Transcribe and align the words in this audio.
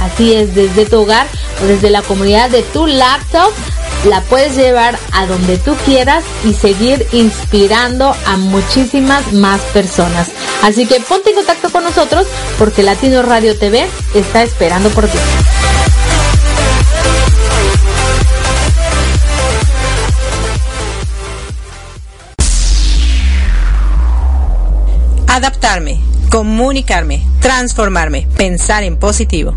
Así 0.00 0.34
es, 0.34 0.54
desde 0.54 0.86
tu 0.86 1.00
hogar 1.02 1.26
o 1.62 1.66
desde 1.66 1.90
la 1.90 2.02
comunidad 2.02 2.50
de 2.50 2.62
tu 2.62 2.86
laptop 2.86 3.52
la 4.04 4.20
puedes 4.22 4.54
llevar 4.56 4.98
a 5.12 5.26
donde 5.26 5.58
tú 5.58 5.74
quieras 5.84 6.24
y 6.44 6.54
seguir 6.54 7.06
inspirando 7.12 8.14
a 8.26 8.36
muchísimas 8.36 9.32
más 9.32 9.60
personas. 9.72 10.28
Así 10.62 10.86
que 10.86 11.00
ponte 11.00 11.30
en 11.30 11.36
contacto 11.36 11.70
con 11.70 11.84
nosotros 11.84 12.26
porque 12.58 12.82
Latino 12.82 13.22
Radio 13.22 13.58
TV 13.58 13.86
está 14.14 14.42
esperando 14.42 14.88
por 14.90 15.08
ti. 15.08 15.18
Adaptarme, 25.26 26.00
comunicarme, 26.30 27.24
transformarme, 27.40 28.26
pensar 28.36 28.82
en 28.82 28.98
positivo 28.98 29.56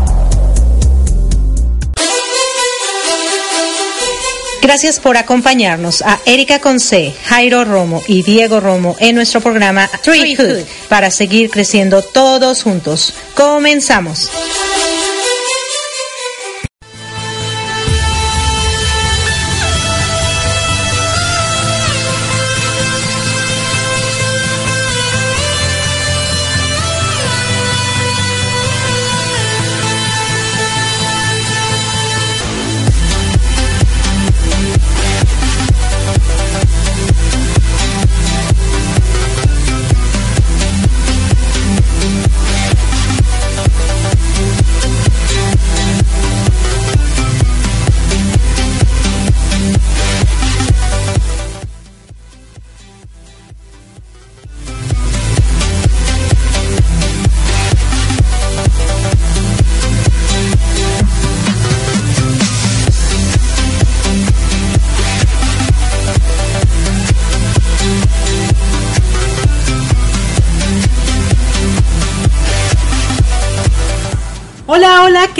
Gracias 4.61 4.99
por 4.99 5.17
acompañarnos 5.17 6.03
a 6.03 6.19
Erika 6.25 6.59
Conce, 6.59 7.15
Jairo 7.25 7.65
Romo 7.65 8.03
y 8.07 8.21
Diego 8.21 8.59
Romo 8.59 8.95
en 8.99 9.15
nuestro 9.15 9.41
programa 9.41 9.89
Tree 10.03 10.35
Hood 10.35 10.65
para 10.87 11.09
seguir 11.09 11.49
creciendo 11.49 12.03
todos 12.03 12.61
juntos. 12.61 13.13
Comenzamos. 13.33 14.29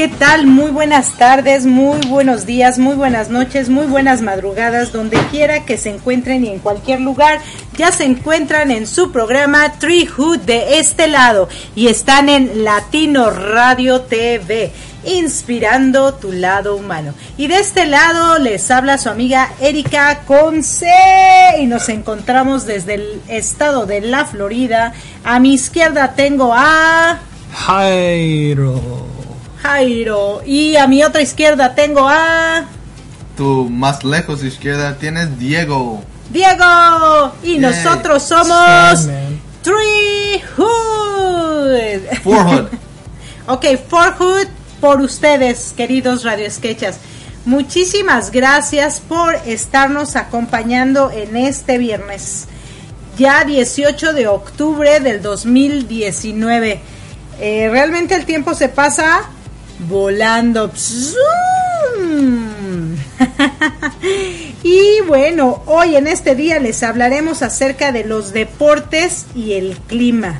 ¿Qué 0.01 0.07
tal? 0.07 0.47
Muy 0.47 0.71
buenas 0.71 1.15
tardes, 1.15 1.67
muy 1.67 1.99
buenos 2.07 2.47
días, 2.47 2.79
muy 2.79 2.95
buenas 2.95 3.29
noches, 3.29 3.69
muy 3.69 3.85
buenas 3.85 4.23
madrugadas, 4.23 4.91
donde 4.91 5.15
quiera 5.29 5.63
que 5.63 5.77
se 5.77 5.91
encuentren 5.91 6.43
y 6.43 6.49
en 6.49 6.57
cualquier 6.57 7.01
lugar. 7.01 7.39
Ya 7.77 7.91
se 7.91 8.05
encuentran 8.05 8.71
en 8.71 8.87
su 8.87 9.11
programa 9.11 9.73
Tree 9.73 10.07
Hood 10.07 10.39
de 10.39 10.79
este 10.79 11.07
lado 11.07 11.49
y 11.75 11.87
están 11.87 12.29
en 12.29 12.63
Latino 12.63 13.29
Radio 13.29 14.01
TV 14.01 14.71
inspirando 15.05 16.15
tu 16.15 16.31
lado 16.31 16.75
humano. 16.75 17.13
Y 17.37 17.45
de 17.45 17.59
este 17.59 17.85
lado 17.85 18.39
les 18.39 18.71
habla 18.71 18.97
su 18.97 19.07
amiga 19.07 19.53
Erika 19.61 20.21
Conce 20.25 20.89
y 21.59 21.67
nos 21.67 21.89
encontramos 21.89 22.65
desde 22.65 22.95
el 22.95 23.21
estado 23.27 23.85
de 23.85 24.01
la 24.01 24.25
Florida. 24.25 24.93
A 25.23 25.39
mi 25.39 25.53
izquierda 25.53 26.15
tengo 26.15 26.55
a 26.55 27.19
Jairo. 27.53 29.11
Jairo. 29.61 30.41
Y 30.45 30.75
a 30.75 30.87
mi 30.87 31.03
otra 31.03 31.21
izquierda 31.21 31.75
tengo 31.75 32.07
a... 32.07 32.65
Tu 33.37 33.69
más 33.69 34.03
lejos 34.03 34.43
izquierda 34.43 34.95
tienes 34.95 35.37
Diego. 35.39 36.03
Diego. 36.31 37.33
Y 37.43 37.57
nosotros 37.57 38.23
somos... 38.23 39.07
Three 39.61 40.41
Hood. 40.57 42.01
Four 42.23 42.45
Hood. 42.45 42.67
ok, 43.47 43.65
Four 43.87 44.15
Hood 44.17 44.47
por 44.79 45.01
ustedes, 45.01 45.73
queridos 45.77 46.23
radioesquechas. 46.23 46.97
Muchísimas 47.45 48.31
gracias 48.31 48.99
por 48.99 49.35
estarnos 49.45 50.15
acompañando 50.15 51.11
en 51.11 51.35
este 51.37 51.77
viernes, 51.77 52.47
ya 53.17 53.43
18 53.43 54.13
de 54.13 54.27
octubre 54.27 54.99
del 54.99 55.21
2019. 55.21 56.81
Eh, 57.39 57.69
realmente 57.71 58.15
el 58.15 58.25
tiempo 58.25 58.53
se 58.53 58.69
pasa 58.69 59.21
volando. 59.89 60.71
Y 64.63 65.01
bueno, 65.07 65.63
hoy 65.65 65.95
en 65.95 66.07
este 66.07 66.35
día 66.35 66.59
les 66.59 66.83
hablaremos 66.83 67.41
acerca 67.41 67.91
de 67.91 68.03
los 68.03 68.31
deportes 68.33 69.25
y 69.35 69.53
el 69.53 69.75
clima. 69.87 70.39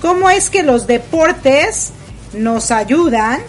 ¿Cómo 0.00 0.28
es 0.30 0.50
que 0.50 0.62
los 0.62 0.86
deportes 0.86 1.90
nos 2.34 2.70
ayudan? 2.70 3.40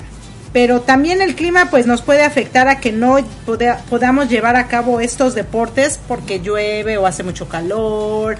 Pero 0.53 0.81
también 0.81 1.21
el 1.21 1.35
clima 1.35 1.69
pues 1.69 1.85
nos 1.85 2.01
puede 2.01 2.23
afectar 2.23 2.67
a 2.69 2.79
que 2.79 2.93
no 2.93 3.17
poda- 3.45 3.81
podamos 3.89 4.29
llevar 4.29 4.55
a 4.55 4.67
cabo 4.67 5.01
estos 5.01 5.35
deportes 5.35 5.99
porque 6.07 6.39
llueve 6.39 6.97
o 6.97 7.05
hace 7.05 7.23
mucho 7.23 7.49
calor 7.49 8.37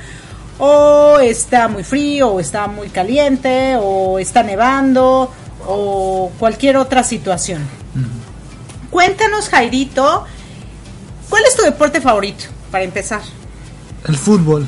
o 0.57 1.19
está 1.19 1.68
muy 1.68 1.83
frío 1.83 2.30
o 2.30 2.39
está 2.39 2.68
muy 2.68 2.88
caliente 2.88 3.75
o 3.77 4.18
está 4.18 4.44
nevando 4.44 5.30
o 5.68 6.32
cualquier 6.40 6.78
otra 6.78 7.04
situación. 7.04 7.62
Cuéntanos, 8.90 9.50
Jairito, 9.50 10.26
¿cuál 11.30 11.44
es 11.48 11.56
tu 11.56 11.64
deporte 11.64 12.02
favorito 12.02 12.46
para 12.72 12.84
empezar? 12.84 13.22
El 14.08 14.18
fútbol 14.18 14.68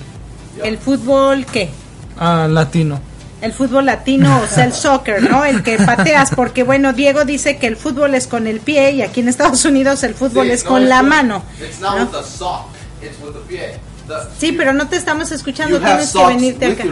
¿El 0.63 0.77
fútbol 0.77 1.45
qué? 1.45 1.69
ah, 2.17 2.47
latino. 2.49 2.99
El 3.39 3.53
fútbol 3.53 3.85
latino, 3.85 4.41
o 4.43 4.47
sea, 4.47 4.65
el 4.65 4.73
soccer, 4.85 5.29
¿no? 5.29 5.45
El 5.45 5.61
que 5.61 5.77
pateas, 5.77 6.31
porque 6.35 6.63
bueno, 6.63 6.93
Diego 6.93 7.23
dice 7.23 7.57
que 7.57 7.67
el 7.67 7.75
fútbol 7.77 8.15
es 8.15 8.25
con 8.25 8.47
el 8.47 8.59
pie 8.59 8.91
y 8.93 9.01
aquí 9.03 9.19
en 9.19 9.29
Estados 9.29 9.63
Unidos 9.65 10.03
el 10.03 10.15
fútbol 10.15 10.49
es 10.49 10.63
con 10.63 10.89
la 10.89 11.03
mano. 11.03 11.43
It's 11.61 11.79
not 11.79 11.97
¿no? 11.97 12.05
with 12.05 12.11
the 12.11 12.23
sock, 12.23 12.65
it's 13.01 13.17
with 13.23 13.33
the 13.33 13.39
pie. 13.47 13.79
The- 14.07 14.27
Sí, 14.39 14.53
pero 14.53 14.73
no 14.73 14.87
te 14.87 14.95
estamos 14.95 15.31
escuchando, 15.31 15.79
tienes 15.79 16.11
que 16.11 16.25
venirte 16.25 16.67
with 16.69 16.73
acá. 16.79 16.83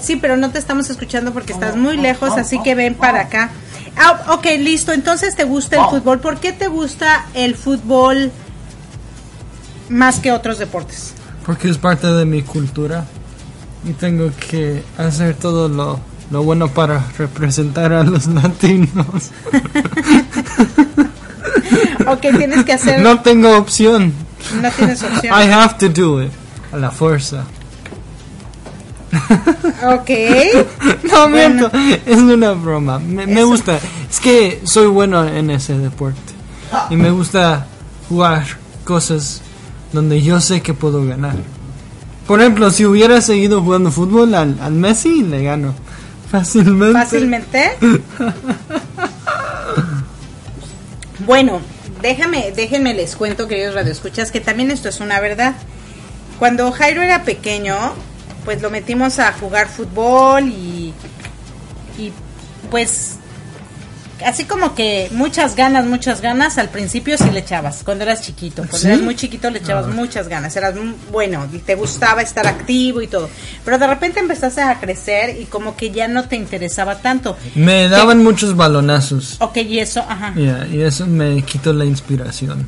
Sí, 0.00 0.16
pero 0.16 0.36
no 0.36 0.50
te 0.50 0.58
estamos 0.58 0.88
escuchando 0.90 1.32
porque 1.32 1.52
estás 1.52 1.76
muy 1.76 1.96
lejos, 1.96 2.32
así 2.32 2.60
que 2.62 2.74
ven 2.74 2.94
para 2.94 3.20
acá. 3.22 3.50
Ah, 3.96 4.34
ok, 4.34 4.46
listo. 4.58 4.92
Entonces 4.92 5.36
te 5.36 5.44
gusta 5.44 5.76
el 5.76 5.86
fútbol. 5.90 6.20
¿Por 6.20 6.38
qué 6.38 6.52
te 6.52 6.68
gusta 6.68 7.26
el 7.34 7.54
fútbol 7.54 8.30
más 9.88 10.20
que 10.20 10.32
otros 10.32 10.58
deportes? 10.58 11.14
Porque 11.44 11.68
es 11.68 11.78
parte 11.78 12.06
de 12.06 12.24
mi 12.24 12.42
cultura. 12.42 13.04
Y 13.84 13.92
tengo 13.92 14.30
que 14.50 14.82
hacer 14.98 15.34
todo 15.36 15.68
lo, 15.68 16.00
lo 16.30 16.42
bueno 16.42 16.68
para 16.68 17.04
representar 17.18 17.92
a 17.92 18.02
los 18.02 18.26
latinos. 18.26 19.30
Ok, 22.06 22.20
tienes 22.20 22.64
que 22.64 22.72
hacer. 22.72 23.00
No 23.00 23.20
tengo 23.20 23.56
opción. 23.56 24.12
No 24.62 24.70
tienes 24.70 25.02
opción. 25.02 25.34
I 25.34 25.50
have 25.50 25.74
to 25.78 25.88
do 25.88 26.22
it. 26.22 26.30
A 26.72 26.76
la 26.76 26.90
fuerza. 26.90 27.44
Ok. 29.86 30.10
No, 31.10 31.28
miento. 31.28 31.70
Es 32.04 32.18
una 32.18 32.52
broma. 32.52 32.98
Me, 32.98 33.26
me 33.26 33.44
gusta. 33.44 33.78
Es 34.10 34.20
que 34.20 34.60
soy 34.64 34.86
bueno 34.86 35.26
en 35.26 35.50
ese 35.50 35.78
deporte. 35.78 36.18
Y 36.90 36.96
me 36.96 37.10
gusta 37.10 37.66
jugar 38.08 38.44
cosas 38.84 39.42
donde 39.92 40.22
yo 40.22 40.40
sé 40.40 40.62
que 40.62 40.74
puedo 40.74 41.04
ganar. 41.06 41.36
Por 42.26 42.40
ejemplo, 42.40 42.70
si 42.70 42.84
hubiera 42.84 43.20
seguido 43.20 43.62
jugando 43.62 43.90
fútbol 43.90 44.34
al, 44.34 44.58
al 44.60 44.72
Messi, 44.72 45.22
le 45.22 45.42
gano. 45.44 45.74
Fácilmente. 46.30 46.92
Fácilmente. 46.98 47.78
Bueno, 51.24 51.60
déjame, 52.02 52.52
déjenme 52.54 52.94
les 52.94 53.16
cuento, 53.16 53.48
queridos 53.48 53.74
radioescuchas, 53.74 54.30
que 54.30 54.40
también 54.40 54.70
esto 54.70 54.88
es 54.88 55.00
una 55.00 55.20
verdad. 55.20 55.54
Cuando 56.38 56.70
Jairo 56.72 57.00
era 57.00 57.22
pequeño, 57.22 57.76
pues 58.46 58.62
lo 58.62 58.70
metimos 58.70 59.18
a 59.18 59.32
jugar 59.34 59.68
fútbol 59.68 60.44
y, 60.48 60.94
y 61.98 62.12
pues 62.70 63.16
así 64.24 64.44
como 64.44 64.74
que 64.74 65.08
muchas 65.12 65.54
ganas, 65.56 65.84
muchas 65.84 66.22
ganas, 66.22 66.56
al 66.56 66.70
principio 66.70 67.18
sí 67.18 67.28
le 67.32 67.40
echabas, 67.40 67.82
cuando 67.84 68.04
eras 68.04 68.22
chiquito, 68.22 68.62
cuando 68.62 68.78
¿Sí? 68.78 68.86
eras 68.86 69.00
muy 69.02 69.14
chiquito 69.14 69.50
le 69.50 69.58
echabas 69.58 69.88
muchas 69.88 70.26
ganas, 70.28 70.56
eras 70.56 70.74
mu- 70.74 70.94
bueno, 71.12 71.46
y 71.52 71.58
te 71.58 71.74
gustaba 71.74 72.22
estar 72.22 72.46
activo 72.46 73.02
y 73.02 73.08
todo, 73.08 73.28
pero 73.64 73.76
de 73.78 73.86
repente 73.86 74.18
empezaste 74.20 74.62
a 74.62 74.80
crecer 74.80 75.38
y 75.38 75.44
como 75.44 75.76
que 75.76 75.90
ya 75.90 76.08
no 76.08 76.24
te 76.28 76.36
interesaba 76.36 76.96
tanto. 77.02 77.36
Me 77.56 77.88
daban 77.90 78.24
muchos 78.24 78.56
balonazos. 78.56 79.36
Ok, 79.40 79.58
y 79.58 79.80
eso, 79.80 80.00
ajá. 80.08 80.32
Ya, 80.34 80.66
y 80.66 80.80
eso 80.80 81.06
me 81.06 81.42
quitó 81.42 81.74
la 81.74 81.84
inspiración. 81.84 82.66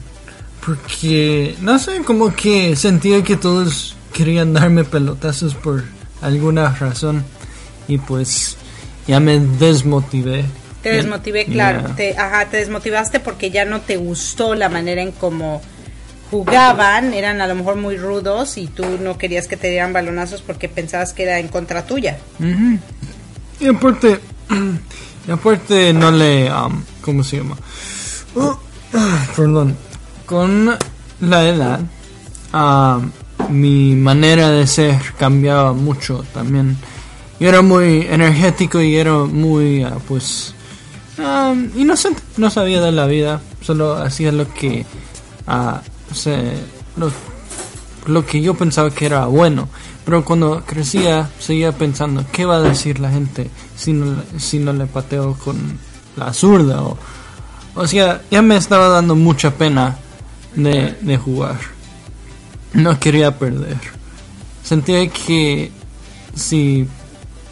Porque, 0.64 1.56
no 1.62 1.78
sé, 1.78 2.02
como 2.04 2.34
que 2.36 2.76
sentía 2.76 3.22
que 3.25 3.36
todos 3.38 3.96
querían 4.19 4.53
darme 4.53 4.82
pelotazos 4.82 5.55
por 5.55 5.85
alguna 6.20 6.75
razón. 6.75 7.25
Y 7.87 7.99
pues 7.99 8.56
ya 9.06 9.20
me 9.20 9.38
desmotivé. 9.38 10.44
Te 10.82 10.91
desmotivé, 10.91 11.44
claro. 11.47 11.91
Te, 11.94 12.19
ajá, 12.19 12.47
te 12.47 12.56
desmotivaste 12.56 13.20
porque 13.20 13.53
ya 13.53 13.65
no 13.65 13.81
te 13.81 13.97
gustó 13.97 14.56
la 14.56 14.69
manera 14.69 15.03
en 15.03 15.12
cómo 15.12 15.62
jugaban. 16.32 17.15
Eran 17.15 17.41
a 17.41 17.47
lo 17.47 17.55
mejor 17.55 17.76
muy 17.76 17.97
rudos 17.97 18.59
y 18.59 18.67
tú 18.67 18.85
no 19.00 19.17
querías 19.19 19.47
que 19.47 19.56
te 19.56 19.70
dieran 19.70 19.93
balonazos 19.93 20.43
porque 20.43 20.69
pensabas 20.69 21.12
que 21.12 21.23
era 21.23 21.38
en 21.38 21.47
contra 21.47 21.87
tuya. 21.87 22.19
Y 23.61 23.69
aparte, 23.69 24.19
y 25.29 25.31
aparte 25.31 25.93
no 25.93 26.11
le, 26.11 26.53
um, 26.53 26.82
¿cómo 27.03 27.23
se 27.23 27.37
llama? 27.37 27.56
Uh, 28.35 28.55
perdón, 29.37 29.76
con 30.26 30.76
la 31.21 31.49
edad, 31.49 31.81
um, 32.53 33.11
mi 33.49 33.95
manera 33.95 34.50
de 34.50 34.67
ser 34.67 35.00
cambiaba 35.19 35.73
mucho 35.73 36.25
también. 36.33 36.77
Yo 37.41 37.49
era 37.49 37.62
muy 37.62 38.06
energético 38.09 38.81
y 38.81 38.97
era 38.97 39.12
muy, 39.12 39.83
ah, 39.85 39.99
pues, 40.06 40.55
um, 41.19 41.69
inocente, 41.77 42.21
no 42.37 42.50
sabía 42.50 42.81
de 42.81 42.93
la 42.93 43.06
vida, 43.06 43.41
solo 43.61 43.95
hacía 43.97 44.33
lo 44.33 44.53
que, 44.53 44.85
ah, 45.47 45.81
se, 46.12 46.55
lo, 46.97 47.12
lo 48.06 48.27
que 48.27 48.41
yo 48.41 48.55
pensaba 48.55 48.91
que 48.91 49.06
era 49.06 49.27
bueno. 49.27 49.69
Pero 50.05 50.25
cuando 50.25 50.65
crecía, 50.65 51.29
seguía 51.39 51.73
pensando, 51.73 52.25
¿qué 52.33 52.47
va 52.47 52.56
a 52.56 52.61
decir 52.61 52.99
la 52.99 53.11
gente 53.11 53.50
si 53.77 53.93
no, 53.93 54.23
si 54.39 54.59
no 54.59 54.73
le 54.73 54.87
pateo 54.87 55.35
con 55.35 55.79
la 56.17 56.33
zurda? 56.33 56.83
O, 56.83 56.97
o 57.75 57.87
sea, 57.87 58.23
ya 58.31 58.41
me 58.41 58.56
estaba 58.56 58.89
dando 58.89 59.15
mucha 59.15 59.50
pena 59.50 59.97
de, 60.56 60.97
de 61.03 61.19
jugar. 61.19 61.77
No 62.75 62.99
quería 62.99 63.38
perder. 63.38 63.79
Sentía 64.62 65.09
que 65.09 65.71
si, 66.35 66.87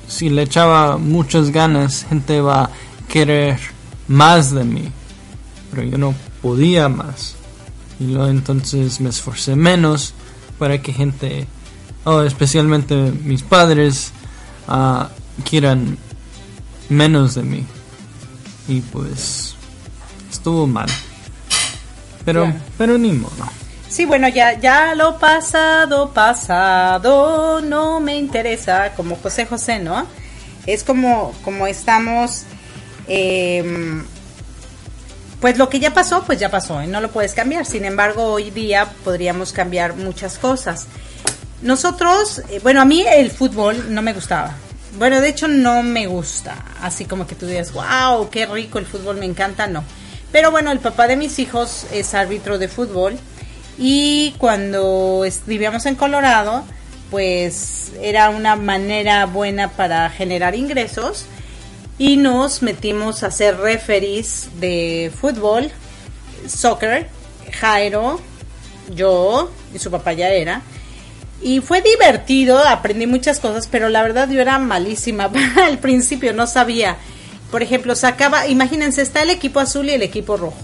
si 0.07 0.29
le 0.29 0.43
echaba 0.43 0.99
muchas 0.99 1.50
ganas, 1.50 2.05
gente 2.09 2.40
va 2.40 2.64
a 2.64 2.71
querer 3.09 3.59
más 4.09 4.52
de 4.52 4.64
mí. 4.64 4.88
Pero 5.71 5.83
yo 5.85 5.99
no 5.99 6.14
podía 6.43 6.88
más. 6.88 7.37
Y 7.99 8.09
luego 8.09 8.29
entonces 8.29 9.00
me 9.00 9.09
esforcé 9.09 9.57
menos 9.57 10.14
para 10.59 10.81
que 10.83 10.93
gente, 10.93 11.47
oh, 12.05 12.23
especialmente 12.23 12.95
mis 13.25 13.43
padres, 13.43 14.12
ah, 14.69 15.09
quieran 15.49 15.99
menos 16.88 17.35
de 17.35 17.43
mí. 17.43 17.64
Y 18.69 18.81
pues 18.81 19.55
estuvo 20.31 20.67
mal. 20.67 20.88
Pero, 22.25 22.52
pero 22.76 22.99
ni 22.99 23.12
modo. 23.12 23.47
Sí, 23.97 24.05
bueno, 24.05 24.29
ya, 24.29 24.61
ya 24.61 24.95
lo 24.95 25.19
pasado, 25.19 26.11
pasado, 26.11 27.62
no 27.62 27.99
me 27.99 28.15
interesa, 28.19 28.93
como 28.95 29.17
José 29.17 29.47
José, 29.47 29.79
¿no? 29.79 30.07
Es 30.67 30.85
como, 30.85 31.33
como 31.43 31.67
estamos, 31.67 32.43
em, 33.09 34.05
pues 35.41 35.57
lo 35.57 35.71
que 35.71 35.81
ya 35.81 35.95
pasó, 35.95 36.25
pues 36.25 36.38
ya 36.38 36.50
pasó, 36.50 36.83
y 36.83 36.88
no 36.88 37.00
lo 37.00 37.11
puedes 37.11 37.33
cambiar. 37.33 37.65
Sin 37.65 37.87
embargo, 37.87 38.35
hoy 38.35 38.50
día 38.50 38.87
podríamos 39.03 39.55
cambiar 39.55 39.97
muchas 39.97 40.37
cosas. 40.37 40.88
Nosotros, 41.62 42.43
eh, 42.50 42.61
bueno, 42.62 42.83
a 42.83 42.85
mí 42.85 43.03
el 43.11 43.31
fútbol 43.31 43.95
no 43.95 44.03
me 44.03 44.12
gustaba. 44.12 44.53
Bueno, 44.99 45.23
de 45.23 45.31
hecho 45.31 45.49
no 45.49 45.83
me 45.83 46.07
gusta. 46.07 46.55
Así 46.83 47.07
como 47.07 47.26
que 47.26 47.35
tú 47.35 47.47
digas, 47.47 47.73
wow, 47.73 48.29
qué 48.29 48.45
rico 48.45 48.79
el 48.79 48.85
fútbol, 48.85 49.17
me 49.17 49.25
encanta, 49.25 49.67
no. 49.67 49.85
Pero 50.33 50.50
bueno, 50.50 50.71
el 50.71 50.81
papá 50.81 51.07
de 51.07 51.17
mis 51.17 51.38
hijos 51.38 51.87
es 51.93 52.12
árbitro 52.12 52.59
de 52.59 52.69
fútbol 52.69 53.19
y 53.78 54.35
cuando 54.38 55.25
vivíamos 55.47 55.87
en 55.87 55.97
Colorado, 55.97 56.64
pues 57.11 57.92
era 58.00 58.30
una 58.30 58.56
manera 58.56 59.26
buena 59.26 59.71
para 59.71 60.09
generar 60.11 60.54
ingresos 60.54 61.26
y 61.99 62.16
nos 62.16 62.62
metimos 62.62 63.23
a 63.23 63.30
ser 63.30 63.59
referees 63.59 64.49
de 64.61 65.12
fútbol, 65.18 65.71
soccer, 66.47 67.09
Jairo, 67.52 68.21
yo 68.95 69.50
y 69.75 69.78
su 69.78 69.90
papá 69.90 70.12
ya 70.12 70.28
era. 70.28 70.62
Y 71.42 71.61
fue 71.61 71.83
divertido, 71.83 72.59
aprendí 72.59 73.06
muchas 73.06 73.40
cosas, 73.40 73.68
pero 73.71 73.88
la 73.88 74.02
verdad 74.02 74.28
yo 74.30 74.40
era 74.40 74.59
malísima 74.59 75.30
al 75.62 75.78
principio, 75.78 76.33
no 76.33 76.47
sabía. 76.47 76.97
Por 77.50 77.62
ejemplo, 77.62 77.95
sacaba, 77.95 78.47
imagínense, 78.49 79.02
está 79.02 79.23
el 79.23 79.30
equipo 79.30 79.61
azul 79.61 79.88
y 79.88 79.92
el 79.92 80.02
equipo 80.02 80.37
rojo. 80.37 80.56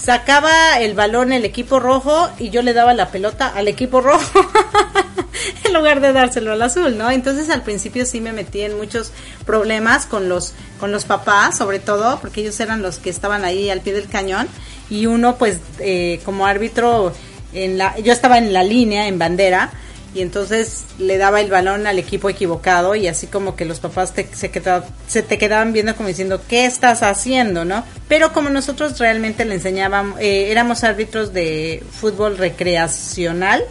Sacaba 0.00 0.78
el 0.80 0.94
balón 0.94 1.32
el 1.32 1.44
equipo 1.44 1.80
rojo 1.80 2.28
y 2.38 2.50
yo 2.50 2.62
le 2.62 2.72
daba 2.72 2.94
la 2.94 3.10
pelota 3.10 3.48
al 3.48 3.68
equipo 3.68 4.00
rojo. 4.00 4.40
en 5.64 5.72
lugar 5.72 6.00
de 6.00 6.12
dárselo 6.12 6.52
al 6.52 6.62
azul, 6.62 6.96
¿no? 6.96 7.10
Entonces 7.10 7.50
al 7.50 7.62
principio 7.62 8.06
sí 8.06 8.20
me 8.20 8.32
metí 8.32 8.62
en 8.62 8.76
muchos 8.76 9.12
problemas 9.44 10.06
con 10.06 10.28
los 10.28 10.54
con 10.78 10.92
los 10.92 11.04
papás, 11.04 11.56
sobre 11.56 11.78
todo, 11.78 12.18
porque 12.20 12.42
ellos 12.42 12.58
eran 12.60 12.82
los 12.82 12.98
que 12.98 13.10
estaban 13.10 13.44
ahí 13.44 13.70
al 13.70 13.80
pie 13.80 13.94
del 13.94 14.08
cañón 14.08 14.48
y 14.90 15.06
uno 15.06 15.36
pues 15.36 15.58
eh, 15.78 16.20
como 16.24 16.46
árbitro 16.46 17.12
en 17.52 17.78
la 17.78 17.98
yo 17.98 18.12
estaba 18.12 18.38
en 18.38 18.52
la 18.52 18.62
línea 18.62 19.08
en 19.08 19.18
bandera 19.18 19.72
y 20.16 20.22
entonces 20.22 20.84
le 20.98 21.18
daba 21.18 21.42
el 21.42 21.50
balón 21.50 21.86
al 21.86 21.98
equipo 21.98 22.30
equivocado 22.30 22.94
y 22.94 23.06
así 23.06 23.26
como 23.26 23.54
que 23.54 23.66
los 23.66 23.80
papás 23.80 24.14
te, 24.14 24.26
se, 24.34 24.50
quedaba- 24.50 24.86
se 25.06 25.22
te 25.22 25.36
quedaban 25.36 25.74
viendo 25.74 25.94
como 25.94 26.08
diciendo, 26.08 26.40
¿qué 26.48 26.64
estás 26.64 27.02
haciendo? 27.02 27.66
¿no? 27.66 27.84
Pero 28.08 28.32
como 28.32 28.48
nosotros 28.48 28.98
realmente 28.98 29.44
le 29.44 29.56
enseñábamos, 29.56 30.18
eh, 30.20 30.50
éramos 30.50 30.84
árbitros 30.84 31.34
de 31.34 31.82
fútbol 32.00 32.38
recreacional, 32.38 33.62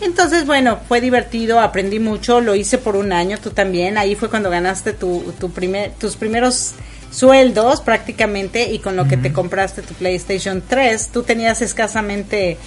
entonces 0.00 0.44
bueno, 0.44 0.78
fue 0.88 1.00
divertido, 1.00 1.60
aprendí 1.60 2.00
mucho, 2.00 2.40
lo 2.40 2.54
hice 2.56 2.78
por 2.78 2.96
un 2.96 3.12
año, 3.12 3.38
tú 3.38 3.50
también, 3.50 3.96
ahí 3.96 4.14
fue 4.16 4.28
cuando 4.28 4.50
ganaste 4.50 4.92
tu, 4.92 5.32
tu 5.38 5.50
primer, 5.52 5.92
tus 5.92 6.16
primeros 6.16 6.72
sueldos 7.12 7.80
prácticamente 7.80 8.70
y 8.72 8.80
con 8.80 8.96
lo 8.96 9.06
que 9.08 9.16
te 9.16 9.32
compraste 9.32 9.82
tu 9.82 9.94
PlayStation 9.94 10.62
3, 10.68 11.08
tú 11.12 11.22
tenías 11.22 11.62
escasamente 11.62 12.58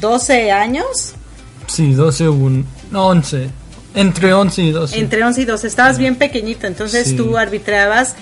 12 0.00 0.50
años. 0.50 1.14
Sí, 1.66 1.92
12 1.94 2.28
o 2.28 2.32
un, 2.32 2.66
no, 2.90 3.06
11. 3.08 3.48
Entre 3.94 4.32
11 4.32 4.62
y 4.62 4.70
12. 4.70 4.98
Entre 4.98 5.22
11 5.22 5.42
y 5.42 5.44
12, 5.44 5.66
estabas 5.66 5.98
bien 5.98 6.16
pequeñito, 6.16 6.66
entonces 6.66 7.08
Sí. 7.08 7.16
tú 7.16 7.36
arbitrabas 7.36 8.14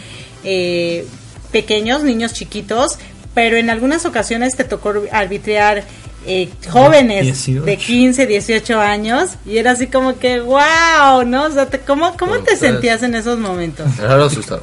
eh, 0.44 1.06
pequeños, 1.52 2.02
niños 2.02 2.32
chiquitos, 2.32 2.98
pero 3.34 3.56
en 3.56 3.70
algunas 3.70 4.04
ocasiones 4.06 4.56
te 4.56 4.64
tocó 4.64 4.92
arbitrar 5.12 5.84
eh, 6.26 6.48
jóvenes 6.68 7.22
18. 7.22 7.62
de 7.62 7.76
15, 7.76 8.26
18 8.26 8.78
años 8.80 9.30
y 9.46 9.56
era 9.58 9.70
así 9.70 9.86
como 9.86 10.18
que, 10.18 10.40
wow, 10.40 11.24
¿no? 11.26 11.44
O 11.44 11.50
sea, 11.50 11.66
te- 11.66 11.80
¿cómo, 11.80 12.14
cómo 12.18 12.38
te 12.40 12.56
sentías 12.56 13.02
en 13.02 13.14
esos 13.14 13.38
momentos? 13.38 13.86
Era 13.98 14.22
asustado. 14.24 14.62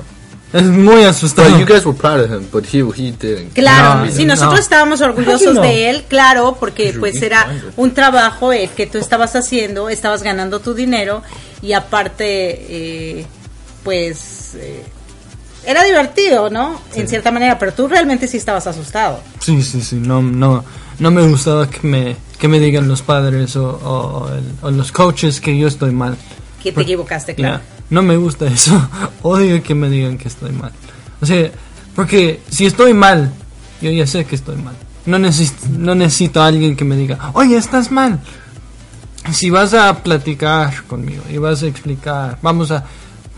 Es 0.54 0.64
muy 0.64 1.04
asustado. 1.04 1.50
But 1.50 1.60
you 1.60 1.66
guys 1.66 1.86
were 1.86 1.98
proud 1.98 2.22
of 2.22 2.32
him, 2.32 2.48
but 2.52 2.66
he 2.74 2.80
he 2.80 3.12
didn't. 3.12 3.54
Claro, 3.54 4.06
No, 4.06 4.12
sí, 4.12 4.24
no. 4.26 4.34
nosotros 4.34 4.62
estábamos 4.62 5.02
orgullosos 5.02 5.56
no. 5.56 5.62
de 5.62 5.90
él, 5.90 6.06
claro, 6.08 6.56
porque 6.60 6.96
pues 6.98 7.22
era 7.22 7.48
un 7.76 7.94
trabajo 7.94 8.54
eh, 8.54 8.70
que 8.76 8.88
tú 8.88 8.98
estabas 8.98 9.36
haciendo, 9.36 9.90
estabas 9.90 10.24
ganando 10.24 10.60
tu 10.62 10.74
dinero 10.74 11.22
y 11.62 11.74
aparte, 11.74 12.26
eh, 13.20 13.26
pues, 13.84 14.56
eh, 14.56 14.84
era 15.66 15.84
divertido, 15.84 16.50
¿no? 16.50 16.80
En 16.96 17.08
cierta 17.10 17.30
manera, 17.32 17.60
pero 17.60 17.74
tú 17.74 17.88
realmente 17.90 18.28
sí 18.28 18.38
estabas 18.38 18.68
asustado. 18.68 19.20
Sí, 19.40 19.62
sí, 19.64 19.82
sí. 19.82 19.98
No, 19.98 20.22
no, 20.22 20.64
no 21.00 21.12
me 21.12 21.28
gustaba 21.28 21.70
que 21.70 21.86
me, 21.86 22.16
que 22.40 22.48
me 22.48 22.60
digan 22.62 22.88
los 22.88 23.02
padres 23.02 23.56
o, 23.58 23.66
o- 23.68 24.24
o 24.24 24.30
el- 24.34 24.44
o 24.62 24.72
los 24.72 24.94
coaches 24.94 25.42
que 25.42 25.58
yo 25.58 25.68
estoy 25.68 25.92
mal. 25.92 26.16
Que 26.64 26.72
te 26.72 26.82
equivocaste, 26.82 27.36
claro. 27.36 27.58
Ya, 27.58 27.77
no 27.90 28.02
me 28.02 28.18
gusta 28.18 28.46
eso. 28.48 28.90
Odio 29.24 29.62
que 29.64 29.76
me 29.76 29.90
digan 29.90 30.18
que 30.18 30.28
estoy 30.28 30.52
mal. 30.52 30.72
O 31.22 31.26
sea, 31.26 31.50
porque 31.96 32.42
si 32.50 32.66
estoy 32.66 32.94
mal, 32.94 33.32
yo 33.82 33.92
ya 33.92 34.06
sé 34.08 34.26
que 34.26 34.36
estoy 34.36 34.56
mal. 34.58 34.76
No 35.06 35.18
necesito, 35.20 35.68
no 35.78 35.96
necesito 35.96 36.42
a 36.42 36.48
alguien 36.48 36.76
que 36.76 36.84
me 36.86 36.96
diga, 36.98 37.32
oye, 37.34 37.56
estás 37.58 37.92
mal. 37.92 38.20
Si 39.32 39.50
vas 39.50 39.74
a 39.74 40.04
platicar 40.04 40.84
conmigo 40.84 41.24
y 41.30 41.38
vas 41.38 41.64
a 41.64 41.68
explicar, 41.68 42.38
vamos 42.42 42.72
a 42.72 42.84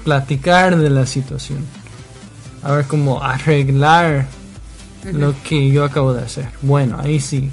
platicar 0.04 0.78
de 0.78 0.90
la 0.90 1.06
situación. 1.06 1.66
A 2.64 2.72
ver 2.74 2.86
cómo 2.86 3.24
arreglar 3.24 4.28
lo 5.14 5.34
que 5.44 5.70
yo 5.72 5.84
acabo 5.84 6.14
de 6.14 6.24
hacer. 6.24 6.50
Bueno, 6.62 6.98
ahí 7.02 7.20
sí, 7.20 7.50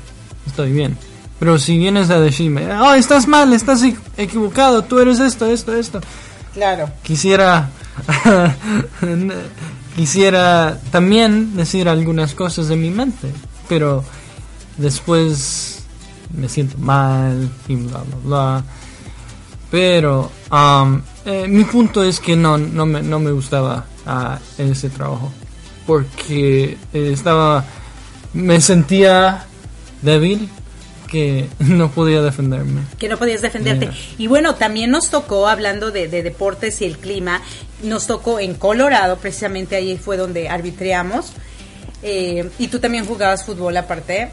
estoy 0.47 0.73
bien. 0.73 0.97
Pero 1.39 1.59
si 1.59 1.77
vienes 1.79 2.11
a 2.11 2.19
decirme, 2.19 2.67
oh, 2.75 2.95
estás 2.95 3.29
mal, 3.29 3.53
estás 3.53 3.83
equ- 3.85 3.99
equivocado, 4.17 4.83
tú 4.83 4.99
eres 4.99 5.21
esto, 5.21 5.47
esto, 5.47 5.75
esto 5.75 6.01
Claro. 6.57 6.91
quisiera 7.03 7.69
quisiera 9.95 10.81
también 10.91 11.55
decir 11.55 11.87
algunas 11.87 12.35
cosas 12.35 12.69
de 12.69 12.77
mi 12.77 12.89
mente 12.89 13.31
pero 13.69 14.03
después 14.79 15.85
me 16.35 16.49
siento 16.49 16.79
mal 16.79 17.51
y 17.69 17.77
bla 17.77 17.99
bla 17.99 18.17
bla 18.25 18.65
pero 19.71 20.31
um, 20.51 21.03
eh, 21.27 21.47
mi 21.47 21.65
punto 21.65 22.03
es 22.03 22.21
que 22.21 22.37
no 22.37 22.57
no 22.57 22.87
me, 22.87 23.03
no 23.03 23.21
me 23.21 23.33
gustaba 23.33 23.85
ah, 24.07 24.39
ese 24.57 24.89
trabajo 24.89 25.31
porque 25.87 26.79
estaba 26.95 27.67
me 28.33 28.63
sentía 28.63 29.45
débil 30.01 30.49
que 31.17 31.49
no 31.65 31.91
podía 31.91 32.21
defenderme 32.21 32.83
que 32.99 33.09
no 33.09 33.17
podías 33.19 33.43
defenderte. 33.43 33.87
Yeah. 33.87 33.95
Y 34.19 34.27
bueno, 34.27 34.55
también 34.55 34.91
nos 34.91 35.11
tocó, 35.11 35.49
hablando 35.49 35.91
de, 35.91 36.09
de 36.09 36.23
deportes 36.23 36.81
y 36.83 36.85
el 36.85 36.99
clima, 36.99 37.43
nos 37.83 38.07
tocó 38.07 38.39
en 38.39 38.55
Colorado, 38.55 39.17
precisamente 39.17 39.77
ahí 39.77 39.97
fue 39.97 40.17
donde 40.17 40.49
arbitreamos, 40.49 41.33
eh, 42.03 42.51
y 42.59 42.69
tú 42.69 42.79
también 42.79 43.07
jugabas 43.07 43.45
fútbol 43.45 43.77
aparte, 43.77 44.31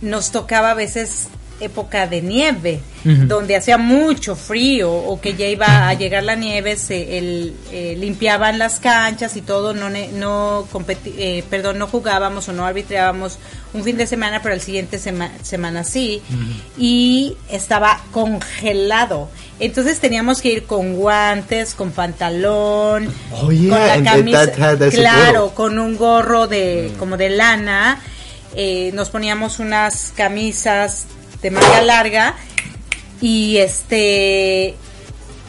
nos 0.00 0.30
tocaba 0.30 0.70
a 0.70 0.74
veces 0.74 1.28
época 1.60 2.06
de 2.06 2.22
nieve, 2.22 2.80
donde 3.04 3.56
hacía 3.56 3.78
mucho 3.78 4.36
frío 4.36 4.92
o 4.92 5.20
que 5.20 5.34
ya 5.34 5.46
iba 5.46 5.88
a 5.88 5.94
llegar 5.94 6.22
la 6.24 6.34
nieve, 6.34 6.76
se 6.76 7.16
el, 7.18 7.54
eh, 7.72 7.96
limpiaban 7.98 8.58
las 8.58 8.80
canchas 8.80 9.36
y 9.36 9.40
todo, 9.42 9.72
no 9.74 9.88
no 9.90 10.68
eh, 11.16 11.42
perdón, 11.48 11.78
no 11.78 11.86
jugábamos 11.86 12.48
o 12.48 12.52
no 12.52 12.64
arbitrábamos 12.66 13.38
un 13.72 13.82
fin 13.84 13.96
de 13.96 14.06
semana, 14.06 14.40
pero 14.42 14.54
el 14.54 14.60
siguiente 14.60 14.98
sema- 14.98 15.30
semana 15.42 15.84
sí, 15.84 16.22
y 16.76 17.36
estaba 17.50 18.00
congelado. 18.12 19.28
Entonces 19.60 19.98
teníamos 20.00 20.40
que 20.40 20.52
ir 20.52 20.64
con 20.64 20.94
guantes, 20.94 21.74
con 21.74 21.90
pantalón, 21.90 23.12
Oh, 23.32 23.50
yeah, 23.50 23.94
con 23.94 24.04
la 24.04 24.10
camisa, 24.12 24.46
that 24.52 24.90
claro, 24.92 25.50
con 25.54 25.78
un 25.78 25.96
gorro 25.96 26.46
de 26.46 26.92
como 26.98 27.16
de 27.16 27.30
lana, 27.30 28.00
eh, 28.54 28.90
nos 28.94 29.10
poníamos 29.10 29.58
unas 29.58 30.12
camisas 30.16 31.06
de 31.42 31.50
manga 31.50 31.82
larga 31.82 32.34
y 33.20 33.58
este 33.58 34.76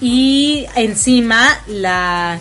y 0.01 0.65
encima 0.75 1.59
la 1.67 2.39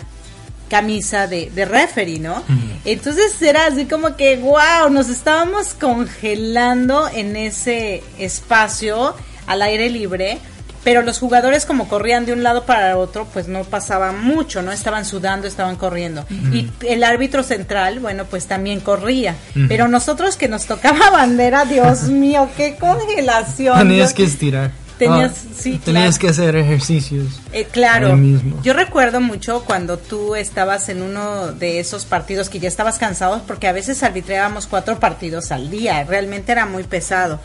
camisa 0.69 1.27
de, 1.27 1.49
de 1.49 1.65
referee, 1.65 2.19
¿no? 2.19 2.43
Entonces 2.85 3.41
era 3.41 3.65
así 3.65 3.85
como 3.85 4.15
que, 4.15 4.37
wow, 4.37 4.89
nos 4.91 5.09
estábamos 5.09 5.73
congelando 5.73 7.09
en 7.09 7.35
ese 7.35 8.03
espacio 8.19 9.15
al 9.47 9.63
aire 9.63 9.89
libre, 9.89 10.37
pero 10.83 11.01
los 11.01 11.19
jugadores 11.19 11.65
como 11.65 11.87
corrían 11.87 12.25
de 12.25 12.33
un 12.33 12.41
lado 12.43 12.65
para 12.65 12.97
otro, 12.97 13.25
pues 13.33 13.47
no 13.47 13.63
pasaba 13.63 14.11
mucho, 14.11 14.61
¿no? 14.61 14.71
Estaban 14.71 15.05
sudando, 15.05 15.47
estaban 15.47 15.75
corriendo. 15.75 16.25
Y 16.53 16.69
el 16.87 17.03
árbitro 17.03 17.43
central, 17.43 17.99
bueno, 17.99 18.25
pues 18.25 18.47
también 18.47 18.79
corría. 18.79 19.35
Pero 19.67 19.87
nosotros 19.87 20.35
que 20.37 20.47
nos 20.47 20.65
tocaba 20.65 21.09
bandera, 21.11 21.65
Dios 21.65 22.03
mío, 22.03 22.49
qué 22.55 22.77
congelación. 22.77 23.77
tenías 23.77 24.13
que 24.13 24.23
estirar 24.23 24.71
Tenías- 24.97 25.31
Ah, 25.45 25.53
sí, 25.57 25.79
tenías 25.83 26.17
claro. 26.17 26.19
que 26.19 26.27
hacer 26.41 26.55
ejercicios 26.57 27.39
Eh, 27.53 27.65
claro, 27.71 28.17
mismo. 28.17 28.61
yo 28.63 28.73
recuerdo 28.73 29.21
mucho 29.21 29.63
cuando 29.65 29.97
tú 29.97 30.35
estabas 30.35 30.89
en 30.89 31.01
uno 31.01 31.53
de 31.53 31.79
esos 31.79 32.03
partidos 32.03 32.49
que 32.49 32.59
ya 32.59 32.67
estabas 32.67 32.97
cansado 32.97 33.41
porque 33.47 33.69
a 33.69 33.71
veces 33.71 34.03
arbitrábamos 34.03 34.67
cuatro 34.67 34.99
partidos 34.99 35.53
al 35.53 35.69
día, 35.71 36.03
realmente 36.03 36.51
era 36.51 36.65
muy 36.65 36.83
pesado. 36.83 37.39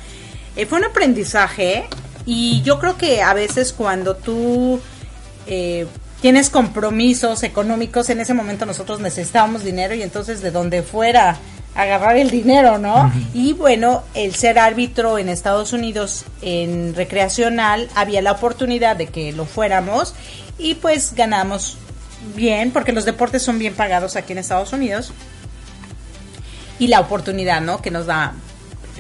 Eh, 0.57 0.67
fue 0.67 0.79
un 0.81 0.85
aprendizaje 0.87 1.85
y 2.27 2.63
yo 2.63 2.79
creo 2.79 2.97
que 2.97 3.23
a 3.23 3.35
veces 3.35 3.73
cuando 3.73 4.17
tú 4.17 4.81
eh, 5.47 5.87
tienes 6.21 6.51
compromisos 6.51 7.43
económicos, 7.43 8.09
en 8.11 8.21
ese 8.21 8.35
momento 8.35 8.65
nosotros 8.67 9.01
necesitábamos 9.01 9.63
dinero 9.63 9.95
y 9.95 10.03
entonces 10.03 10.41
de 10.41 10.51
donde 10.51 10.83
fuera 10.83 11.39
agarrar 11.75 12.17
el 12.17 12.31
dinero, 12.31 12.79
¿no? 12.79 13.13
Y 13.35 13.53
bueno, 13.53 14.05
el 14.15 14.35
ser 14.35 14.59
árbitro 14.59 15.19
en 15.19 15.29
Estados 15.29 15.73
Unidos 15.73 16.25
en 16.41 16.95
recreacional 16.95 17.89
había 17.95 18.23
la 18.23 18.33
oportunidad 18.33 18.97
de 18.97 19.09
que 19.09 19.33
lo 19.33 19.45
fuéramos 19.45 20.15
y 20.57 20.77
pues 20.77 21.15
ganamos 21.15 21.77
bien 22.37 22.71
porque 22.71 22.93
los 22.93 23.05
deportes 23.05 23.43
son 23.43 23.59
bien 23.59 23.75
pagados 23.75 24.17
aquí 24.17 24.33
en 24.33 24.39
Estados 24.39 24.73
Unidos 24.73 25.13
y 26.79 26.87
la 26.87 27.01
oportunidad, 27.01 27.61
¿no? 27.61 27.83
Que 27.83 27.91
nos 27.91 28.07
da. 28.07 28.35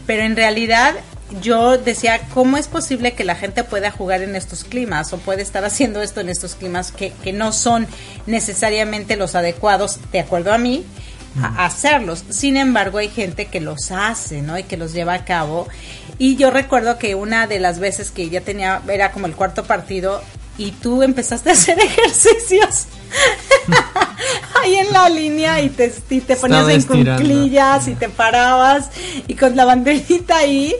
Pero 0.06 0.22
en 0.22 0.36
realidad 0.36 0.94
yo 1.40 1.78
decía, 1.78 2.20
¿cómo 2.32 2.56
es 2.56 2.68
posible 2.68 3.14
que 3.14 3.24
la 3.24 3.34
gente 3.34 3.64
pueda 3.64 3.90
jugar 3.90 4.22
en 4.22 4.36
estos 4.36 4.64
climas 4.64 5.12
o 5.12 5.18
puede 5.18 5.42
estar 5.42 5.64
haciendo 5.64 6.02
esto 6.02 6.20
en 6.20 6.28
estos 6.28 6.54
climas 6.54 6.92
que, 6.92 7.12
que 7.22 7.32
no 7.32 7.52
son 7.52 7.86
necesariamente 8.26 9.16
los 9.16 9.34
adecuados, 9.34 9.98
de 10.12 10.20
acuerdo 10.20 10.52
a 10.52 10.58
mí, 10.58 10.84
a 11.40 11.62
a 11.62 11.66
hacerlos? 11.66 12.24
Sin 12.30 12.56
embargo, 12.56 12.98
hay 12.98 13.08
gente 13.08 13.46
que 13.46 13.60
los 13.60 13.90
hace, 13.90 14.42
¿no? 14.42 14.58
Y 14.58 14.64
que 14.64 14.76
los 14.76 14.92
lleva 14.92 15.14
a 15.14 15.24
cabo. 15.24 15.66
Y 16.18 16.36
yo 16.36 16.50
recuerdo 16.50 16.98
que 16.98 17.14
una 17.14 17.46
de 17.46 17.58
las 17.58 17.78
veces 17.78 18.10
que 18.10 18.28
ya 18.28 18.40
tenía, 18.40 18.82
era 18.88 19.10
como 19.10 19.26
el 19.26 19.34
cuarto 19.34 19.64
partido, 19.64 20.22
y 20.56 20.70
tú 20.72 21.02
empezaste 21.02 21.50
a 21.50 21.54
hacer 21.54 21.78
ejercicios 21.80 22.86
ahí 24.62 24.76
en 24.76 24.92
la 24.92 25.08
línea 25.08 25.60
y 25.60 25.68
te, 25.68 25.92
y 26.10 26.20
te 26.20 26.36
ponías 26.36 26.60
Estaba 26.60 26.72
en 26.72 26.78
estirando. 26.78 27.22
cunclillas 27.22 27.88
y 27.88 27.94
te 27.94 28.08
parabas 28.08 28.90
y 29.26 29.34
con 29.34 29.56
la 29.56 29.64
banderita 29.64 30.36
ahí 30.38 30.74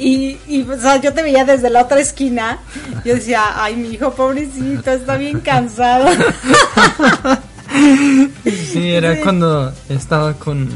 Y, 0.00 0.38
y 0.48 0.62
o 0.62 0.80
sea, 0.80 0.96
yo 0.96 1.12
te 1.12 1.22
veía 1.22 1.44
desde 1.44 1.68
la 1.70 1.82
otra 1.82 2.00
esquina. 2.00 2.58
Yo 3.04 3.14
decía, 3.14 3.42
ay, 3.62 3.76
mi 3.76 3.88
hijo 3.90 4.12
pobrecito, 4.14 4.90
está 4.90 5.16
bien 5.16 5.40
cansado. 5.40 6.08
Sí, 8.72 8.90
era 8.92 9.20
cuando 9.20 9.72
estaba 9.88 10.34
con... 10.34 10.68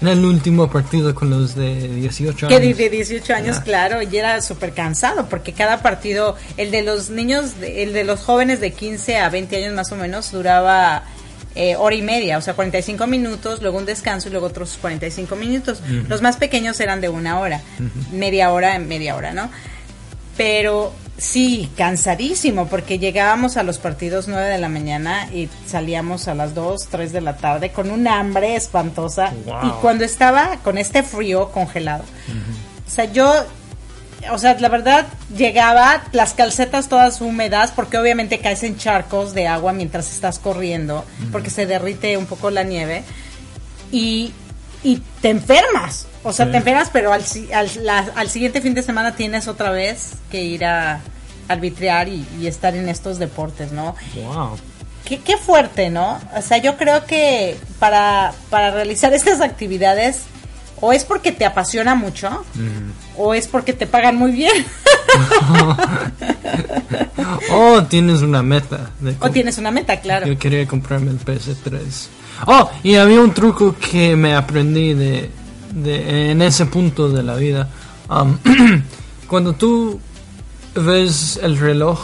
Era 0.00 0.12
el 0.12 0.24
último 0.24 0.70
partido 0.70 1.14
con 1.14 1.30
los 1.30 1.54
de 1.54 1.88
18 1.88 2.48
Que 2.48 2.54
años. 2.56 2.76
de, 2.76 2.84
de 2.84 2.90
18 2.90 3.34
años, 3.34 3.56
Ya. 3.56 3.62
claro, 3.62 4.02
y 4.02 4.16
era 4.16 4.40
súper 4.42 4.72
cansado, 4.72 5.26
porque 5.28 5.52
cada 5.54 5.82
partido, 5.82 6.36
el 6.58 6.70
de 6.70 6.82
los 6.82 7.08
niños, 7.10 7.52
el 7.62 7.92
de 7.94 8.04
los 8.04 8.20
jóvenes 8.20 8.60
de 8.60 8.72
15 8.72 9.16
a 9.18 9.30
20 9.30 9.56
años 9.56 9.74
más 9.74 9.90
o 9.92 9.96
menos, 9.96 10.30
duraba 10.32 11.02
eh, 11.56 11.74
hora 11.76 11.96
y 11.96 12.02
media, 12.02 12.36
o 12.36 12.40
sea, 12.42 12.54
45 12.54 13.06
minutos, 13.06 13.62
luego 13.62 13.78
un 13.78 13.86
descanso 13.86 14.28
y 14.28 14.30
luego 14.30 14.46
otros 14.46 14.76
45 14.80 15.36
minutos. 15.36 15.80
Los 16.08 16.20
más 16.20 16.36
pequeños 16.36 16.78
eran 16.80 17.00
de 17.00 17.08
una 17.08 17.40
hora, 17.40 17.62
media 18.12 18.52
hora 18.52 18.76
en 18.76 18.86
media 18.86 19.16
hora, 19.16 19.32
¿no? 19.32 19.50
Pero 20.36 20.92
sí, 21.16 21.70
cansadísimo, 21.76 22.68
porque 22.68 22.98
llegábamos 22.98 23.56
a 23.56 23.62
los 23.62 23.78
partidos 23.78 24.28
9 24.28 24.50
de 24.50 24.58
la 24.58 24.68
mañana 24.68 25.28
y 25.32 25.48
salíamos 25.66 26.28
a 26.28 26.34
las 26.34 26.54
2, 26.54 26.88
3 26.90 27.12
de 27.12 27.20
la 27.22 27.36
tarde 27.38 27.70
con 27.70 27.90
un 27.90 28.06
hambre 28.06 28.54
espantosa. 28.54 29.32
Wow. 29.46 29.56
Y 29.64 29.70
cuando 29.80 30.04
estaba 30.04 30.58
con 30.62 30.76
este 30.76 31.02
frío 31.02 31.50
congelado. 31.52 32.04
O 32.86 32.90
sea, 32.90 33.10
yo, 33.10 33.32
o 34.30 34.38
sea, 34.38 34.54
la 34.58 34.68
verdad, 34.68 35.06
llegaba, 35.36 36.02
las 36.12 36.34
calcetas 36.34 36.88
todas 36.88 37.20
húmedas, 37.20 37.72
porque 37.72 37.98
obviamente 37.98 38.38
caes 38.40 38.62
en 38.62 38.76
charcos 38.76 39.34
de 39.34 39.46
agua 39.48 39.72
mientras 39.72 40.10
estás 40.12 40.38
corriendo, 40.38 41.04
porque 41.32 41.50
se 41.50 41.66
derrite 41.66 42.16
un 42.16 42.26
poco 42.26 42.50
la 42.50 42.62
nieve. 42.62 43.02
Y, 43.92 44.32
y 44.82 45.02
te 45.20 45.30
enfermas. 45.30 46.06
O 46.22 46.32
sea, 46.32 46.46
Sí. 46.46 46.52
te 46.52 46.58
enfermas, 46.58 46.90
pero 46.92 47.12
al, 47.12 47.24
al, 47.54 47.70
la- 47.84 48.10
al 48.16 48.28
siguiente 48.28 48.60
fin 48.60 48.74
de 48.74 48.82
semana 48.82 49.14
tienes 49.14 49.46
otra 49.48 49.70
vez 49.70 50.12
que 50.30 50.42
ir 50.42 50.64
a 50.64 51.00
arbitrar 51.48 52.08
y, 52.08 52.26
y 52.40 52.46
estar 52.48 52.74
en 52.74 52.88
estos 52.88 53.18
deportes, 53.18 53.70
¿no? 53.72 53.94
Wow. 54.16 54.56
Qué, 55.04 55.20
qué 55.20 55.36
fuerte, 55.36 55.88
¿no? 55.90 56.18
O 56.36 56.42
sea, 56.42 56.58
yo 56.58 56.76
creo 56.76 57.04
que 57.06 57.56
para, 57.78 58.32
para 58.50 58.72
realizar 58.72 59.12
estas 59.14 59.40
actividades, 59.40 60.22
o 60.80 60.92
es 60.92 61.04
porque 61.04 61.30
te 61.30 61.44
apasiona 61.46 61.94
mucho, 61.94 62.44
o 63.16 63.34
es 63.34 63.46
porque 63.48 63.72
te 63.72 63.86
pagan 63.86 64.16
muy 64.16 64.32
bien, 64.32 64.52
Oh, 67.50 67.82
tienes 67.84 68.22
una 68.22 68.42
meta. 68.42 68.90
o 69.20 69.30
tienes 69.30 69.58
una 69.58 69.70
meta, 69.70 70.00
claro. 70.00 70.26
Yo 70.26 70.38
quería 70.38 70.66
comprarme 70.66 71.10
el 71.10 71.18
PS3. 71.20 72.08
Oh, 72.46 72.70
y 72.82 72.96
había 72.96 73.20
un 73.20 73.32
truco 73.32 73.74
que 73.76 74.16
me 74.16 74.34
aprendí 74.34 74.94
de, 74.94 75.30
de 75.74 76.30
en 76.30 76.42
ese 76.42 76.66
punto 76.66 77.08
de 77.08 77.22
la 77.22 77.36
vida. 77.36 77.68
Um, 78.08 78.36
cuando 79.26 79.54
tú 79.54 79.98
ves 80.74 81.38
el 81.42 81.58
reloj 81.58 81.98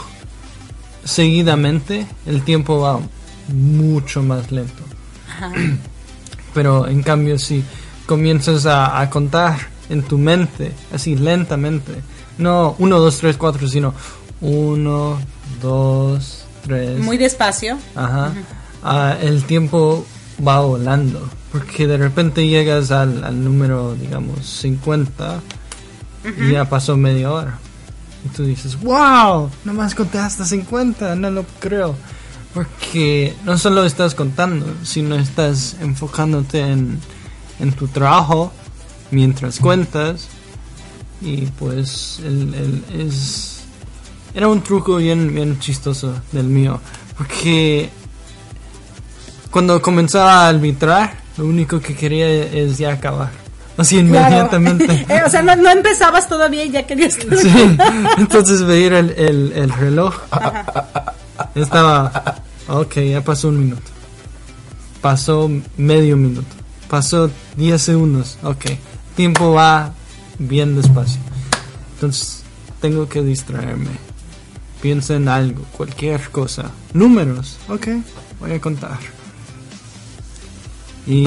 seguidamente, 1.04 2.06
el 2.26 2.42
tiempo 2.42 2.80
va 2.80 3.00
mucho 3.48 4.22
más 4.22 4.50
lento. 4.50 4.82
Ajá. 5.28 5.52
Pero 6.54 6.86
en 6.86 7.02
cambio, 7.02 7.38
si 7.38 7.64
comienzas 8.06 8.66
a, 8.66 9.00
a 9.00 9.08
contar 9.10 9.71
en 9.88 10.02
tu 10.02 10.18
mente, 10.18 10.72
así 10.92 11.16
lentamente, 11.16 11.92
no 12.38 12.74
1, 12.78 12.98
2, 12.98 13.18
3, 13.18 13.36
4, 13.36 13.68
sino 13.68 13.94
1, 14.40 15.18
2, 15.60 16.44
3. 16.66 16.98
Muy 17.00 17.18
despacio. 17.18 17.78
Ajá. 17.94 18.32
Ah, 18.82 19.16
el 19.20 19.44
tiempo 19.44 20.04
va 20.46 20.60
volando. 20.60 21.28
Porque 21.52 21.86
de 21.86 21.98
repente 21.98 22.46
llegas 22.46 22.90
al, 22.90 23.22
al 23.24 23.44
número, 23.44 23.94
digamos, 23.94 24.46
50 24.46 25.40
y 26.38 26.52
ya 26.52 26.64
pasó 26.64 26.96
media 26.96 27.30
hora. 27.30 27.58
Y 28.24 28.28
tú 28.28 28.44
dices, 28.44 28.80
wow, 28.80 29.50
nomás 29.64 29.94
conté 29.94 30.18
hasta 30.18 30.44
50, 30.44 31.14
no 31.16 31.30
lo 31.30 31.44
creo. 31.60 31.94
Porque 32.54 33.34
no 33.44 33.58
solo 33.58 33.84
estás 33.84 34.14
contando, 34.14 34.66
sino 34.82 35.16
estás 35.16 35.76
enfocándote 35.80 36.60
en, 36.60 36.98
en 37.60 37.72
tu 37.72 37.88
trabajo 37.88 38.52
mientras 39.12 39.60
cuentas. 39.60 40.26
Y 41.20 41.42
pues 41.58 42.18
el, 42.24 42.52
el- 42.90 43.06
es... 43.06 43.60
Era 44.34 44.48
un 44.48 44.60
truco 44.62 44.96
bien, 44.96 45.32
bien 45.34 45.60
chistoso 45.60 46.14
del 46.32 46.46
mío. 46.46 46.80
Porque 47.16 47.90
cuando 49.50 49.80
comenzaba 49.80 50.46
a 50.46 50.48
arbitrar, 50.48 51.14
lo 51.36 51.44
único 51.46 51.78
que 51.80 51.94
quería 51.94 52.26
es 52.28 52.78
ya 52.78 52.92
acabar. 52.94 53.30
Así 53.76 53.98
inmediatamente. 53.98 55.06
Eh, 55.08 55.20
o 55.26 55.30
sea, 55.30 55.42
no, 55.42 55.54
no 55.56 55.70
empezabas 55.70 56.28
todavía 56.28 56.64
y 56.64 56.70
ya 56.70 56.86
querías 56.86 57.16
que... 57.16 57.36
Sí, 57.36 57.76
entonces 58.18 58.62
veía 58.64 58.98
el, 58.98 59.10
el, 59.10 59.52
el 59.54 59.72
reloj. 59.72 60.14
Estaba, 61.54 62.36
ok, 62.68 62.94
ya 63.00 63.22
pasó 63.22 63.48
un 63.48 63.60
minuto. 63.60 63.90
Pasó 65.00 65.50
medio 65.76 66.16
minuto. 66.16 66.46
Pasó 66.88 67.30
10 67.56 67.80
segundos. 67.82 68.38
Ok, 68.42 68.64
tiempo 69.14 69.52
va 69.52 69.92
bien 70.38 70.76
despacio. 70.76 71.20
Entonces, 71.94 72.42
tengo 72.80 73.08
que 73.08 73.22
distraerme. 73.22 73.90
Piensa 74.80 75.14
en 75.14 75.28
algo, 75.28 75.62
cualquier 75.76 76.30
cosa. 76.30 76.70
Números, 76.92 77.58
ok, 77.68 77.88
voy 78.40 78.52
a 78.52 78.60
contar. 78.60 78.98
Y, 81.06 81.26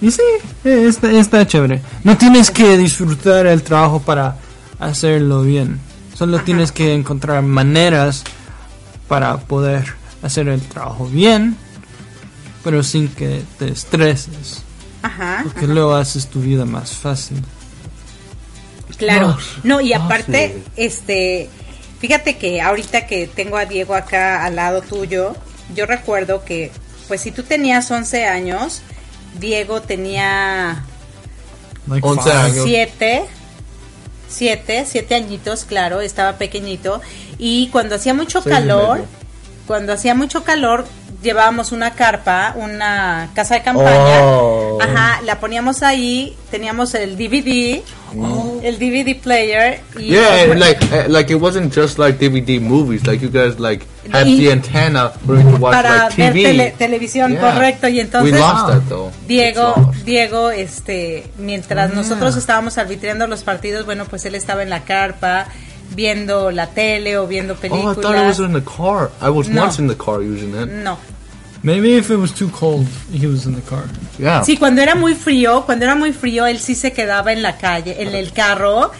y 0.00 0.10
sí, 0.10 0.22
está, 0.64 1.10
está 1.10 1.46
chévere. 1.46 1.82
No 2.04 2.16
tienes 2.16 2.50
que 2.50 2.78
disfrutar 2.78 3.46
el 3.46 3.62
trabajo 3.62 4.00
para 4.00 4.36
hacerlo 4.78 5.42
bien. 5.42 5.78
Solo 6.14 6.40
tienes 6.40 6.72
que 6.72 6.94
encontrar 6.94 7.42
maneras 7.42 8.24
para 9.08 9.36
poder 9.38 9.94
hacer 10.22 10.48
el 10.48 10.60
trabajo 10.60 11.06
bien, 11.06 11.56
pero 12.62 12.82
sin 12.82 13.08
que 13.08 13.42
te 13.58 13.70
estreses. 13.70 14.62
Ajá. 15.02 15.40
Porque 15.44 15.66
luego 15.66 15.94
haces 15.94 16.26
tu 16.28 16.40
vida 16.40 16.64
más 16.64 16.92
fácil. 16.92 17.42
Claro, 18.96 19.36
no, 19.62 19.80
y 19.80 19.94
aparte, 19.94 20.56
sí. 20.56 20.72
este, 20.76 21.48
fíjate 22.00 22.36
que 22.36 22.60
ahorita 22.60 23.06
que 23.06 23.26
tengo 23.28 23.56
a 23.56 23.64
Diego 23.64 23.94
acá 23.94 24.44
al 24.44 24.56
lado 24.56 24.82
tuyo, 24.82 25.34
yo 25.74 25.86
recuerdo 25.86 26.44
que, 26.44 26.70
pues 27.08 27.22
si 27.22 27.30
tú 27.30 27.42
tenías 27.42 27.90
11 27.90 28.26
años, 28.26 28.82
Diego 29.38 29.80
tenía 29.80 30.84
Like 31.86 32.06
11 32.06 32.22
five. 32.22 32.36
años. 32.36 32.64
siete, 32.64 33.22
siete, 34.28 34.84
siete 34.86 35.14
añitos, 35.14 35.64
claro, 35.64 36.02
estaba 36.02 36.36
pequeñito, 36.36 37.00
y 37.38 37.68
cuando 37.68 37.94
hacía 37.94 38.12
mucho 38.12 38.44
calor, 38.44 39.04
cuando 39.66 39.94
hacía 39.94 40.14
mucho 40.14 40.44
calor, 40.44 40.86
llevábamos 41.22 41.72
una 41.72 41.92
carpa, 41.92 42.54
una 42.56 43.30
casa 43.34 43.54
de 43.54 43.62
campaña, 43.62 44.22
Oh. 44.22 44.78
ajá, 44.80 45.20
la 45.24 45.38
poníamos 45.40 45.82
ahí, 45.82 46.36
teníamos 46.50 46.94
el 46.94 47.16
DVD, 47.16 47.82
el 48.62 48.78
DVD 48.78 49.14
player, 49.20 49.80
y 49.98 50.06
Yeah, 50.12 50.42
and 50.50 50.58
like 50.60 50.82
uh, 50.86 51.08
like 51.08 51.32
it 51.32 51.40
wasn't 51.40 51.74
just 51.74 51.98
like 51.98 52.18
DVD 52.18 52.60
movies. 52.60 53.06
Like 53.06 53.22
you 53.22 53.30
guys 53.30 53.58
like 53.60 53.84
had 54.12 54.26
Y- 54.26 54.38
the 54.38 54.52
antenna 54.52 55.12
you 55.26 55.34
could 55.42 55.60
watch 55.60 55.74
para 55.74 56.04
like 56.04 56.16
ver 56.16 56.32
TV. 56.32 56.42
tele- 56.42 56.74
televisión, 56.78 57.32
Yeah. 57.32 57.40
correcto, 57.54 57.88
y 57.88 58.00
entonces... 58.00 58.32
we 58.32 58.38
lost 58.38 58.66
that 58.68 58.82
though. 58.88 59.10
Diego, 59.28 59.74
lost. 59.76 59.98
Diego, 60.04 60.50
este, 60.50 61.26
mientras 61.38 61.90
Ah. 61.90 61.94
nosotros 61.94 62.36
estábamos 62.36 62.78
arbitrando 62.78 63.26
los 63.26 63.42
partidos, 63.42 63.84
bueno, 63.86 64.06
pues 64.06 64.24
él 64.24 64.34
estaba 64.34 64.62
en 64.62 64.70
la 64.70 64.84
carpa, 64.84 65.46
viendo 65.94 66.50
la 66.50 66.68
tele 66.68 67.16
o 67.18 67.26
viendo 67.26 67.54
Oh, 67.54 67.56
I 67.56 67.68
thought 67.68 67.74
it 67.86 68.00
películas. 68.02 68.38
was 68.38 68.48
in 68.48 68.52
the 68.54 68.62
car. 68.64 69.10
I 69.20 69.28
was 69.30 69.48
No. 69.48 69.62
once 69.64 69.78
in 69.80 69.88
the 69.88 69.96
car 69.96 70.20
using 70.22 70.54
it. 70.54 70.66
no. 70.68 70.98
Maybe 71.62 71.94
if 71.98 72.08
it 72.10 72.16
was 72.16 72.32
too 72.32 72.48
cold, 72.48 72.86
he 73.12 73.26
was 73.26 73.44
in 73.44 73.54
the 73.54 73.60
car. 73.60 73.84
Yeah. 74.18 74.42
Sí, 74.44 74.56
cuando 74.56 74.80
era 74.80 74.94
muy 74.94 75.14
frío, 75.14 75.66
cuando 75.66 75.84
era 75.84 75.94
muy 75.94 76.10
frío, 76.14 76.46
él 76.46 76.58
sí 76.58 76.74
se 76.74 76.92
quedaba 76.94 77.32
en 77.32 77.42
la 77.42 77.58
calle, 77.58 78.00
en 78.02 78.14
el 78.14 78.32
carro. 78.32 78.90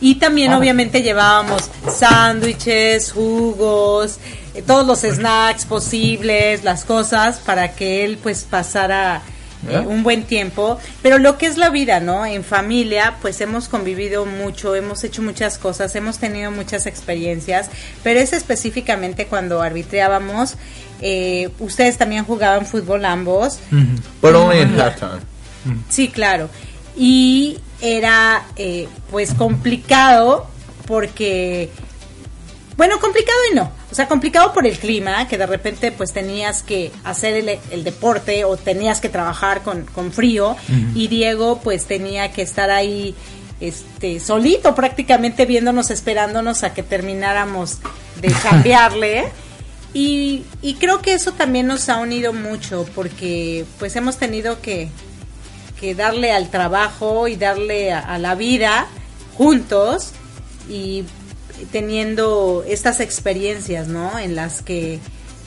Y 0.00 0.16
también, 0.16 0.50
Ah. 0.52 0.58
obviamente, 0.58 1.02
llevábamos 1.02 1.70
sándwiches, 1.88 3.12
jugos, 3.12 4.18
eh, 4.54 4.62
todos 4.66 4.84
los 4.86 5.00
snacks 5.00 5.64
posibles, 5.64 6.64
las 6.64 6.84
cosas, 6.84 7.38
para 7.38 7.72
que 7.76 8.04
él, 8.04 8.18
pues, 8.20 8.44
pasara 8.50 9.22
eh, 9.66 9.70
Yeah. 9.70 9.80
un 9.80 10.02
buen 10.04 10.22
tiempo. 10.24 10.78
Pero 11.02 11.18
lo 11.18 11.36
que 11.36 11.46
es 11.46 11.56
la 11.56 11.68
vida, 11.70 11.98
¿no? 12.00 12.24
En 12.24 12.44
familia, 12.44 13.16
pues 13.20 13.40
hemos 13.40 13.68
convivido 13.68 14.24
mucho, 14.24 14.74
hemos 14.76 15.02
hecho 15.04 15.20
muchas 15.22 15.58
cosas, 15.58 15.94
hemos 15.96 16.18
tenido 16.18 16.50
muchas 16.50 16.86
experiencias. 16.86 17.68
Pero 18.04 18.20
es 18.20 18.32
específicamente 18.32 19.26
cuando 19.26 19.60
arbitrábamos. 19.62 20.54
eh, 21.00 21.50
ustedes 21.60 21.96
también 21.96 22.24
jugaban 22.24 22.66
fútbol 22.66 23.04
ambos. 23.04 23.58
But 24.20 24.34
only 24.34 24.60
in 24.60 24.78
halftime. 24.80 25.20
Sí, 25.88 26.08
claro. 26.08 26.48
Y 26.96 27.58
era 27.80 28.42
eh, 28.56 28.88
pues 29.10 29.32
complicado 29.34 30.48
porque, 30.86 31.70
bueno, 32.76 32.98
complicado 33.00 33.38
y 33.52 33.54
no. 33.54 33.70
O 33.90 33.94
sea, 33.94 34.06
complicado 34.06 34.52
por 34.52 34.66
el 34.66 34.78
clima, 34.78 35.26
que 35.28 35.38
de 35.38 35.46
repente 35.46 35.92
pues 35.92 36.12
tenías 36.12 36.62
que 36.62 36.92
hacer 37.04 37.34
el, 37.34 37.58
el 37.70 37.84
deporte 37.84 38.44
o 38.44 38.56
tenías 38.56 39.00
que 39.00 39.08
trabajar 39.08 39.62
con, 39.62 39.84
con 39.84 40.12
frío. 40.12 40.56
Y 40.94 41.08
Diego 41.08 41.60
pues 41.62 41.86
tenía 41.86 42.30
que 42.32 42.42
estar 42.42 42.70
ahí 42.70 43.14
este 43.60 44.20
solito 44.20 44.74
prácticamente 44.74 45.46
viéndonos, 45.46 45.90
esperándonos 45.90 46.62
a 46.64 46.74
que 46.74 46.82
termináramos 46.82 47.78
de 48.20 48.28
cambiarle. 48.42 49.30
Y, 49.94 50.44
y 50.60 50.74
creo 50.74 51.00
que 51.00 51.14
eso 51.14 51.32
también 51.32 51.66
nos 51.66 51.88
ha 51.88 51.96
unido 51.96 52.34
mucho 52.34 52.86
porque 52.94 53.64
pues 53.78 53.96
hemos 53.96 54.18
tenido 54.18 54.60
que, 54.60 54.90
que 55.80 55.94
darle 55.94 56.30
al 56.30 56.50
trabajo 56.50 57.26
y 57.26 57.36
darle 57.36 57.90
a, 57.92 58.00
a 58.00 58.18
la 58.18 58.34
vida 58.34 58.86
juntos 59.38 60.12
y 60.68 61.04
teniendo 61.72 62.64
estas 62.66 63.00
experiencias, 63.00 63.88
¿no? 63.88 64.18
En 64.18 64.34
las 64.34 64.62
que 64.62 65.00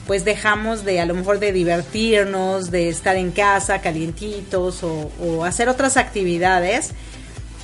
pues 0.06 0.24
dejamos 0.24 0.84
de 0.84 1.00
a 1.00 1.06
lo 1.06 1.14
mejor 1.14 1.38
de 1.38 1.52
divertirnos, 1.52 2.70
de 2.70 2.88
estar 2.88 3.16
en 3.16 3.30
casa 3.30 3.80
calientitos 3.80 4.82
o, 4.82 5.10
o 5.20 5.44
hacer 5.44 5.68
otras 5.68 5.96
actividades 5.96 6.90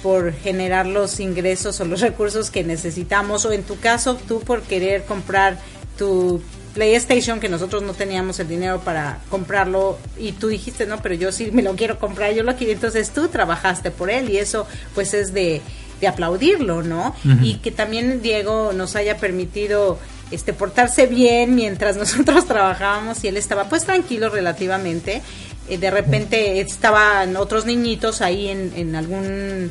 por 0.03 0.33
generar 0.33 0.87
los 0.87 1.21
ingresos 1.21 1.81
o 1.81 1.85
los 1.85 2.01
recursos 2.09 2.51
que 2.51 2.65
necesitamos 2.65 3.45
o 3.45 3.53
en 3.53 3.63
tu 3.63 3.79
caso 3.79 4.17
tú 4.17 4.41
por 4.41 4.63
querer 4.63 5.05
comprar 5.05 5.59
tu 5.97 6.41
PlayStation 6.75 7.41
que 7.41 7.49
nosotros 7.49 7.83
no 7.83 7.95
teníamos 7.95 8.39
el 8.39 8.49
dinero 8.49 8.81
para 8.81 9.21
comprarlo 9.31 9.99
y 10.17 10.33
tú 10.33 10.49
dijiste 10.49 10.87
no 10.87 11.03
pero 11.03 11.15
yo 11.15 11.33
sí 11.33 11.51
me 11.51 11.63
lo 11.63 11.75
quiero 11.75 11.99
comprar 11.99 12.33
yo 12.35 12.45
lo 12.45 12.55
quiero 12.55 12.73
entonces 12.73 13.11
tú 13.11 13.29
trabajaste 13.29 13.91
por 13.91 14.11
él 14.11 14.31
y 14.31 14.39
eso 14.39 14.67
pues 14.95 15.13
es 15.15 15.33
de, 15.33 15.61
de 16.01 16.09
aplaudirlo 16.09 16.83
no 16.83 17.15
y 17.43 17.55
que 17.57 17.71
también 17.71 18.23
Diego 18.23 18.73
nos 18.73 18.97
haya 18.97 19.17
permitido 19.17 19.99
este 20.31 20.53
portarse 20.53 21.07
bien 21.07 21.55
mientras 21.55 21.97
nosotros 22.03 22.47
trabajábamos 22.47 23.25
y 23.25 23.29
él 23.29 23.37
estaba 23.37 23.69
pues 23.69 23.85
tranquilo 23.85 24.29
relativamente 24.29 25.23
Eh, 25.69 25.77
de 25.77 25.91
repente 25.91 26.61
estaban 26.61 27.37
otros 27.37 27.67
niñitos 27.67 28.23
ahí 28.23 28.49
en, 28.49 28.73
en 28.75 28.97
algún 28.97 29.71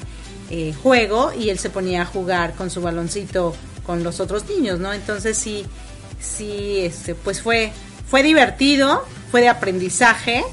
eh, 0.50 0.74
juego 0.82 1.34
y 1.34 1.50
él 1.50 1.58
se 1.60 1.70
ponía 1.70 2.04
a 2.04 2.06
jugar 2.06 2.54
con 2.54 2.70
su 2.70 2.82
baloncito 2.82 3.56
con 3.84 4.04
los 4.04 4.20
otros 4.20 4.48
niños, 4.48 4.80
¿no? 4.80 4.94
Entonces 4.94 5.38
sí, 5.38 5.66
sí, 6.20 6.80
este, 6.82 7.16
pues 7.16 7.42
fue, 7.42 7.72
fue 8.08 8.22
divertido, 8.22 9.06
fue 9.32 9.42
de 9.42 9.50
aprendizaje, 9.50 10.44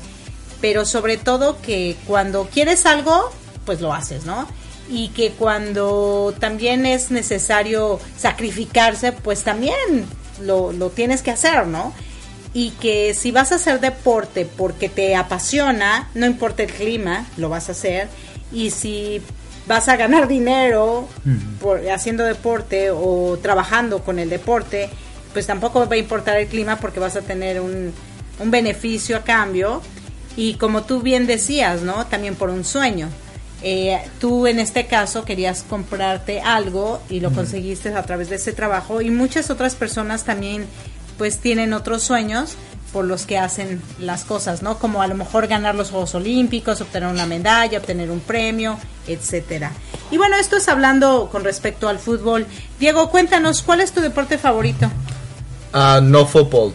pero 0.61 0.85
sobre 0.85 1.17
todo 1.19 1.61
que 1.61 1.97
cuando 2.07 2.49
quieres 2.53 2.87
algo, 2.87 3.31
pues 3.67 3.81
lo 3.81 3.93
haces, 3.93 4.25
¿no? 4.25 4.49
Y 4.89 5.09
que 5.09 5.31
cuando 5.33 6.35
también 6.39 6.85
es 6.87 7.11
necesario 7.11 8.01
sacrificarse, 8.17 9.13
pues 9.13 9.43
también 9.43 9.75
lo, 10.41 10.73
lo 10.73 10.91
tienes 10.91 11.23
que 11.23 11.31
hacer, 11.31 11.67
¿no? 11.67 11.93
y 12.55 12.71
que 12.71 13.15
si 13.15 13.33
vas 13.33 13.51
a 13.51 13.57
hacer 13.57 13.81
deporte 13.81 14.47
porque 14.47 14.89
te 14.89 15.17
apasiona, 15.17 16.09
no 16.15 16.25
importa 16.25 16.63
el 16.63 16.71
clima, 16.71 17.27
lo 17.37 17.49
vas 17.49 17.69
a 17.69 17.73
hacer. 17.73 18.09
Y 18.53 18.71
si 18.71 19.21
vas 19.67 19.89
a 19.89 19.97
ganar 19.97 20.29
dinero 20.29 21.09
por, 21.61 21.89
haciendo 21.91 22.23
deporte 22.23 22.91
o 22.93 23.39
trabajando 23.43 24.05
con 24.05 24.21
el 24.21 24.31
deporte, 24.31 24.89
pues 25.33 25.47
tampoco 25.47 25.89
va 25.89 25.97
a 25.97 25.99
importar 25.99 26.37
el 26.37 26.47
clima 26.47 26.77
porque 26.77 27.01
vas 27.01 27.17
a 27.17 27.23
tener 27.23 27.61
un, 27.61 27.93
un 28.39 28.51
beneficio 28.53 29.17
a 29.17 29.25
cambio. 29.25 29.83
Y 30.37 30.55
como 30.55 30.85
tú 30.85 31.01
bien 31.01 31.27
decías, 31.27 31.83
¿no? 31.83 32.07
También 32.07 32.37
por 32.37 32.51
un 32.51 32.65
sueño. 32.65 33.09
Eh, 33.67 33.99
tú 34.21 34.47
en 34.47 34.59
este 34.61 34.87
caso 34.87 35.25
querías 35.25 35.63
comprarte 35.63 36.43
algo 36.43 37.01
y 37.09 37.21
lo 37.21 37.31
conseguiste 37.31 37.95
a 37.95 38.03
través 38.03 38.29
de 38.29 38.37
ese 38.37 38.53
trabajo 38.53 39.01
y 39.01 39.09
muchas 39.09 39.49
otras 39.49 39.75
personas 39.75 40.25
también 40.25 40.67
pues 41.17 41.39
tienen 41.39 41.73
otros 41.73 42.03
sueños 42.03 42.57
por 42.93 43.07
los 43.07 43.25
que 43.25 43.39
hacen 43.39 43.81
las 43.99 44.25
cosas, 44.25 44.63
¿no? 44.63 44.79
Como 44.79 45.01
a 45.01 45.07
lo 45.07 45.15
mejor 45.15 45.47
ganar 45.47 45.75
los 45.75 45.91
Juegos 45.91 46.15
Olímpicos, 46.15 46.83
obtener 46.83 47.09
una 47.09 47.25
medalla, 47.25 47.79
obtener 47.79 48.11
un 48.11 48.21
premio, 48.21 48.77
etcétera. 49.09 49.73
Y 50.11 50.19
bueno, 50.19 50.37
esto 50.37 50.59
es 50.59 50.69
hablando 50.69 51.31
con 51.33 51.43
respecto 51.43 51.89
al 51.89 51.99
fútbol. 51.99 52.47
Diego, 52.79 53.11
cuéntanos, 53.11 53.63
¿cuál 53.63 53.81
es 53.81 53.93
tu 53.93 54.03
deporte 54.03 54.37
favorito? 54.37 54.91
Uh, 55.73 56.03
no 56.03 56.27
football. 56.27 56.75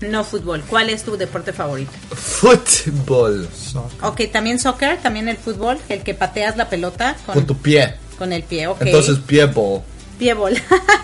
No 0.00 0.24
fútbol, 0.24 0.62
¿cuál 0.66 0.88
es 0.88 1.04
tu 1.04 1.16
deporte 1.16 1.52
favorito? 1.52 1.92
Football. 2.14 3.48
Ok, 4.02 4.22
también 4.32 4.58
soccer, 4.58 4.98
también 4.98 5.28
el 5.28 5.36
fútbol, 5.36 5.78
el 5.88 6.02
que 6.02 6.14
pateas 6.14 6.56
la 6.56 6.68
pelota 6.70 7.16
con, 7.26 7.34
Con 7.34 7.46
tu 7.46 7.56
pie. 7.56 7.94
con 8.18 8.32
el 8.32 8.42
pie, 8.42 8.66
ok. 8.66 8.80
Entonces, 8.80 9.18
pie 9.18 9.44
ball. 9.46 9.82
Piebol. 10.18 10.54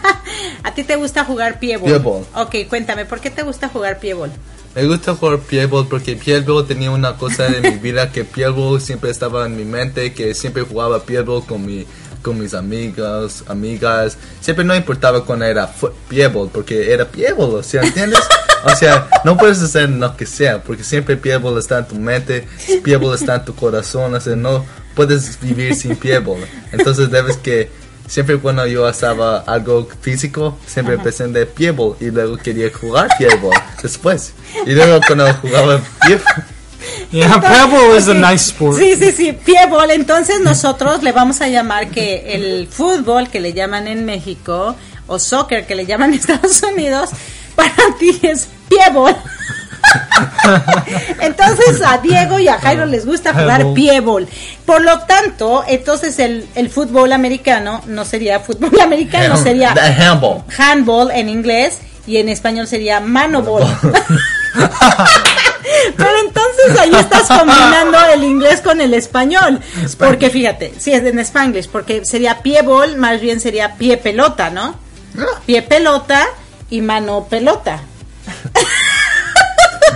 ¿A 0.63 0.75
ti 0.75 0.85
te 0.85 0.97
gusta 0.97 1.25
jugar 1.25 1.59
piebol? 1.59 1.89
Piebol. 1.89 2.27
Ok, 2.35 2.55
cuéntame, 2.69 3.05
¿por 3.07 3.21
qué 3.21 3.31
te 3.31 3.43
gusta 3.43 3.69
jugar 3.69 3.99
piebol? 3.99 4.31
Me 4.75 4.87
gusta 4.87 5.15
jugar 5.15 5.39
pieball 5.41 5.89
porque 5.89 6.17
pieball 6.17 6.67
tenía 6.67 6.91
una 6.91 7.17
cosa 7.17 7.47
en 7.47 7.63
mi 7.63 7.79
vida 7.79 8.13
que 8.13 8.25
pieball 8.25 8.79
siempre 8.81 9.11
estaba 9.11 9.47
en 9.47 9.57
mi 9.57 9.65
mente, 9.65 10.13
que 10.13 10.35
siempre 10.35 10.63
jugaba 10.65 11.03
pieball 11.03 11.45
con 11.47 11.65
mi 11.65 11.87
con 12.21 12.39
mis 12.39 12.55
amigas, 12.55 13.45
amigas. 13.47 14.19
Siempre 14.41 14.65
no 14.65 14.75
importaba 14.75 15.25
cuando 15.25 15.45
era 15.45 15.73
pieball 16.09 16.51
porque 16.53 16.93
era 16.93 17.07
pieball, 17.07 17.55
o 17.55 17.63
sea, 17.63 17.83
¿entiendes? 17.83 18.21
O 18.65 18.77
sea, 18.77 19.09
no 19.25 19.37
puedes 19.37 19.63
hacer 19.63 19.91
lo 19.91 20.17
que 20.17 20.27
sea 20.27 20.63
porque 20.63 20.85
siempre 20.85 21.17
pieball 21.17 21.59
está 21.59 21.79
en 21.79 21.89
tu 21.89 21.95
mente, 21.97 22.47
pieball 22.83 23.15
está 23.15 23.37
en 23.37 23.45
tu 23.45 23.55
corazón, 23.55 24.15
o 24.15 24.21
sea, 24.21 24.37
no 24.37 24.65
puedes 24.95 25.39
vivir 25.41 25.75
sin 25.75 25.97
pieball. 25.97 26.41
Entonces 26.73 27.11
debes 27.11 27.37
que 27.37 27.71
siempre 28.07 28.39
cuando 28.39 28.67
yo 28.67 28.87
hacía 28.87 29.11
algo 29.47 29.89
físico, 30.01 30.59
siempre 30.67 30.95
empecé 30.95 31.27
de 31.29 31.47
pieball 31.47 31.97
y 32.01 32.11
luego 32.11 32.37
quería 32.37 32.71
jugar 32.73 33.09
pieball 33.19 33.55
después. 33.83 34.33
Y 34.67 34.73
luego 34.73 35.01
cuando 35.07 35.33
jugaba 35.35 35.81
pieball 36.07 36.45
Yeah, 37.11 37.41
Pebble 37.41 37.97
is 37.97 38.09
a 38.09 38.15
nice 38.15 38.51
sport. 38.51 38.79
Sí, 38.79 38.97
sí, 38.97 39.13
sí, 39.13 39.33
piebol. 39.33 39.91
Entonces 39.91 40.41
nosotros 40.41 41.03
le 41.03 41.13
vamos 41.13 41.41
a 41.41 41.49
llamar 41.49 41.91
que 41.91 42.35
el 42.35 42.67
fútbol 42.69 43.29
que 43.29 43.41
le 43.41 43.53
llaman 43.53 43.87
en 43.87 44.05
México 44.05 44.77
o 45.07 45.19
soccer 45.19 45.67
que 45.67 45.75
le 45.75 45.87
llaman 45.87 46.13
en 46.13 46.19
Estados 46.19 46.63
Unidos, 46.63 47.11
para 47.57 47.73
ti 47.99 48.19
es 48.23 48.49
piebol. 48.69 49.17
Entonces 51.21 51.83
a 51.85 51.99
Diego 51.99 52.39
y 52.39 52.49
a 52.49 52.59
Jairo 52.59 52.87
les 52.87 53.07
gusta 53.07 53.33
jugar 53.33 53.73
Piebol. 53.75 54.29
Por 54.65 54.83
lo 54.83 55.01
tanto, 55.01 55.65
entonces 55.67 56.19
el, 56.19 56.49
el 56.55 56.71
fútbol 56.71 57.13
americano 57.13 57.83
no 57.87 58.05
sería 58.05 58.41
fútbol 58.41 58.81
americano, 58.83 59.37
sería 59.37 59.71
handball. 59.73 60.43
handball 60.57 61.11
en 61.11 61.29
inglés 61.29 61.79
y 62.07 62.17
en 62.19 62.29
español 62.29 62.67
sería 62.67 63.01
manobol. 63.01 63.65
Pero 65.97 66.11
entonces 66.25 66.79
ahí 66.81 66.95
estás 66.95 67.29
combinando 67.29 67.99
el 68.13 68.25
inglés 68.25 68.61
con 68.61 68.81
el 68.81 68.95
español. 68.95 69.61
Porque 69.99 70.31
fíjate, 70.31 70.73
sí 70.79 70.93
es 70.93 71.05
en 71.05 71.19
spanglish, 71.19 71.69
porque 71.69 72.05
sería 72.05 72.39
pie 72.43 72.63
ball, 72.63 72.97
más 72.97 73.21
bien 73.21 73.41
sería 73.41 73.75
pie 73.75 73.97
pelota, 73.97 74.51
¿no? 74.51 74.75
Pie 75.47 75.63
pelota 75.63 76.27
y 76.71 76.81
mano 76.81 77.27
pelota. 77.29 77.81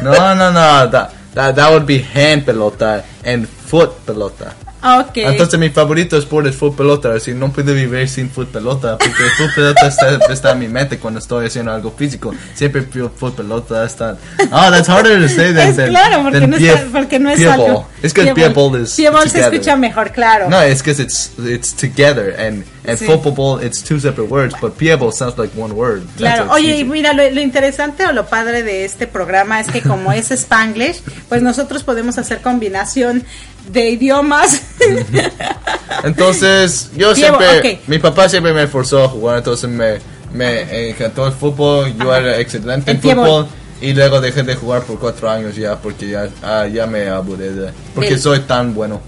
No, 0.03 0.35
no, 0.35 0.51
no. 0.51 0.89
That, 0.91 1.11
that, 1.35 1.55
that 1.57 1.71
would 1.71 1.87
be 1.87 1.99
hand 1.99 2.45
pelota 2.47 3.05
and 3.25 3.47
foot 3.47 3.91
pelota. 4.07 4.55
Ok. 4.83 5.19
Entonces 5.19 5.61
mi 5.61 5.69
favorito 5.69 6.17
sport 6.17 6.47
es 6.47 6.57
foot 6.57 6.75
pelota. 6.75 7.13
Así 7.13 7.35
no 7.35 7.53
puedo 7.53 7.75
vivir 7.75 8.09
sin 8.09 8.31
foot 8.31 8.49
pelota 8.49 8.97
porque 8.97 9.13
foot 9.37 9.55
pelota 9.55 9.87
está, 9.89 10.19
está 10.33 10.53
en 10.53 10.59
mi 10.59 10.69
mente 10.69 10.99
cuando 10.99 11.21
estoy 11.21 11.45
haciendo 11.49 11.71
algo 11.71 11.91
físico. 11.91 12.35
Siempre 12.55 12.81
foot 13.15 13.35
pelota 13.37 13.85
está. 13.85 14.17
Oh, 14.51 14.71
that's 14.71 14.89
harder 14.89 15.21
to 15.21 15.29
say 15.29 15.53
than, 15.53 15.69
es 15.69 15.77
than- 15.77 15.91
claro, 15.91 16.23
porque 16.23 16.41
than 16.41 16.51
no, 16.51 16.57
pie- 16.57 16.73
es, 16.73 16.81
porque 16.91 17.19
no 17.19 17.29
es 17.31 17.47
algo. 17.47 17.87
Es 18.03 18.15
que 18.15 18.33
Pie 18.33 18.49
ball. 18.49 18.71
ball 18.71 18.81
is 18.83 18.95
Pie 18.95 19.11
ball 19.11 19.29
se 19.29 19.41
escucha 19.41 19.77
mejor, 19.77 20.13
claro. 20.13 20.49
No, 20.49 20.65
it's 20.67 20.81
because 20.83 20.99
it's 21.03 21.33
it's 21.39 21.75
together 21.75 22.35
and 22.39 22.65
and 22.87 22.99
Sí. 22.99 23.07
football 23.07 23.33
ball 23.35 23.61
it's 23.65 23.83
two 23.83 23.99
separate 24.01 24.29
words, 24.31 24.55
but 24.61 24.73
pie 24.79 24.95
ball 24.97 25.13
sounds 25.13 25.37
like 25.39 25.53
one 25.61 25.75
word. 25.75 26.03
Claro, 26.17 26.51
oye, 26.53 26.79
y 26.79 26.85
mira, 26.85 27.13
lo, 27.13 27.29
lo 27.31 27.41
interesante 27.41 28.07
o 28.07 28.13
lo 28.13 28.27
padre 28.27 28.63
de 28.63 28.85
este 28.85 29.07
programa 29.07 29.61
es 29.61 29.69
que 29.69 29.83
como 29.83 30.13
es 30.13 30.31
Spanglish, 30.31 31.03
pues 31.29 31.43
nosotros 31.43 31.83
podemos 31.83 32.17
hacer 32.19 32.41
combinación 32.41 33.25
de 33.71 33.91
idiomas. 33.91 34.63
Entonces, 36.05 36.91
yo 36.97 37.15
siempre, 37.15 37.81
mi 37.87 37.99
papá 37.99 38.29
siempre 38.29 38.53
me 38.53 38.67
forzó 38.67 39.05
a 39.05 39.09
jugar, 39.09 39.39
entonces 39.39 39.69
me, 39.69 39.99
me 40.33 40.91
encantó 40.91 41.27
el 41.27 41.33
fútbol, 41.33 41.93
yo 41.99 42.11
Ajá. 42.11 42.21
era 42.21 42.39
excelente 42.41 42.91
El 42.91 42.97
en 42.97 43.03
fútbol. 43.03 43.47
y 43.81 43.93
luego 43.93 44.21
dejé 44.21 44.43
de 44.43 44.55
jugar 44.55 44.83
por 44.83 44.99
cuatro 44.99 45.29
años 45.31 45.57
ya 45.57 45.77
porque 45.77 46.09
ya, 46.09 46.29
ah, 46.43 46.67
ya 46.67 46.87
me 46.87 47.09
aburrí 47.09 47.49
de, 47.49 47.71
porque 47.95 48.17
soy 48.19 48.41
tan 48.41 48.75
bueno. 48.75 49.01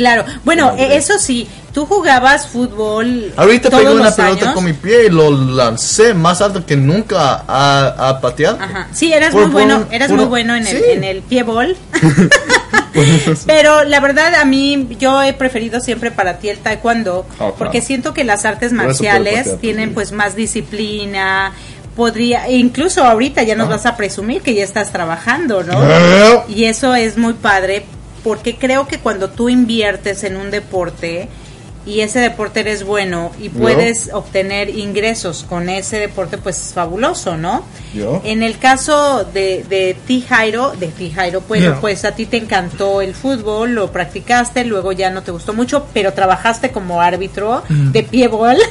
Claro, 0.00 0.24
bueno, 0.44 0.74
eh, 0.78 0.96
eso 0.96 1.18
sí, 1.18 1.46
tú 1.74 1.84
jugabas 1.84 2.46
fútbol 2.48 3.32
Ahorita 3.36 3.68
todos 3.68 3.82
pegué 3.82 3.94
una 3.94 4.04
los 4.06 4.14
pelota 4.14 4.42
años. 4.44 4.54
con 4.54 4.64
mi 4.64 4.72
pie 4.72 5.06
y 5.06 5.10
lo 5.10 5.30
lancé 5.30 6.14
más 6.14 6.40
alto 6.40 6.64
que 6.64 6.74
nunca 6.76 7.44
a, 7.46 8.08
a 8.08 8.20
patear. 8.20 8.56
Ajá. 8.60 8.88
Sí, 8.92 9.12
eras 9.12 9.32
Por- 9.32 9.42
muy 9.42 9.50
bueno, 9.52 9.86
eras 9.90 10.08
por- 10.08 10.16
muy 10.16 10.26
bueno 10.26 10.56
en 10.56 10.66
el, 10.66 10.76
en 10.84 11.04
el 11.04 11.20
pie 11.22 11.42
ball. 11.42 11.76
Pero 13.46 13.84
la 13.84 14.00
verdad 14.00 14.34
a 14.34 14.44
mí 14.44 14.88
yo 14.98 15.22
he 15.22 15.32
preferido 15.32 15.80
siempre 15.80 16.10
para 16.10 16.38
ti 16.38 16.48
el 16.48 16.58
taekwondo 16.58 17.26
claro. 17.36 17.54
porque 17.58 17.80
siento 17.82 18.12
que 18.14 18.24
las 18.24 18.44
artes 18.44 18.72
marciales 18.72 19.38
patear, 19.40 19.56
tienen 19.58 19.94
pues, 19.94 20.12
más 20.12 20.34
disciplina, 20.34 21.52
podría 21.96 22.46
e 22.46 22.56
incluso 22.56 23.04
ahorita 23.04 23.42
ya 23.42 23.54
nos 23.54 23.68
Ah. 23.68 23.72
vas 23.72 23.86
a 23.86 23.96
presumir 23.96 24.42
que 24.42 24.54
ya 24.54 24.64
estás 24.64 24.90
trabajando, 24.90 25.62
¿no? 25.62 25.74
Y 26.48 26.64
eso 26.64 26.94
es 26.94 27.16
muy 27.16 27.34
padre 27.34 27.84
porque 28.22 28.56
creo 28.56 28.86
que 28.86 28.98
cuando 28.98 29.30
tú 29.30 29.48
inviertes 29.48 30.24
en 30.24 30.36
un 30.36 30.50
deporte 30.50 31.28
y 31.86 32.00
ese 32.00 32.20
deporte 32.20 32.60
eres 32.60 32.84
bueno 32.84 33.32
y 33.40 33.48
puedes 33.48 34.10
obtener 34.12 34.68
ingresos 34.68 35.46
con 35.48 35.70
ese 35.70 35.98
deporte, 35.98 36.36
pues 36.36 36.58
es 36.58 36.74
fabuloso, 36.74 37.38
¿no? 37.38 37.64
Yo. 37.94 38.20
En 38.24 38.42
el 38.42 38.58
caso 38.58 39.24
de, 39.24 39.64
de 39.68 39.96
ti, 40.06 40.24
Jairo, 40.28 40.72
de 40.78 40.88
ti, 40.88 41.10
Jairo, 41.10 41.40
pues, 41.40 41.64
pues 41.80 42.04
a 42.04 42.12
ti 42.12 42.26
te 42.26 42.36
encantó 42.36 43.00
el 43.00 43.14
fútbol, 43.14 43.74
lo 43.74 43.90
practicaste, 43.90 44.64
luego 44.64 44.92
ya 44.92 45.10
no 45.10 45.22
te 45.22 45.30
gustó 45.30 45.54
mucho, 45.54 45.86
pero 45.94 46.12
trabajaste 46.12 46.70
como 46.70 47.00
árbitro 47.00 47.62
de 47.68 48.02
piebol. 48.02 48.56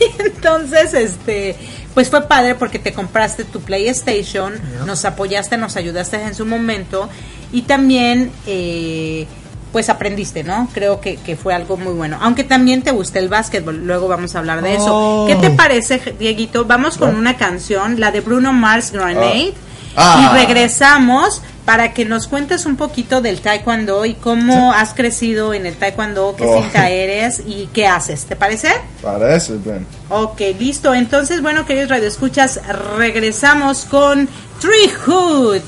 Y 0.00 0.22
Entonces, 0.22 0.92
este, 0.92 1.56
pues 1.94 2.10
fue 2.10 2.26
padre 2.26 2.54
porque 2.54 2.78
te 2.78 2.92
compraste 2.92 3.44
tu 3.44 3.60
PlayStation, 3.60 4.54
nos 4.86 5.04
apoyaste, 5.04 5.56
nos 5.56 5.76
ayudaste 5.76 6.20
en 6.20 6.34
su 6.34 6.44
momento 6.44 7.08
y 7.52 7.62
también, 7.62 8.30
eh, 8.46 9.26
pues 9.72 9.88
aprendiste, 9.88 10.44
¿no? 10.44 10.68
Creo 10.74 11.00
que, 11.00 11.16
que 11.16 11.36
fue 11.36 11.54
algo 11.54 11.76
muy 11.76 11.92
bueno. 11.94 12.18
Aunque 12.20 12.44
también 12.44 12.82
te 12.82 12.90
gusta 12.90 13.18
el 13.18 13.28
básquetbol, 13.28 13.86
luego 13.86 14.08
vamos 14.08 14.34
a 14.34 14.40
hablar 14.40 14.62
de 14.62 14.74
eso. 14.74 14.88
Oh. 14.90 15.26
¿Qué 15.26 15.36
te 15.36 15.50
parece, 15.50 15.98
Dieguito? 16.18 16.64
Vamos 16.64 16.98
con 16.98 17.14
una 17.14 17.36
canción, 17.36 17.98
la 18.00 18.10
de 18.10 18.20
Bruno 18.20 18.52
Mars 18.52 18.90
Grenade. 18.92 19.54
Ah. 19.96 20.30
Y 20.34 20.38
regresamos 20.38 21.42
para 21.66 21.92
que 21.94 22.04
nos 22.04 22.26
cuentes 22.26 22.66
un 22.66 22.76
poquito 22.76 23.20
del 23.20 23.40
taekwondo 23.40 24.04
y 24.04 24.14
cómo 24.14 24.72
has 24.72 24.94
crecido 24.94 25.54
en 25.54 25.64
el 25.64 25.76
taekwondo, 25.76 26.34
qué 26.36 26.44
Oh. 26.44 26.60
cinta 26.60 26.88
eres 26.90 27.40
y 27.46 27.68
qué 27.72 27.86
haces. 27.86 28.24
¿Te 28.24 28.34
parece? 28.34 28.68
Parece, 29.00 29.54
Ben. 29.64 29.86
Ok, 30.08 30.40
listo. 30.58 30.92
Entonces, 30.92 31.40
bueno, 31.40 31.64
queridos 31.66 31.88
radioescuchas, 31.90 32.60
regresamos 32.98 33.84
con 33.84 34.28
Tree 34.60 34.90
Hood. 35.06 35.60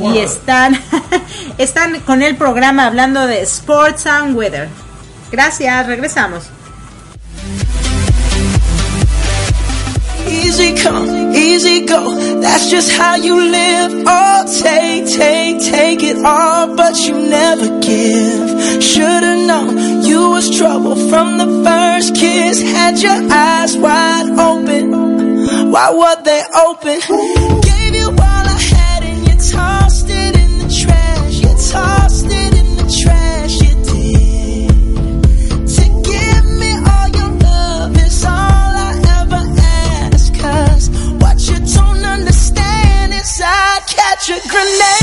Y 0.00 0.18
están, 0.18 0.80
están 1.58 2.00
con 2.00 2.22
el 2.22 2.36
programa 2.36 2.86
hablando 2.86 3.26
de 3.26 3.42
Sports 3.42 4.06
and 4.06 4.36
Weather. 4.36 4.68
Gracias, 5.30 5.86
regresamos. 5.86 6.44
Easy 10.28 10.74
come, 10.74 11.34
easy 11.34 11.86
go. 11.86 12.40
That's 12.40 12.70
just 12.70 12.90
how 12.92 13.16
you 13.16 13.34
live. 13.40 14.04
Oh, 14.06 14.44
take, 14.62 15.06
take, 15.06 15.60
take 15.60 16.02
it 16.02 16.24
all, 16.24 16.76
but 16.76 16.96
you 17.06 17.14
never 17.14 17.80
give. 17.80 18.82
Should've 18.82 19.46
known 19.46 20.02
you 20.04 20.30
was 20.30 20.50
trouble 20.56 20.96
from 21.08 21.38
the 21.38 21.64
first 21.64 22.14
kiss. 22.14 22.62
Had 22.62 22.98
your 22.98 23.32
eyes 23.32 23.76
wide 23.76 24.30
open. 24.38 25.70
Why 25.70 25.90
were 25.90 26.22
they 26.24 26.42
open? 26.66 27.57
I 44.30 44.34
catch 44.34 44.44
a 44.44 44.48
grenade 44.48 44.97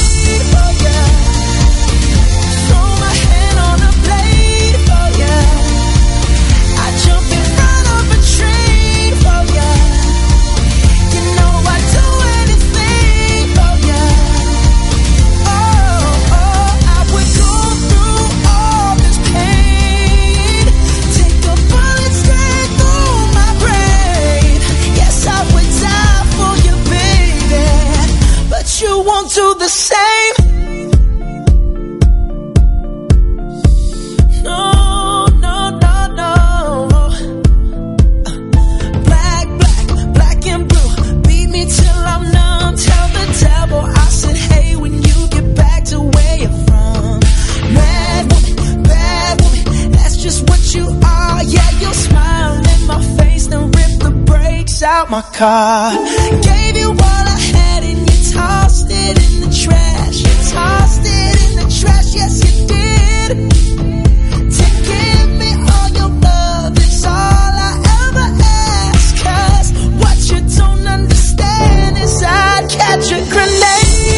car. 55.32 55.94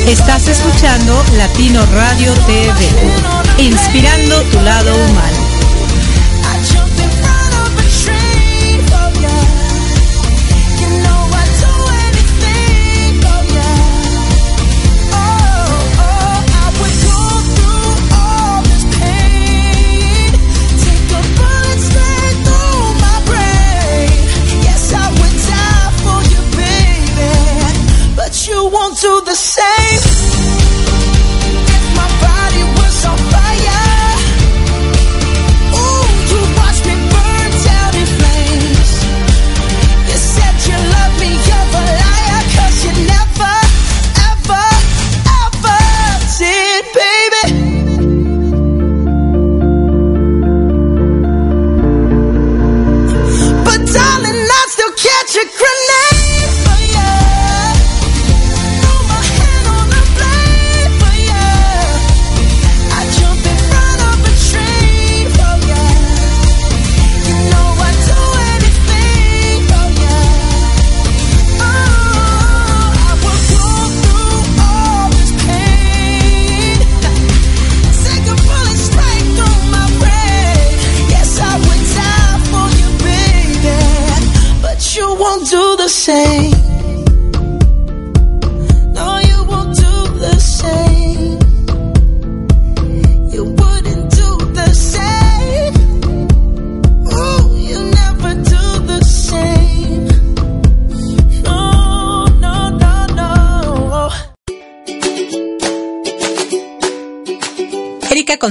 Estás 0.08 0.48
escuchando 0.48 1.22
Latino 1.38 1.86
Radio 1.94 2.34
TV, 2.46 3.64
inspirando 3.64 4.42
tu 4.44 4.62
lado 4.62 4.96
humano. 4.96 5.37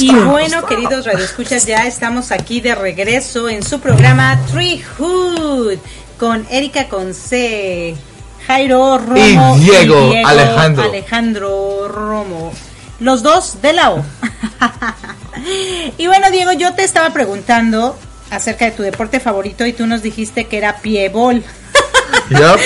Y 0.00 0.10
bueno, 0.14 0.64
queridos 0.66 1.04
radioescuchas, 1.04 1.66
ya 1.66 1.86
estamos 1.86 2.30
aquí 2.30 2.60
de 2.60 2.74
regreso 2.74 3.48
en 3.48 3.62
su 3.62 3.80
programa 3.80 4.38
Tree 4.52 4.82
Hood 4.82 5.78
con 6.18 6.46
Erika 6.48 6.88
Conce, 6.88 7.96
Jairo 8.46 8.98
Romo 8.98 9.56
Y 9.56 9.60
Diego 9.60 10.12
Alejandro. 10.24 10.84
Alejandro 10.84 11.88
Romo. 11.88 12.52
Los 13.00 13.22
dos 13.22 13.60
de 13.62 13.72
la 13.72 13.90
O. 13.90 14.04
y 15.98 16.06
bueno, 16.06 16.30
Diego, 16.30 16.52
yo 16.52 16.74
te 16.74 16.84
estaba 16.84 17.10
preguntando 17.10 17.98
acerca 18.30 18.66
de 18.66 18.70
tu 18.70 18.82
deporte 18.82 19.18
favorito 19.18 19.66
y 19.66 19.72
tú 19.72 19.86
nos 19.86 20.02
dijiste 20.02 20.44
que 20.44 20.56
era 20.56 20.76
piebol. 20.78 21.42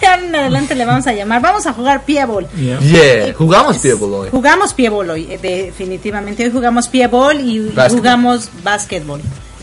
Ya 0.00 0.14
en 0.14 0.34
adelante 0.34 0.74
le 0.74 0.84
vamos 0.84 1.06
a 1.06 1.12
llamar. 1.12 1.40
Vamos 1.40 1.66
a 1.66 1.72
jugar 1.72 2.04
piebol. 2.04 2.46
Yeah, 2.56 3.32
jugamos 3.36 3.78
piebol 3.78 4.12
hoy. 4.14 4.28
Jugamos 4.30 4.72
piebol 4.74 5.10
hoy, 5.10 5.26
eh, 5.30 5.38
definitivamente. 5.38 6.44
Hoy 6.44 6.50
jugamos 6.50 6.88
piebol 6.88 7.40
y 7.40 7.60
Básquetbol. 7.70 7.98
jugamos 7.98 8.50
básquetbol. 8.62 9.20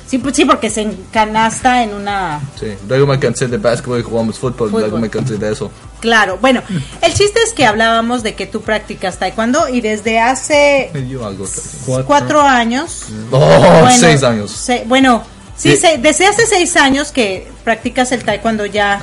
Sí, 0.08 0.20
pues 0.20 0.36
sí, 0.36 0.46
porque 0.46 0.70
se 0.70 0.82
encanasta 0.82 1.82
en 1.82 1.94
una... 1.96 2.40
Sí, 2.60 2.68
luego 2.88 3.08
me 3.08 3.18
cansé 3.20 3.48
de 3.48 3.58
básquetbol 3.58 4.00
y 4.00 4.04
jugamos 4.04 4.38
fútbol, 4.38 4.70
Fútbol. 4.70 4.82
luego 4.82 4.98
me 5.00 5.10
cansé 5.10 5.36
de 5.38 5.52
eso. 5.52 5.72
Claro, 6.00 6.38
bueno, 6.40 6.62
el 7.02 7.12
chiste 7.14 7.40
es 7.44 7.54
que 7.54 7.66
hablábamos 7.66 8.22
de 8.22 8.36
que 8.36 8.46
tú 8.46 8.62
practicas 8.62 9.18
taekwondo 9.18 9.68
y 9.68 9.82
desde 9.82 10.20
hace 10.20 10.92
Yo 11.10 11.26
hago 11.26 11.46
cuatro, 12.06 12.42
años... 12.42 13.06
Oh, 13.32 13.40
bueno, 13.82 13.90
seis 14.00 14.22
años. 14.22 14.52
se- 14.52 14.84
bueno, 14.86 15.24
sí, 15.58 15.72
Sí. 15.72 15.78
se- 15.78 15.98
desde 15.98 16.28
hace 16.28 16.46
seis 16.46 16.76
años 16.78 17.12
que 17.12 17.48
practicas 17.64 18.12
el 18.12 18.24
taekwondo 18.24 18.66
ya 18.66 19.02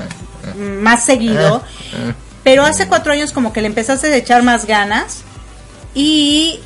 mm, 0.56 0.60
más 0.82 1.04
seguido, 1.04 1.62
Eh, 1.94 2.12
pero 2.44 2.64
hace 2.64 2.88
cuatro 2.88 3.12
años 3.12 3.32
como 3.32 3.52
que 3.52 3.60
le 3.60 3.68
empezaste 3.68 4.08
a 4.08 4.16
echar 4.16 4.42
más 4.42 4.66
ganas 4.66 5.22
y 5.94 6.58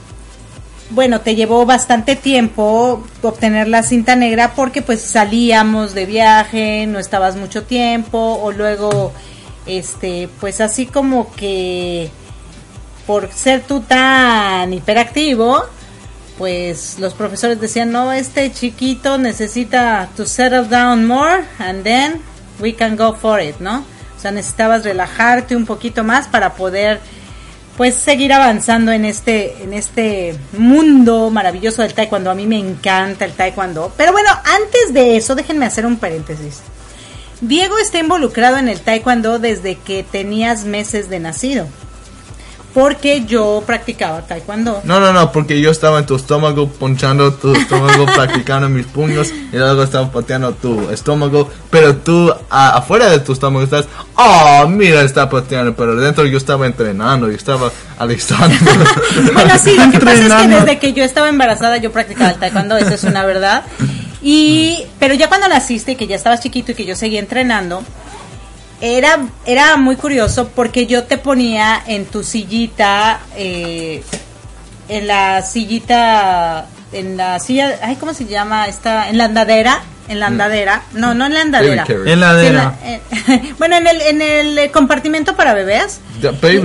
bueno, 0.90 1.20
te 1.20 1.35
llevó 1.35 1.66
bastante 1.66 2.14
tiempo 2.16 3.05
obtener 3.22 3.66
la 3.68 3.83
cinta 3.83 4.14
negra 4.16 4.53
porque 4.55 4.83
pues 4.83 5.01
salíamos 5.03 5.94
de 5.94 6.07
viaje, 6.07 6.87
no 6.87 6.99
estabas 7.01 7.35
mucho 7.37 7.64
tiempo 7.64 8.38
o 8.40 8.53
luego 8.53 9.12
este 9.66 10.29
pues 10.40 10.61
así 10.61 10.87
como 10.87 11.33
que 11.35 12.09
por 13.07 13.33
ser 13.33 13.62
tú 13.62 13.81
tan 13.81 14.72
hiperactivo 14.72 15.64
pues 16.38 16.99
los 16.99 17.14
profesores 17.14 17.61
decían, 17.61 17.92
no, 17.92 18.12
este 18.12 18.53
chiquito 18.53 19.18
necesita 19.18 20.09
to 20.16 20.27
settle 20.27 20.64
down 20.68 21.07
more 21.07 21.44
and 21.59 21.83
then 21.83 22.20
we 22.61 22.75
can 22.75 22.96
go 22.96 23.14
for 23.14 23.40
it, 23.40 23.57
¿no? 23.59 23.85
O 24.16 24.20
sea, 24.20 24.31
necesitabas 24.31 24.85
relajarte 24.85 25.57
un 25.57 25.66
poquito 25.66 26.05
más 26.05 26.29
para 26.29 26.55
poder 26.55 27.01
pues 27.77 27.94
seguir 27.94 28.33
avanzando 28.33 28.90
en 28.90 29.05
este 29.05 29.62
en 29.62 29.75
este 29.75 30.35
mundo 30.57 31.31
maravilloso 31.31 31.83
del 31.83 31.92
taekwondo. 31.92 32.31
A 32.31 32.35
mí 32.35 32.46
me 32.46 32.59
encanta 32.59 33.25
el 33.25 33.33
taekwondo. 33.33 33.92
Pero 33.96 34.12
bueno, 34.12 34.31
antes 34.31 34.94
de 34.94 35.16
eso, 35.16 35.35
déjenme 35.35 35.66
hacer 35.66 35.85
un 35.85 35.99
paréntesis. 35.99 36.61
Diego 37.42 37.79
está 37.79 37.99
involucrado 37.99 38.57
en 38.57 38.68
el 38.68 38.81
taekwondo 38.81 39.38
desde 39.38 39.77
que 39.77 40.03
tenías 40.03 40.64
meses 40.64 41.11
de 41.11 41.20
nacido. 41.20 41.66
Porque 42.77 43.25
yo 43.25 43.62
practicaba 43.67 44.21
taekwondo. 44.21 44.83
No, 44.85 45.01
no, 45.01 45.11
no, 45.11 45.33
porque 45.33 45.59
yo 45.62 45.71
estaba 45.71 45.99
en 45.99 46.05
tu 46.05 46.15
estómago 46.15 46.69
ponchando 46.69 47.33
tu 47.33 47.55
estómago, 47.55 48.05
practicando 48.15 48.69
mis 48.69 48.85
puños 48.85 49.31
y 49.51 49.57
luego 49.57 49.83
estaba 49.83 50.12
pateando 50.12 50.53
tu 50.53 50.91
estómago, 50.91 51.51
pero 51.71 51.97
tú 51.97 52.31
a- 52.51 52.77
afuera 52.77 53.09
de 53.09 53.21
tu 53.21 53.33
estómago 53.33 53.65
estás, 53.65 53.87
oh, 54.17 54.67
mira, 54.69 55.01
está 55.01 55.31
pateando, 55.31 55.75
pero 55.75 55.97
dentro 55.97 56.27
yo 56.27 56.37
estaba 56.37 56.67
entrenando, 56.67 57.29
yo 57.31 57.35
estaba 57.37 57.71
alistando. 57.99 58.55
Bueno, 59.33 59.55
sí, 59.59 59.75
lo 59.75 59.91
que 59.91 59.99
pasa 59.99 60.27
es 60.27 60.33
que 60.35 60.49
desde 60.55 60.79
que 60.79 60.93
yo 60.93 61.03
estaba 61.03 61.31
embarazada 61.31 61.79
yo 61.79 61.91
practicaba 61.93 62.29
el 62.33 62.37
taekwondo, 62.37 62.77
eso 62.77 62.93
es 62.93 63.05
una 63.05 63.25
verdad. 63.25 63.65
Y 64.23 64.85
pero 64.99 65.15
ya 65.15 65.29
cuando 65.29 65.49
naciste 65.49 65.93
y 65.93 65.97
que 65.97 66.07
ya 66.07 66.17
estabas 66.17 66.41
chiquito 66.41 66.73
y 66.73 66.75
que 66.75 66.85
yo 66.85 66.95
seguía 66.95 67.21
entrenando, 67.21 67.83
era 68.81 69.27
era 69.47 69.77
muy 69.77 69.97
curioso 69.97 70.49
porque 70.55 70.87
yo 70.87 71.05
te 71.05 71.17
ponía 71.19 71.83
en 71.87 72.05
tu 72.07 72.23
sillita 72.23 73.21
eh, 73.37 74.03
en 74.89 75.07
la 75.07 75.43
sillita 75.43 76.67
en 76.93 77.17
la 77.17 77.39
silla, 77.41 77.79
ay, 77.83 77.97
¿cómo 77.97 78.15
se 78.15 78.27
llama 78.27 78.69
esta? 78.69 79.09
En 79.11 79.19
la 79.19 79.25
andadera, 79.25 79.83
en 80.09 80.21
la 80.21 80.29
andadera. 80.29 80.83
No, 80.93 81.15
no 81.15 81.27
en 81.27 81.35
la 81.35 81.41
andadera. 81.43 81.85
En 81.89 81.97
la 81.99 82.05
Sí, 82.05 82.11
en 82.12 82.23
adera. 82.23 82.53
la- 82.81 82.89
eh, 83.35 83.53
bueno, 83.59 83.77
en 83.77 83.87
el, 83.89 84.01
en 84.03 84.23
el 84.23 84.59
eh, 84.59 84.71
compartimento 84.71 85.35
para 85.37 85.53
bebés. 85.53 86.01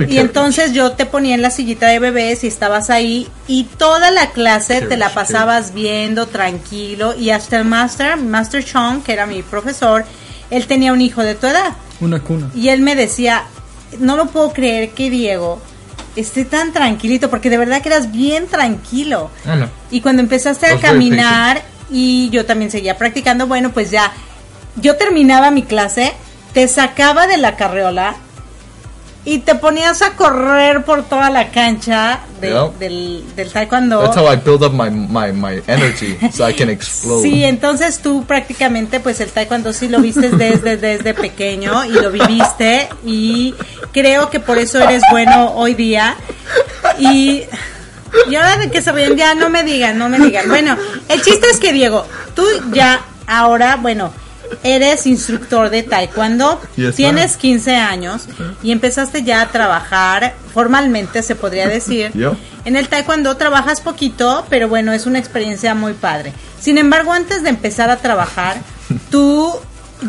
Y, 0.08 0.18
entonces 0.18 0.72
yo 0.72 0.92
te 0.92 1.06
ponía 1.06 1.34
en 1.34 1.42
la 1.42 1.50
sillita 1.50 1.88
de 1.88 1.98
bebés 1.98 2.44
y 2.44 2.46
estabas 2.46 2.88
ahí 2.88 3.28
y 3.48 3.64
toda 3.64 4.10
la 4.10 4.30
clase 4.30 4.80
te 4.82 4.96
la 4.96 5.06
Carriage, 5.08 5.14
pasabas 5.14 5.74
viendo 5.74 6.26
tranquilo 6.26 7.14
y 7.14 7.30
hasta 7.30 7.58
el 7.58 7.64
master, 7.64 8.16
Master 8.16 8.64
Chong, 8.64 9.02
que 9.02 9.12
era 9.12 9.26
mi 9.26 9.42
profesor, 9.42 10.04
él 10.50 10.66
tenía 10.66 10.92
un 10.92 11.00
hijo 11.00 11.22
de 11.22 11.34
tu 11.34 11.48
edad 11.48 11.72
Una 12.02 12.20
cuna. 12.20 12.50
y 12.54 12.68
él 12.68 12.82
me 12.82 12.94
decía, 12.94 13.44
no 13.98 14.16
lo 14.16 14.26
puedo 14.26 14.52
creer 14.52 14.90
que 14.90 15.08
Diego 15.08 15.60
esté 16.16 16.44
tan 16.44 16.72
tranquilito 16.74 17.30
porque 17.30 17.48
de 17.48 17.56
verdad 17.56 17.80
que 17.80 17.88
eras 17.88 18.12
bien 18.12 18.46
tranquilo. 18.46 19.30
Ah, 19.46 19.56
no. 19.56 19.70
Y 19.90 20.02
cuando 20.02 20.20
empezaste 20.20 20.66
a 20.66 20.78
caminar 20.78 21.62
y 21.90 22.28
yo 22.30 22.44
también 22.44 22.70
seguía 22.70 22.98
practicando, 22.98 23.46
bueno, 23.46 23.70
pues 23.72 23.90
ya 23.90 24.12
yo 24.76 24.96
terminaba 24.96 25.50
mi 25.50 25.62
clase, 25.62 26.12
te 26.52 26.68
sacaba 26.68 27.26
de 27.26 27.38
la 27.38 27.56
carreola 27.56 28.16
y 29.24 29.38
te 29.38 29.54
ponías 29.54 30.02
a 30.02 30.14
correr 30.16 30.84
por 30.84 31.04
toda 31.04 31.30
la 31.30 31.50
cancha 31.50 32.20
de- 32.40 32.50
Yep. 32.50 32.78
del, 32.78 33.24
del 33.36 33.50
taekwondo. 33.52 34.00
That's 34.02 34.16
how 34.16 34.26
I 34.32 34.36
build 34.36 34.64
up 34.64 34.72
my, 34.72 34.90
my, 34.90 35.32
my 35.32 35.62
energy 35.68 36.18
so 36.32 36.48
I 36.48 36.52
can 36.54 36.68
explode. 36.68 37.22
Sí, 37.22 37.44
entonces 37.44 38.00
tú 38.00 38.24
prácticamente 38.24 38.98
pues 38.98 39.20
el 39.20 39.30
taekwondo 39.30 39.72
sí 39.72 39.88
lo 39.88 40.00
viste 40.00 40.28
desde, 40.30 40.76
desde 40.76 41.14
pequeño 41.14 41.84
y 41.84 41.90
lo 41.90 42.10
viviste 42.10 42.88
y 43.04 43.54
creo 43.92 44.28
que 44.28 44.40
por 44.40 44.58
eso 44.58 44.80
eres 44.80 45.02
bueno 45.12 45.52
hoy 45.54 45.74
día. 45.74 46.16
Y, 46.98 47.44
y 48.28 48.34
ahora 48.34 48.56
de 48.56 48.70
que 48.70 48.82
se 48.82 48.90
ríen, 48.92 49.16
ya 49.16 49.34
no 49.34 49.48
me 49.50 49.62
digan, 49.62 49.96
no 49.98 50.08
me 50.08 50.18
digan. 50.18 50.48
Bueno, 50.48 50.76
el 51.08 51.22
chiste 51.22 51.46
es 51.48 51.58
que 51.60 51.72
Diego, 51.72 52.06
tú 52.34 52.44
ya 52.72 53.00
ahora, 53.28 53.76
bueno, 53.76 54.12
eres 54.62 55.06
instructor 55.06 55.70
de 55.70 55.82
taekwondo, 55.82 56.60
Yes, 56.76 56.96
tienes 56.96 57.32
ma'am. 57.32 57.40
15 57.40 57.76
años 57.76 58.22
y 58.62 58.72
empezaste 58.72 59.22
ya 59.22 59.42
a 59.42 59.48
trabajar 59.48 60.34
formalmente, 60.52 61.22
se 61.22 61.34
podría 61.34 61.68
decir. 61.78 62.10
Yo. 62.14 62.36
En 62.64 62.76
el 62.76 62.88
taekwondo 62.88 63.36
trabajas 63.36 63.80
poquito, 63.80 64.46
pero 64.48 64.68
bueno, 64.68 64.92
es 64.92 65.06
una 65.06 65.18
experiencia 65.18 65.74
muy 65.74 65.94
padre. 65.94 66.32
Sin 66.60 66.78
embargo, 66.78 67.12
antes 67.12 67.42
de 67.42 67.48
empezar 67.50 67.90
a 67.90 67.96
trabajar, 67.96 68.58
tú 69.10 69.52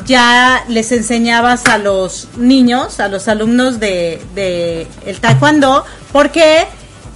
ya 0.05 0.63
les 0.69 0.91
enseñabas 0.91 1.65
a 1.65 1.77
los 1.77 2.27
niños, 2.37 2.99
a 2.99 3.07
los 3.07 3.27
alumnos 3.27 3.79
de, 3.79 4.21
de 4.35 4.87
el 5.05 5.19
taekwondo, 5.19 5.85
porque 6.11 6.65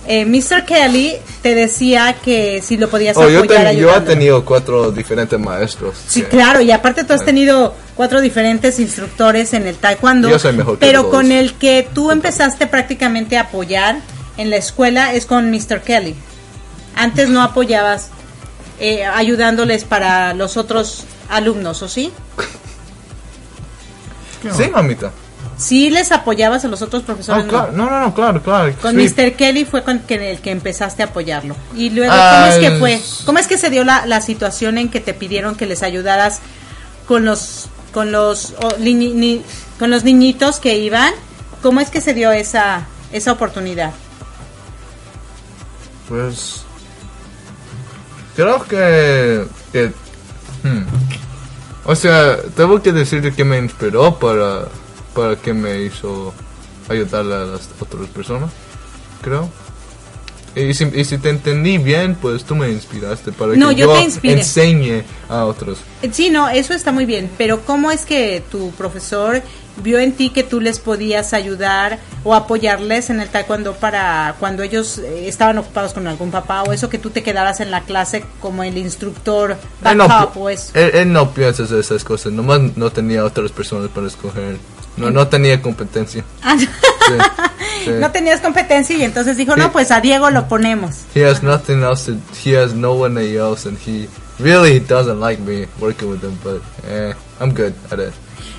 eh, 0.08 0.26
Mr. 0.26 0.64
Kelly 0.66 1.14
te 1.48 1.56
decía 1.56 2.14
que 2.22 2.62
si 2.62 2.76
lo 2.76 2.90
podías 2.90 3.16
Oh, 3.16 3.30
yo, 3.30 3.40
apoyar 3.40 3.68
ten- 3.68 3.78
yo 3.78 3.96
he 3.96 4.02
tenido 4.02 4.44
cuatro 4.44 4.92
diferentes 4.92 5.40
maestros. 5.40 5.96
Sí, 6.08 6.22
que- 6.24 6.28
claro, 6.28 6.60
y 6.60 6.72
aparte 6.72 7.06
tú 7.06 7.14
has 7.14 7.24
tenido 7.24 7.74
cuatro 7.96 8.20
diferentes 8.20 8.80
instructores 8.80 9.54
en 9.54 9.66
el 9.66 9.78
taekwondo, 9.78 10.30
Yo 10.30 10.40
soy 10.40 10.52
mejor 10.54 10.78
que 10.78 10.86
pero 10.86 11.10
con 11.10 11.32
el 11.32 11.54
que 11.54 11.88
tú 11.94 12.12
empezaste 12.12 12.68
prácticamente 12.68 13.38
a 13.38 13.42
apoyar 13.44 14.00
en 14.36 14.50
la 14.50 14.58
escuela 14.58 15.14
es 15.14 15.26
con 15.26 15.50
Mr. 15.50 15.82
Kelly. 15.82 16.16
Antes 16.96 17.30
no 17.30 17.42
apoyabas 17.42 18.10
eh, 18.80 19.06
ayudándoles 19.06 19.86
para 19.86 20.34
los 20.34 20.58
otros 20.58 21.06
alumnos, 21.30 21.82
¿o 21.82 21.88
sí? 21.88 22.12
Sí, 24.56 24.70
mamita. 24.70 25.12
Sí 25.58 25.90
les 25.90 26.12
apoyabas 26.12 26.64
a 26.66 26.68
los 26.68 26.82
otros 26.84 27.02
profesores. 27.04 27.46
Oh, 27.46 27.48
claro. 27.48 27.72
No, 27.72 27.90
no, 27.90 28.00
no, 28.00 28.14
claro, 28.14 28.44
claro. 28.44 28.74
Con 28.82 28.96
Sí. 28.96 29.10
Mr. 29.16 29.34
Kelly 29.34 29.66
fue 29.66 29.84
con 29.84 30.02
el 30.08 30.40
que 30.40 30.52
empezaste 30.52 31.02
a 31.02 31.08
apoyarlo. 31.08 31.56
Y 31.76 31.90
luego, 31.90 32.14
Ah, 32.16 32.44
¿cómo 32.44 32.54
es 32.54 32.60
que 32.70 32.78
fue? 32.80 33.02
¿Cómo 33.26 33.40
es 33.40 33.48
que 33.48 33.58
se 33.58 33.70
dio 33.72 33.84
la, 33.84 34.06
la 34.06 34.22
situación 34.22 34.78
en 34.78 34.90
que 34.90 35.00
te 35.00 35.14
pidieron 35.16 35.56
que 35.56 35.66
les 35.66 35.82
ayudaras 35.84 36.40
con 37.08 37.26
los 37.26 37.70
con 37.94 38.12
los 38.12 38.54
o, 38.62 38.70
li- 38.80 38.94
ni- 38.94 39.42
con 39.80 39.90
los 39.90 40.04
niñitos 40.04 40.60
que 40.60 40.78
iban? 40.78 41.12
¿Cómo 41.64 41.80
es 41.80 41.90
que 41.90 42.02
se 42.02 42.14
dio 42.14 42.32
esa 42.32 42.86
esa 43.12 43.32
oportunidad? 43.32 43.94
Pues. 46.08 46.64
Creo 48.36 48.64
que. 48.66 49.46
que 49.72 49.88
hmm. 50.64 50.86
O 51.86 51.96
sea, 51.96 52.38
tengo 52.56 52.82
que 52.82 52.92
decir 52.92 53.34
que 53.34 53.44
me 53.44 53.58
inspiró 53.58 54.20
para. 54.20 54.66
Para 55.18 55.36
que 55.36 55.52
me 55.52 55.82
hizo 55.82 56.32
ayudarle 56.88 57.34
a 57.34 57.40
las 57.40 57.68
otras 57.80 58.08
personas. 58.10 58.52
Creo. 59.24 59.50
Y 60.56 60.76
si, 60.76 60.86
y 60.94 61.06
si 61.06 61.18
te 61.18 61.30
entendí 61.30 61.80
bien, 61.80 62.16
pues 62.16 62.44
tú 62.44 62.56
me 62.56 62.70
inspiraste 62.70 63.32
para 63.32 63.56
No, 63.56 63.70
que 63.70 63.76
yo 63.76 63.96
enseñe 64.24 65.04
a 65.28 65.46
otros. 65.46 65.80
Eh, 66.04 66.10
Sí, 66.12 66.30
no, 66.30 66.50
eso 66.50 66.74
está 66.76 66.92
muy 66.92 67.06
bien, 67.06 67.32
pero 67.36 67.62
¿cómo 67.66 67.90
es 67.90 68.06
que 68.06 68.44
tu 68.52 68.70
profesor 68.72 69.42
vio 69.84 69.98
en 69.98 70.14
ti 70.14 70.30
que 70.30 70.44
tú 70.44 70.60
les 70.62 70.80
podías 70.80 71.34
ayudar 71.34 72.00
o 72.24 72.36
apoyarles 72.36 73.10
en 73.10 73.20
el 73.20 73.30
taekwondo 73.30 73.74
para 73.74 74.36
cuando 74.40 74.62
ellos 74.62 75.00
eh, 75.00 75.28
estaban 75.28 75.58
ocupados 75.58 75.94
con 75.94 76.08
algún 76.08 76.30
papá 76.30 76.64
o 76.64 76.74
eso 76.74 76.90
que 76.90 76.98
tú 76.98 77.10
te 77.10 77.24
quedaras 77.24 77.60
en 77.60 77.70
la 77.70 77.82
clase 77.82 78.24
como 78.40 78.64
el 78.64 78.78
instructor 78.78 79.58
Él 79.84 79.98
no, 79.98 80.08
backup 80.08 80.38
o 80.38 80.50
eso? 80.50 80.72
él, 80.74 80.92
él 80.94 81.14
no 81.14 81.32
piensa 81.32 81.64
en 81.64 81.80
esas 81.80 82.04
cosas, 82.04 82.32
nomás 82.34 82.76
no 82.76 82.92
tenía 82.92 83.24
otras 83.24 83.52
personas 83.52 83.90
para 83.90 84.08
escoger. 84.08 84.58
No, 84.98 85.12
no 85.12 85.28
tenía 85.28 85.62
competencia. 85.62 86.24
Ah, 86.42 86.56
Sí, 86.58 86.66
sí. 86.68 87.14
No 88.00 88.12
tenías 88.12 88.42
competencia 88.42 88.98
y 88.98 89.04
entonces 89.04 89.38
dijo, 89.38 89.54
Sí. 89.54 89.60
no, 89.62 89.72
pues 89.72 89.92
a 89.92 90.02
Diego 90.02 90.30
lo 90.30 90.48
ponemos. 90.50 90.96
He 91.16 91.26
has 91.26 91.42
nothing 91.42 91.84
else. 91.84 92.12
To, 92.12 92.18
he 92.44 92.58
has 92.58 92.74
no 92.74 92.92
one 92.92 93.18
else, 93.22 93.66
and 93.68 93.78
he 93.88 94.10
really 94.40 94.80
doesn't 94.82 95.20
like 95.22 95.42
me 95.42 95.68
working 95.80 96.10
with 96.10 96.22
him. 96.22 96.38
But 96.44 96.62
eh, 96.86 97.14
I'm 97.40 97.54
good 97.54 97.74
at 97.92 98.00
it. 98.00 98.14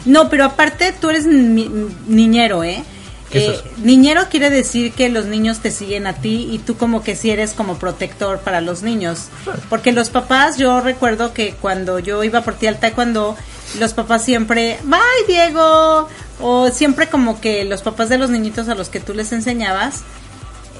No, 0.07 0.30
pero 0.30 0.45
aparte 0.47 0.95
tú 0.99 1.11
eres 1.11 1.26
ni- 1.26 1.70
niñero, 2.07 2.64
¿eh? 2.64 2.82
¿Qué 3.30 3.39
es 3.39 3.45
Eh, 3.45 3.53
eso? 3.57 3.64
niñero 3.84 4.28
quiere 4.30 4.49
decir 4.49 4.93
que 4.93 5.11
los 5.11 5.26
niños 5.26 5.59
te 5.59 5.70
siguen 5.70 6.07
a 6.07 6.14
ti 6.14 6.49
y 6.51 6.59
tú 6.61 6.78
como 6.78 7.03
que 7.03 7.14
si 7.14 7.30
eres 7.30 7.53
como 7.53 7.76
protector 7.78 8.39
para 8.39 8.62
los 8.62 8.82
niños. 8.82 9.26
Porque 9.68 9.93
los 9.93 10.09
papás, 10.09 10.57
yo 10.57 10.80
recuerdo 10.80 11.34
que 11.34 11.55
cuando 11.61 11.99
yo 11.99 12.24
iba 12.24 12.41
por 12.41 12.55
ti 12.55 12.66
al 12.66 12.78
taekwondo, 12.80 13.36
los 13.78 13.93
papás 13.93 14.24
siempre, 14.24 14.78
bye 14.84 14.99
Diego, 15.26 16.09
o 16.41 16.70
siempre 16.70 17.09
como 17.09 17.41
que 17.41 17.64
los 17.64 17.82
papás 17.82 18.09
de 18.09 18.18
los 18.18 18.30
niñitos 18.30 18.68
a 18.68 18.74
los 18.74 18.89
que 18.89 19.01
tú 19.01 19.14
les 19.14 19.32
enseñabas, 19.32 20.03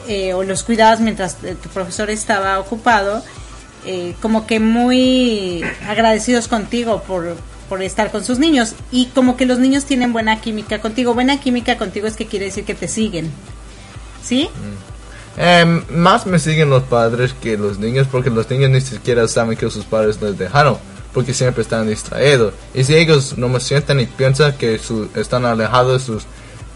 eh, 0.09 0.33
o 0.33 0.43
los 0.43 0.63
cuidabas 0.63 1.01
mientras 1.01 1.37
eh, 1.45 1.55
tu 1.61 1.69
profesor 1.69 2.11
estaba 2.11 2.59
ocupado, 2.59 3.23
eh, 3.85 4.15
como 4.23 4.47
que 4.47 4.61
muy 4.61 5.63
agradecidos 5.87 6.49
contigo 6.49 7.03
por, 7.07 7.37
por 7.69 7.83
estar 7.83 8.11
con 8.11 8.25
sus 8.25 8.39
niños. 8.39 8.75
Y 8.91 9.07
como 9.07 9.37
que 9.37 9.47
los 9.47 9.59
niños 9.59 9.85
tienen 9.85 10.13
buena 10.13 10.41
química 10.41 10.81
contigo. 10.81 11.15
Buena 11.15 11.41
química 11.41 11.77
contigo 11.77 12.07
es 12.07 12.17
que 12.17 12.27
quiere 12.27 12.47
decir 12.47 12.65
que 12.65 12.75
te 12.75 12.89
siguen. 12.89 13.31
¿Sí? 14.23 14.49
Em, 15.37 15.85
más 15.91 16.27
me 16.27 16.39
siguen 16.39 16.71
los 16.71 16.83
padres 16.85 17.33
que 17.33 17.57
los 17.57 17.79
niños, 17.79 18.09
porque 18.11 18.31
los 18.31 18.51
niños 18.51 18.71
ni 18.71 18.81
siquiera 18.81 19.29
saben 19.29 19.57
que 19.57 19.71
sus 19.71 19.85
padres 19.85 20.21
les 20.21 20.37
dejaron, 20.37 20.79
porque 21.13 21.35
siempre 21.35 21.63
están 21.63 21.89
distraídos. 21.89 22.55
Y 22.75 22.85
si 22.85 22.95
ellos 22.95 23.37
no 23.39 23.49
me 23.49 23.61
sienten 23.61 24.01
y 24.01 24.07
piensan 24.07 24.57
que 24.57 24.79
su, 24.79 25.09
están 25.17 25.45
alejados 25.45 26.01
de 26.01 26.07
sus 26.15 26.23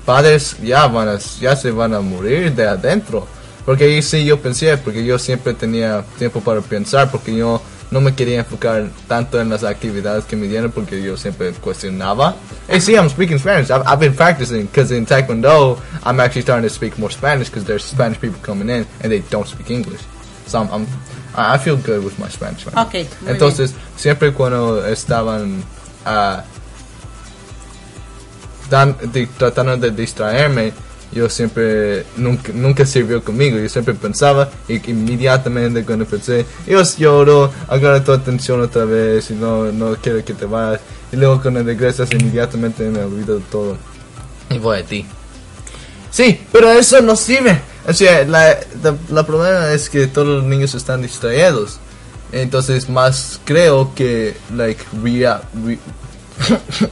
padres, 0.05 0.57
ya 0.63 0.87
van 0.87 1.09
a, 1.09 1.19
ya 1.41 1.55
se 1.57 1.71
van 1.71 1.95
a 1.95 2.01
morir 2.01 2.53
de 2.55 2.67
adentro. 2.67 3.27
Porque 3.65 3.85
ahí 3.85 4.03
sí 4.03 4.25
yo 4.25 4.41
pensé, 4.41 4.77
porque 4.77 5.05
yo 5.05 5.19
siempre 5.19 5.55
tenía 5.55 6.03
tiempo 6.19 6.41
para 6.41 6.61
pensar, 6.61 7.11
porque 7.11 7.37
yo 7.37 7.63
no 7.93 8.01
me 8.01 8.15
quería 8.15 8.39
enfocar 8.39 8.89
tanto 9.07 9.41
en 9.41 9.51
las 9.51 9.63
actividades 9.63 10.25
que 10.25 10.35
me 10.35 10.49
dieron, 10.49 10.73
porque 10.73 11.01
yo 11.01 11.17
siempre 11.17 11.53
cuestionaba. 11.53 12.35
Hey, 12.67 12.81
see, 12.81 12.95
I'm 12.97 13.09
speaking 13.09 13.39
Spanish. 13.39 13.71
I've, 13.71 13.85
I've 13.87 14.01
been 14.01 14.15
practicing, 14.17 14.63
because 14.67 14.91
in 14.91 15.05
Taekwondo, 15.07 15.79
I'm 16.05 16.19
actually 16.19 16.43
starting 16.43 16.67
to 16.69 16.75
speak 16.75 16.99
more 16.99 17.11
Spanish, 17.13 17.49
because 17.51 17.65
there's 17.65 17.85
Spanish 17.85 18.19
people 18.19 18.41
coming 18.43 18.69
in, 18.71 18.87
and 19.03 19.13
they 19.13 19.21
don't 19.31 19.47
speak 19.47 19.71
English. 19.71 20.01
So 20.47 20.61
I'm, 20.61 20.69
I'm- 20.73 20.87
I 21.37 21.55
I 21.55 21.59
feel 21.59 21.77
good 21.77 22.05
with 22.05 22.19
my 22.19 22.29
Spanish. 22.29 22.67
man. 22.67 22.87
Ok, 22.87 22.95
muy 23.23 23.33
Entonces, 23.33 23.75
siempre 23.97 24.33
cuando 24.33 24.87
estaban 24.87 25.63
ah, 26.05 26.45
dan- 28.71 28.97
di- 29.13 29.27
tratando 29.27 29.77
de 29.77 29.91
distraerme, 29.91 30.73
yo 31.13 31.29
siempre, 31.29 32.07
nunca, 32.17 32.53
nunca 32.55 32.87
sirvió 32.87 33.23
conmigo. 33.23 33.59
Yo 33.59 33.69
siempre 33.69 33.93
pensaba, 33.95 34.49
y 34.67 34.81
que 34.81 34.93
inmediatamente 34.93 35.85
cuando 35.85 36.07
pensé, 36.07 36.47
yo 36.67 36.83
lloro, 36.97 37.51
agarra 37.69 38.03
tu 38.03 38.13
atención 38.13 38.63
otra 38.63 38.85
vez, 38.87 39.31
y 39.31 39.35
no, 39.35 39.71
no 39.73 39.95
quiero 39.97 40.25
que 40.25 40.33
te 40.33 40.47
vayas. 40.47 40.81
Y 41.13 41.17
luego 41.17 41.43
cuando 41.43 41.63
regresas, 41.63 42.11
inmediatamente 42.13 42.89
me 42.89 43.01
olvido 43.03 43.37
de 43.37 43.45
todo. 43.51 43.77
Y 44.49 44.59
voy 44.59 44.79
a 44.79 44.85
ti. 44.85 45.05
Sí, 46.13 46.41
pero 46.53 46.71
eso 46.71 47.01
no 47.01 47.17
sirve. 47.17 47.61
O 47.89 47.93
sea, 47.93 48.25
la, 48.25 48.57
la, 48.83 48.97
la 49.09 49.27
problema 49.27 49.73
es 49.73 49.91
que 49.91 50.07
todos 50.07 50.29
los 50.29 50.45
niños 50.45 50.75
están 50.75 51.03
distraídos. 51.03 51.79
Entonces, 52.31 52.89
más 52.89 53.41
creo 53.45 53.93
que, 53.95 54.37
like, 54.55 54.85
rea- 55.03 55.43
re- 55.65 55.79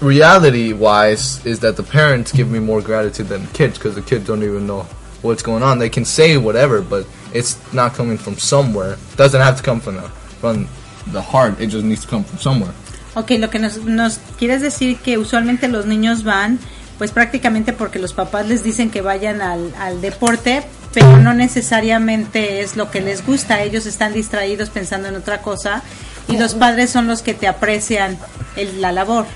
reality 0.00 0.72
wise, 0.72 1.44
is 1.46 1.60
that 1.60 1.76
the 1.76 1.82
parents 1.82 2.32
give 2.32 2.50
me 2.50 2.58
more 2.60 2.82
gratitude 2.82 3.28
than 3.28 3.46
the 3.46 3.52
kids 3.52 3.78
because 3.78 3.94
the 3.94 4.02
kids 4.02 4.26
don't 4.26 4.42
even 4.42 4.66
know 4.66 4.86
what's 5.22 5.42
going 5.42 5.62
on. 5.62 5.78
They 5.78 5.88
can 5.90 6.04
say 6.04 6.36
whatever, 6.36 6.82
but 6.82 7.06
it's 7.32 7.56
not 7.72 7.94
coming 7.94 8.18
from 8.18 8.38
somewhere. 8.38 8.96
doesn't 9.16 9.40
have 9.40 9.56
to 9.56 9.62
come 9.62 9.80
from 9.80 9.96
the, 9.96 10.08
from 10.40 10.68
the 11.12 11.22
heart, 11.22 11.60
it 11.60 11.68
just 11.68 11.84
needs 11.84 12.02
to 12.02 12.08
come 12.08 12.24
from 12.24 12.38
somewhere. 12.38 12.72
Ok, 13.16 13.30
lo 13.38 13.48
que 13.48 13.60
nos, 13.60 13.76
nos 13.78 14.18
quieres 14.38 14.60
decir 14.60 14.98
que 14.98 15.18
usualmente 15.18 15.68
los 15.68 15.86
niños 15.86 16.24
van, 16.24 16.58
pues 16.98 17.10
prácticamente 17.10 17.72
porque 17.72 17.98
los 17.98 18.12
papás 18.12 18.46
les 18.46 18.62
dicen 18.62 18.90
que 18.90 19.00
vayan 19.02 19.40
al, 19.42 19.74
al 19.80 20.00
deporte, 20.00 20.62
pero 20.92 21.16
no 21.18 21.34
necesariamente 21.34 22.60
es 22.60 22.76
lo 22.76 22.90
que 22.90 23.00
les 23.00 23.26
gusta. 23.26 23.62
Ellos 23.62 23.86
están 23.86 24.12
distraídos 24.12 24.70
pensando 24.70 25.08
en 25.08 25.16
otra 25.16 25.42
cosa 25.42 25.82
y 26.28 26.36
los 26.36 26.54
padres 26.54 26.90
son 26.90 27.06
los 27.08 27.22
que 27.22 27.34
te 27.34 27.48
aprecian 27.48 28.16
el- 28.56 28.80
la 28.80 28.92
labor. 28.92 29.26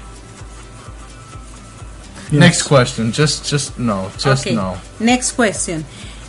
Next 2.31 2.63
question. 2.69 3.13
Just, 3.13 3.49
just 3.51 3.79
no. 3.79 4.11
Just 4.23 4.47
no. 4.49 4.77
Next 5.01 5.33
question. 5.37 5.85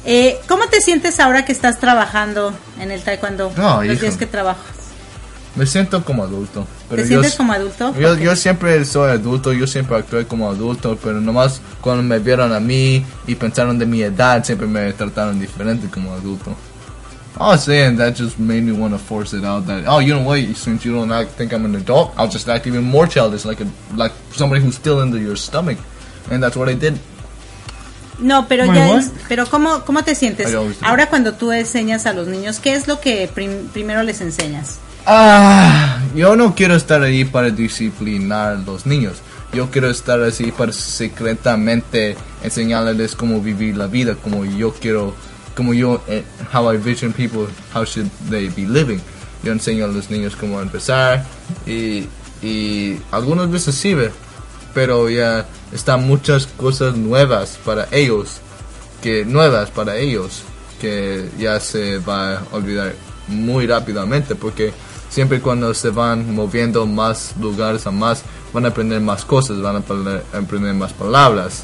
Eh, 0.06 0.40
¿Cómo 0.48 0.68
te 0.68 0.80
sientes 0.80 1.20
ahora 1.20 1.44
que 1.44 1.52
estás 1.52 1.78
trabajando 1.80 2.54
en 2.80 2.90
el 2.92 3.02
taekwondo? 3.04 3.52
No, 3.58 3.84
los 3.84 3.96
hijo. 3.96 4.02
días 4.04 4.18
que 4.18 4.26
trabajas. 4.26 4.64
Me 5.56 5.66
siento 5.66 6.04
como 6.06 6.24
adulto. 6.24 6.66
Pero 6.90 7.02
¿Te 7.02 7.08
yo 7.08 7.14
sientes 7.14 7.32
s- 7.32 7.38
como 7.38 7.54
adulto? 7.54 7.94
Yo, 8.00 8.16
yo 8.18 8.36
siempre 8.36 8.86
soy 8.86 9.12
adulto, 9.12 9.52
yo 9.52 9.66
siempre 9.68 9.98
actué 9.98 10.26
como 10.26 10.50
adulto, 10.50 10.98
pero 11.04 11.20
nomás 11.20 11.60
cuando 11.82 12.04
me 12.04 12.20
vieron 12.20 12.54
a 12.54 12.60
mí 12.60 13.04
y 13.28 13.36
pensaron 13.36 13.78
de 13.80 13.86
mi 13.86 14.02
edad, 14.02 14.44
siempre 14.44 14.68
me 14.68 14.94
trataron 14.94 15.40
diferente 15.40 15.88
como 15.90 16.14
adulto. 16.14 16.56
I 17.40 17.44
was 17.52 17.64
saying 17.64 17.98
that 17.98 18.16
just 18.18 18.38
made 18.38 18.62
me 18.64 18.72
want 18.74 18.94
to 18.94 19.00
force 19.00 19.34
it 19.38 19.46
out 19.46 19.66
that 19.68 19.84
oh 19.88 20.00
you 20.02 20.14
know 20.14 20.24
what 20.28 20.40
since 20.56 20.84
you 20.86 20.94
don't 20.94 21.12
act, 21.12 21.38
think 21.38 21.54
I'm 21.54 21.64
an 21.64 21.76
adult 21.76 22.12
I'll 22.18 22.28
just 22.30 22.50
act 22.50 22.68
even 22.68 22.84
more 22.84 23.08
childish 23.08 23.46
like 23.46 23.62
a 23.64 23.68
like 23.96 24.12
somebody 24.36 24.62
who's 24.62 24.76
still 24.76 25.02
into 25.02 25.18
your 25.20 25.38
stomach 25.38 25.78
and 26.30 26.44
that's 26.44 26.58
what 26.58 26.68
I 26.68 26.74
did 26.74 26.96
No, 28.20 28.48
pero 28.50 28.66
ya 28.66 28.98
es, 28.98 29.12
pero 29.30 29.46
¿cómo, 29.46 29.86
cómo 29.86 30.04
te 30.04 30.16
sientes? 30.16 30.48
Ahora 30.82 31.08
cuando 31.10 31.34
tú 31.36 31.54
enseñas 31.54 32.06
a 32.06 32.12
los 32.14 32.28
niños, 32.28 32.60
¿qué 32.60 32.74
es 32.76 32.88
lo 32.90 33.00
que 33.00 33.30
prim- 33.34 33.68
primero 33.72 34.04
les 34.04 34.20
enseñas? 34.20 34.80
Ah, 35.06 36.00
yo 36.16 36.36
no 36.36 36.54
quiero 36.56 36.76
estar 36.76 37.02
ahí 37.02 37.26
para 37.26 37.50
disciplinar 37.50 38.54
a 38.54 38.56
los 38.56 38.86
niños. 38.86 39.18
Yo 39.54 39.72
quiero 39.72 39.90
estar 39.90 40.22
así 40.22 40.52
para 40.52 40.72
secretamente 40.72 42.16
enseñarles 42.44 43.16
cómo 43.16 43.42
vivir 43.42 43.76
la 43.78 43.88
vida, 43.88 44.16
como 44.16 44.46
yo 44.46 44.72
quiero, 44.74 45.16
como 45.56 45.74
yo, 45.74 46.04
eh, 46.08 46.24
how 46.54 46.72
I 46.72 46.78
vision 46.78 47.14
people, 47.14 47.48
how 47.74 47.84
should 47.84 48.10
they 48.30 48.50
be 48.50 48.68
living. 48.68 49.00
Yo 49.44 49.52
enseño 49.52 49.86
a 49.86 49.88
los 49.88 50.10
niños 50.12 50.36
cómo 50.36 50.62
empezar 50.62 51.26
y, 51.66 52.08
y 52.44 53.00
algunas 53.12 53.50
veces 53.50 53.74
sirve, 53.74 54.12
pero 54.74 55.10
ya 55.10 55.46
están 55.72 56.06
muchas 56.06 56.46
cosas 56.46 56.96
nuevas 56.96 57.58
para 57.66 57.88
ellos, 57.92 58.38
que 59.02 59.26
nuevas 59.26 59.72
para 59.72 59.98
ellos, 59.98 60.44
que 60.80 61.30
ya 61.40 61.60
se 61.60 61.98
va 62.00 62.38
a 62.38 62.44
olvidar 62.52 62.94
muy 63.28 63.66
rápidamente 63.66 64.36
porque 64.36 64.74
siempre 65.10 65.42
cuando 65.42 65.74
se 65.74 65.90
van 65.90 66.34
moviendo 66.34 66.86
más 66.86 67.36
lugares 67.40 67.86
a 67.88 67.92
más 67.92 68.24
van 68.54 68.66
a 68.66 68.70
aprender 68.70 69.02
más 69.02 69.26
cosas, 69.26 69.62
van 69.62 69.76
a 69.78 70.38
aprender 70.38 70.74
más 70.74 70.94
palabras, 70.94 71.64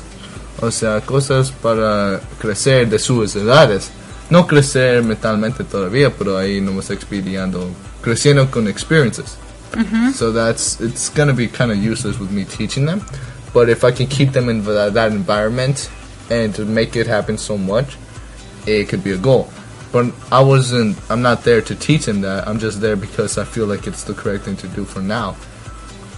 o 0.61 0.71
sea, 0.71 1.01
cosas 1.01 1.51
para 1.51 2.21
crecer 2.39 2.87
de 2.89 2.99
sus 2.99 3.35
edades. 3.35 3.91
No 4.29 4.47
crecer 4.47 5.03
mentalmente 5.03 5.63
todavía, 5.63 6.11
pero 6.11 6.37
ahí 6.37 6.59
no 6.59 6.71
me 6.71 6.79
está 6.79 6.93
experiendo, 6.93 7.69
creciendo 8.01 8.49
con 8.49 8.67
experiences. 8.67 9.37
So 10.15 10.31
that's 10.31 10.79
it's 10.79 11.09
gonna 11.13 11.33
be 11.33 11.47
kind 11.47 11.71
of 11.71 11.77
useless 11.77 12.17
with 12.19 12.31
me 12.31 12.45
teaching 12.45 12.85
them. 12.85 13.01
But 13.53 13.69
if 13.69 13.83
I 13.83 13.91
can 13.91 14.07
keep 14.07 14.31
them 14.31 14.49
in 14.49 14.63
that, 14.63 14.93
that 14.93 15.11
environment 15.11 15.89
and 16.29 16.55
to 16.55 16.65
make 16.65 16.95
it 16.95 17.07
happen 17.07 17.37
so 17.37 17.57
much, 17.57 17.97
it 18.65 18.87
could 18.89 19.03
be 19.03 19.11
a 19.11 19.17
goal. 19.17 19.49
But 19.95 20.11
I 20.29 20.41
wasn't. 20.41 20.97
I'm 21.09 21.21
not 21.21 21.45
there 21.45 21.61
to 21.61 21.73
teach 21.73 22.05
him 22.05 22.19
that. 22.19 22.49
I'm 22.49 22.59
just 22.59 22.81
there 22.81 22.97
because 22.97 23.37
I 23.37 23.45
feel 23.45 23.65
like 23.65 23.87
it's 23.87 24.03
the 24.03 24.13
correct 24.13 24.43
thing 24.43 24.57
to 24.57 24.67
do 24.67 24.83
for 24.83 24.99
now. 24.99 25.37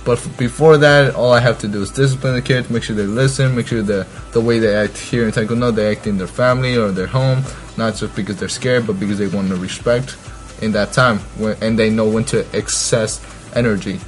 But 0.03 0.17
before 0.35 0.77
that, 0.77 1.13
all 1.13 1.31
I 1.31 1.39
have 1.41 1.59
to 1.59 1.67
do 1.67 1.83
is 1.83 1.91
discipline 1.91 2.33
the 2.33 2.41
kids, 2.41 2.71
make 2.71 2.81
sure 2.81 2.95
they 2.95 3.05
listen, 3.05 3.55
make 3.55 3.67
sure 3.67 3.83
the 3.83 4.07
the 4.31 4.41
way 4.41 4.57
they 4.57 4.75
act 4.75 4.97
here 4.97 5.27
in 5.27 5.31
Taekwondo, 5.31 5.75
they 5.75 5.91
act 5.91 6.07
in 6.07 6.17
their 6.17 6.25
family 6.25 6.75
or 6.75 6.89
their 6.89 7.05
home, 7.05 7.43
not 7.77 7.93
just 7.93 8.15
because 8.15 8.37
they're 8.37 8.49
scared, 8.49 8.87
but 8.87 8.99
because 8.99 9.19
they 9.19 9.27
want 9.27 9.47
to 9.49 9.55
respect 9.55 10.17
in 10.63 10.71
that 10.71 10.91
time, 10.91 11.19
when, 11.37 11.55
and 11.61 11.77
they 11.77 11.91
know 11.91 12.09
when 12.09 12.23
to 12.23 12.47
access 12.57 13.21
energy 13.55 13.99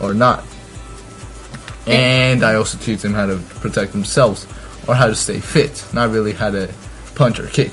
or 0.00 0.14
not. 0.14 0.44
And 1.88 2.44
I 2.44 2.54
also 2.54 2.78
teach 2.78 3.02
them 3.02 3.14
how 3.14 3.26
to 3.26 3.38
protect 3.58 3.90
themselves 3.90 4.46
or 4.86 4.94
how 4.94 5.08
to 5.08 5.16
stay 5.16 5.40
fit, 5.40 5.84
not 5.92 6.10
really 6.10 6.32
how 6.32 6.52
to 6.52 6.72
punch 7.16 7.40
or 7.40 7.48
kick. 7.48 7.72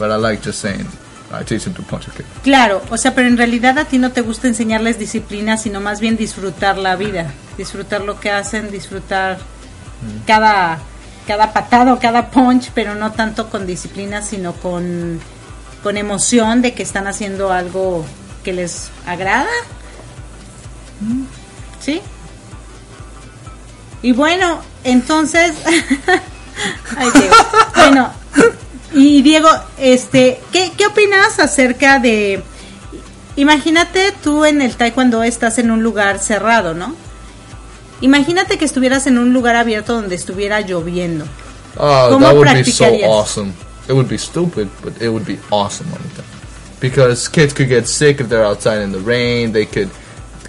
But 0.00 0.10
I 0.10 0.16
like 0.16 0.42
just 0.42 0.60
saying, 0.60 0.86
I 1.30 1.44
teach 1.44 1.64
them 1.64 1.74
to 1.74 1.82
punch. 1.82 2.06
Claro, 2.42 2.80
o 2.88 2.96
sea, 2.96 3.14
pero 3.14 3.28
en 3.28 3.36
realidad 3.36 3.78
a 3.78 3.84
ti 3.84 3.98
no 3.98 4.12
te 4.12 4.22
gusta 4.22 4.48
enseñarles 4.48 4.98
disciplina, 4.98 5.58
sino 5.58 5.78
más 5.78 6.00
bien 6.00 6.16
disfrutar 6.16 6.78
la 6.78 6.96
vida, 6.96 7.34
disfrutar 7.58 8.00
lo 8.00 8.18
que 8.18 8.30
hacen, 8.30 8.70
disfrutar 8.70 9.38
cada, 10.26 10.78
cada 11.26 11.52
patada 11.52 11.92
o 11.92 11.98
cada 11.98 12.30
punch, 12.30 12.70
pero 12.74 12.94
no 12.94 13.12
tanto 13.12 13.50
con 13.50 13.66
disciplina, 13.66 14.22
sino 14.22 14.54
con, 14.54 15.20
con 15.82 15.98
emoción 15.98 16.62
de 16.62 16.72
que 16.72 16.82
están 16.82 17.06
haciendo 17.06 17.52
algo 17.52 18.06
que 18.42 18.54
les 18.54 18.90
agrada. 19.06 19.50
¿Sí? 21.78 22.00
Y 24.00 24.12
bueno, 24.12 24.62
entonces... 24.82 25.52
Bueno, 27.74 28.12
y 28.92 29.22
Diego, 29.22 29.48
este, 29.78 30.40
¿qué, 30.52 30.72
¿qué 30.76 30.86
opinas 30.86 31.38
acerca 31.38 31.98
de... 31.98 32.42
Imagínate 33.36 34.12
tú 34.22 34.44
en 34.44 34.60
el 34.60 34.76
taekwondo 34.76 35.22
estás 35.22 35.58
en 35.58 35.70
un 35.70 35.82
lugar 35.82 36.18
cerrado, 36.18 36.74
¿no? 36.74 36.94
Imagínate 38.00 38.58
que 38.58 38.64
estuvieras 38.64 39.06
en 39.06 39.18
un 39.18 39.32
lugar 39.32 39.56
abierto 39.56 39.94
donde 39.94 40.14
estuviera 40.14 40.60
lloviendo. 40.60 41.26
Oh, 41.76 42.08
¿Cómo 42.10 42.26
that 42.26 42.34
would 42.34 42.52
be 42.52 42.64
so 42.64 42.86
awesome. 43.04 43.52
It 43.88 43.92
would 43.92 44.08
be 44.08 44.18
stupid, 44.18 44.68
but 44.82 45.00
it 45.00 45.08
would 45.08 45.26
be 45.26 45.38
awesome 45.50 45.86
on. 45.92 46.00
Because 46.80 47.28
kids 47.28 47.52
could 47.52 47.68
get 47.68 47.86
sick 47.86 48.20
if 48.20 48.28
they're 48.28 48.44
outside 48.44 48.82
in 48.82 48.92
the 48.92 49.00
rain. 49.00 49.52
They 49.52 49.66
could 49.66 49.90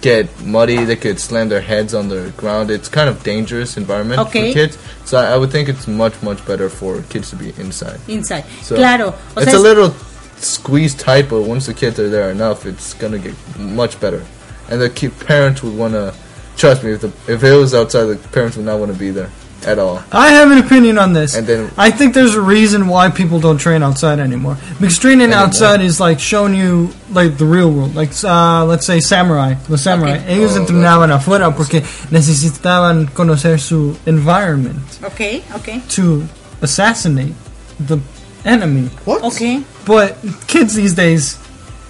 get 0.02 0.28
muddy. 0.44 0.84
They 0.84 0.96
could 0.96 1.18
slam 1.18 1.48
their 1.48 1.60
heads 1.62 1.94
on 1.94 2.08
the 2.08 2.32
ground. 2.36 2.70
It's 2.70 2.88
kind 2.88 3.08
of 3.08 3.22
dangerous 3.22 3.76
environment 3.76 4.20
Okay. 4.20 4.48
for 4.50 4.54
kids. 4.54 4.78
So 5.06 5.16
I, 5.18 5.32
I 5.32 5.36
would 5.38 5.50
think 5.50 5.68
it's 5.68 5.88
much 5.88 6.20
much 6.22 6.44
better 6.46 6.68
for 6.68 7.00
kids 7.08 7.30
to 7.30 7.36
be 7.36 7.54
inside. 7.58 7.98
Inside. 8.08 8.44
So 8.62 8.76
claro. 8.76 9.14
O 9.36 9.40
it's 9.40 9.50
sea, 9.52 9.56
a 9.56 9.60
little 9.60 9.90
squeezed 10.36 10.98
tight, 11.00 11.28
but 11.30 11.42
once 11.42 11.66
the 11.66 11.74
kids 11.74 11.98
are 11.98 12.10
there 12.10 12.30
enough, 12.30 12.66
it's 12.66 12.92
gonna 12.94 13.18
get 13.18 13.34
much 13.58 13.98
better. 14.00 14.22
And 14.68 14.80
the 14.80 14.90
ki- 14.90 15.08
parents 15.08 15.62
would 15.62 15.76
wanna 15.76 16.12
trust 16.56 16.82
me. 16.84 16.92
If 16.92 17.00
the 17.00 17.12
if 17.32 17.42
it 17.42 17.52
was 17.54 17.74
outside, 17.74 18.04
the 18.06 18.16
parents 18.28 18.56
would 18.56 18.66
not 18.66 18.78
want 18.78 18.92
to 18.92 18.98
be 18.98 19.10
there 19.10 19.30
at 19.66 19.78
all. 19.78 20.02
I 20.12 20.28
have 20.30 20.50
an 20.50 20.58
opinion 20.58 20.98
on 20.98 21.12
this. 21.12 21.34
And 21.36 21.46
then- 21.46 21.70
I 21.76 21.90
think 21.90 22.14
there's 22.14 22.34
a 22.34 22.40
reason 22.40 22.88
why 22.88 23.10
people 23.10 23.38
don't 23.40 23.58
train 23.58 23.82
outside 23.82 24.18
anymore. 24.18 24.56
Because 24.80 24.98
training 24.98 25.28
Anymore. 25.32 25.46
outside 25.46 25.80
is 25.80 26.00
like 26.00 26.18
showing 26.20 26.54
you 26.54 26.90
like 27.12 27.38
the 27.38 27.44
real 27.46 27.70
world. 27.70 27.94
Like 27.94 28.10
uh, 28.24 28.64
let's 28.64 28.86
say 28.86 29.00
samurai, 29.00 29.54
los 29.68 29.82
samurai. 29.82 30.16
Okay. 30.18 30.34
Ellos 30.34 30.56
Oh, 30.56 30.60
entrenaban 30.64 31.10
afuera 31.10 31.54
porque 31.54 31.80
necesitaban 32.10 33.06
conocer 33.14 33.58
su 33.60 33.96
environment 34.06 34.78
Ok, 35.04 35.42
ok. 35.54 35.80
to 35.90 36.24
assassinate 36.60 37.34
the 37.78 37.98
enemy. 38.44 38.88
What? 39.04 39.22
Ok. 39.22 39.62
But 39.84 40.16
kids 40.46 40.74
these 40.74 40.94
days, 40.94 41.38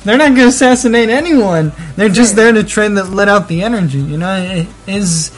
they're 0.05 0.17
not 0.19 0.29
going 0.35 0.43
to 0.43 0.47
assassinate 0.49 1.09
anyone. 1.11 1.73
They're 1.97 2.09
just 2.09 2.35
there 2.37 2.53
to 2.53 2.65
train 2.65 2.95
that 2.95 3.11
let 3.11 3.29
out 3.29 3.49
the 3.49 3.63
energy. 3.63 3.99
You 4.01 4.19
know, 4.19 4.35
It- 4.35 4.67
es 4.89 5.31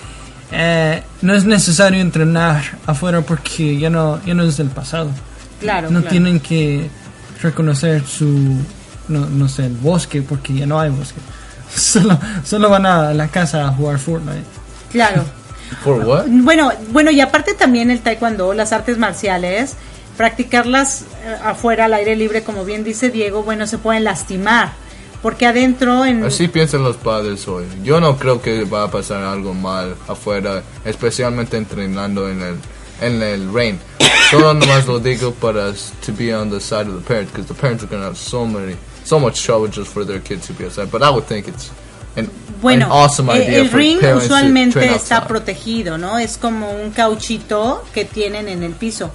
eh, 0.53 1.01
no 1.25 1.35
es 1.35 1.47
necesario 1.47 2.01
entrenar 2.01 2.62
afuera 2.87 3.22
porque 3.22 3.79
ya 3.79 3.89
no 3.89 4.22
ya 4.25 4.35
no 4.35 4.45
es 4.45 4.59
del 4.59 4.68
pasado. 4.68 5.11
Claro. 5.59 5.91
No 5.91 6.01
claro. 6.01 6.11
tienen 6.11 6.39
que 6.39 6.89
reconocer 7.43 8.07
su 8.07 8.59
no, 9.09 9.27
no 9.27 9.49
sé 9.49 9.66
el 9.66 9.75
bosque 9.75 10.20
porque 10.22 10.53
ya 10.53 10.66
no 10.66 10.79
hay 10.79 10.91
bosque. 10.91 11.20
Solo 11.75 12.18
solo 12.45 12.68
van 12.68 12.85
a 12.87 13.14
la 13.14 13.29
casa 13.29 13.66
a 13.66 13.72
jugar 13.72 13.99
Fortnite. 13.99 14.45
Claro. 14.93 15.25
For 15.83 16.05
what? 16.05 16.27
Bueno, 16.29 16.70
bueno, 16.91 17.11
y 17.11 17.20
aparte 17.20 17.55
también 17.55 17.91
el 17.91 18.01
taekwondo, 18.01 18.53
las 18.53 18.72
artes 18.72 18.99
marciales, 18.99 19.77
practicarlas 20.18 21.03
eh, 21.03 21.37
afuera 21.43 21.87
al 21.87 21.95
aire 21.95 22.16
libre, 22.16 22.45
como 22.45 22.66
bien 22.66 22.85
dice 22.85 23.09
Diego, 23.09 23.43
bueno, 23.43 23.66
se 23.66 23.79
pueden 23.79 24.05
lastimar, 24.05 24.72
porque 25.25 25.47
adentro 25.47 26.05
en 26.05 26.22
Así 26.22 26.49
piensan 26.49 26.85
los 26.85 26.99
padres 26.99 27.49
hoy. 27.49 27.64
Yo 27.83 27.99
no 27.99 28.18
creo 28.18 28.43
que 28.43 28.64
va 28.64 28.83
a 28.83 28.91
pasar 28.91 29.22
algo 29.22 29.55
mal 29.55 29.97
afuera, 30.07 30.62
especialmente 30.85 31.57
entrenando 31.57 32.29
en 32.29 32.43
el 32.43 32.57
en 33.01 33.22
el 33.22 33.51
rain. 33.51 33.81
Solo 34.31 34.53
nomás 34.53 34.87
lo 34.87 35.01
digo 35.01 35.33
para 35.33 35.72
to 36.05 36.12
be 36.12 36.35
on 36.35 36.51
the 36.51 36.61
side 36.61 36.91
of 36.91 37.03
the 37.03 37.09
parents, 37.09 37.33
because 37.33 37.49
the 37.49 37.59
parents 37.59 37.83
are 37.83 37.89
gonna 37.89 38.05
have 38.05 38.18
so 38.18 38.45
many, 38.45 38.77
so 39.03 39.18
much 39.18 39.43
trouble 39.43 39.66
just 39.66 39.91
for 39.91 40.05
their 40.05 40.20
kids 40.20 40.47
to 40.47 40.53
be 40.53 40.66
outside. 40.66 40.91
But 40.91 41.03
I 41.03 41.09
would 41.09 41.25
think 41.25 41.49
it's 41.49 41.70
an, 42.16 42.29
bueno, 42.61 42.85
an 42.85 42.93
awesome 42.93 43.31
eh, 43.31 43.45
idea 43.45 43.61
el 43.61 43.68
for 43.70 43.79
ring 43.79 44.01
to 44.01 44.16
usualmente 44.18 44.95
está 44.95 45.27
protegido, 45.27 45.97
¿no? 45.97 46.18
Es 46.18 46.37
como 46.37 46.70
un 46.70 46.91
cauchito 46.91 47.83
que 47.95 48.05
tienen 48.05 48.47
en 48.49 48.62
el 48.62 48.72
piso. 48.72 49.11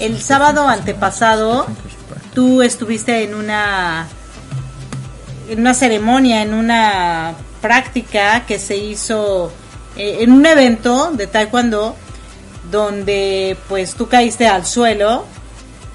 El 0.00 0.20
sábado 0.20 0.66
antepasado 0.66 1.66
tú 2.34 2.62
estuviste 2.62 3.22
en 3.22 3.36
una 3.36 4.08
en 5.48 5.60
una 5.60 5.74
ceremonia, 5.74 6.42
en 6.42 6.54
una 6.54 7.34
práctica 7.60 8.44
que 8.46 8.58
se 8.58 8.76
hizo 8.76 9.52
eh, 9.96 10.18
en 10.20 10.32
un 10.32 10.44
evento 10.46 11.10
de 11.12 11.26
taekwondo 11.26 11.96
donde 12.70 13.56
pues 13.68 13.94
tú 13.94 14.08
caíste 14.08 14.46
al 14.46 14.66
suelo 14.66 15.24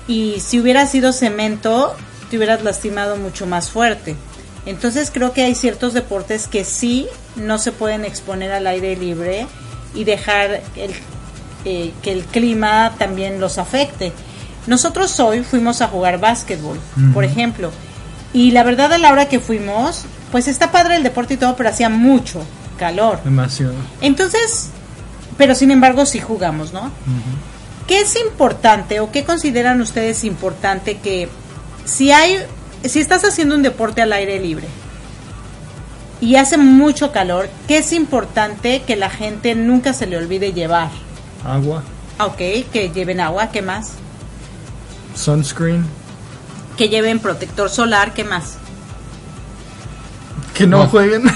y 0.08 0.40
si 0.40 0.60
hubiera 0.60 0.86
sido 0.86 1.14
cemento 1.14 1.96
te 2.30 2.38
hubieras 2.38 2.64
lastimado 2.64 3.18
mucho 3.18 3.46
más 3.46 3.70
fuerte. 3.70 4.16
Entonces 4.66 5.12
creo 5.12 5.32
que 5.32 5.44
hay 5.44 5.56
ciertos 5.56 5.94
deportes 5.94 6.48
que 6.48 6.64
sí 6.64 7.08
no 7.36 7.58
se 7.58 7.72
pueden 7.72 8.04
exponer 8.04 8.52
al 8.52 8.68
aire 8.68 8.96
libre 8.96 9.48
y 9.96 10.04
dejar 10.04 10.62
el, 10.76 10.92
eh, 11.66 11.94
que 12.02 12.12
el 12.12 12.24
clima 12.26 12.94
también 12.98 13.40
los 13.40 13.58
afecte. 13.58 14.12
Nosotros 14.68 15.18
hoy 15.22 15.44
fuimos 15.44 15.82
a 15.82 15.88
jugar 15.88 16.20
básquetbol, 16.20 16.78
por 17.14 17.24
ejemplo, 17.24 17.72
Y 18.34 18.52
la 18.52 18.64
verdad 18.64 18.92
a 18.94 18.98
la 18.98 19.12
hora 19.12 19.28
que 19.30 19.40
fuimos, 19.40 20.04
pues 20.32 20.48
está 20.48 20.72
padre 20.72 20.96
el 20.98 21.04
deporte 21.04 21.36
y 21.36 21.38
todo, 21.38 21.56
pero 21.56 21.70
hacía 21.70 21.90
mucho 21.90 22.44
calor. 22.78 23.20
Demasiado. 23.24 23.74
Entonces, 24.02 24.70
pero 25.38 25.56
sin 25.56 25.72
embargo 25.72 26.06
sí 26.06 26.20
jugamos, 26.20 26.74
¿no? 26.74 26.92
¿Qué 27.88 28.02
es 28.02 28.16
importante 28.20 29.00
o 29.00 29.12
qué 29.12 29.24
consideran 29.24 29.80
ustedes 29.82 30.24
importante 30.26 30.98
que 30.98 31.30
si 31.86 32.12
hay, 32.12 32.38
si 32.84 33.00
estás 33.00 33.24
haciendo 33.24 33.56
un 33.56 33.64
deporte 33.64 34.02
al 34.02 34.12
aire 34.14 34.40
libre 34.40 34.68
y 36.20 36.36
hace 36.36 36.58
mucho 36.58 37.12
calor, 37.14 37.50
qué 37.68 37.78
es 37.78 37.94
importante 37.94 38.82
que 38.86 38.96
la 38.98 39.10
gente 39.10 39.56
nunca 39.56 39.94
se 39.94 40.06
le 40.06 40.18
olvide 40.18 40.52
llevar? 40.54 40.90
Agua, 41.46 41.84
Ah, 42.20 42.26
Ok, 42.26 42.38
que 42.74 42.92
lleven 42.94 43.20
agua, 43.22 43.52
¿qué 43.52 43.62
más? 43.62 43.92
sunscreen. 45.16 45.86
Que 46.78 46.90
lleven 46.90 47.20
protector 47.20 47.70
solar, 47.70 48.14
¿qué 48.14 48.24
más? 48.24 48.58
Que 50.54 50.68
no 50.68 50.84
No. 50.84 50.88
jueguen. 50.88 51.24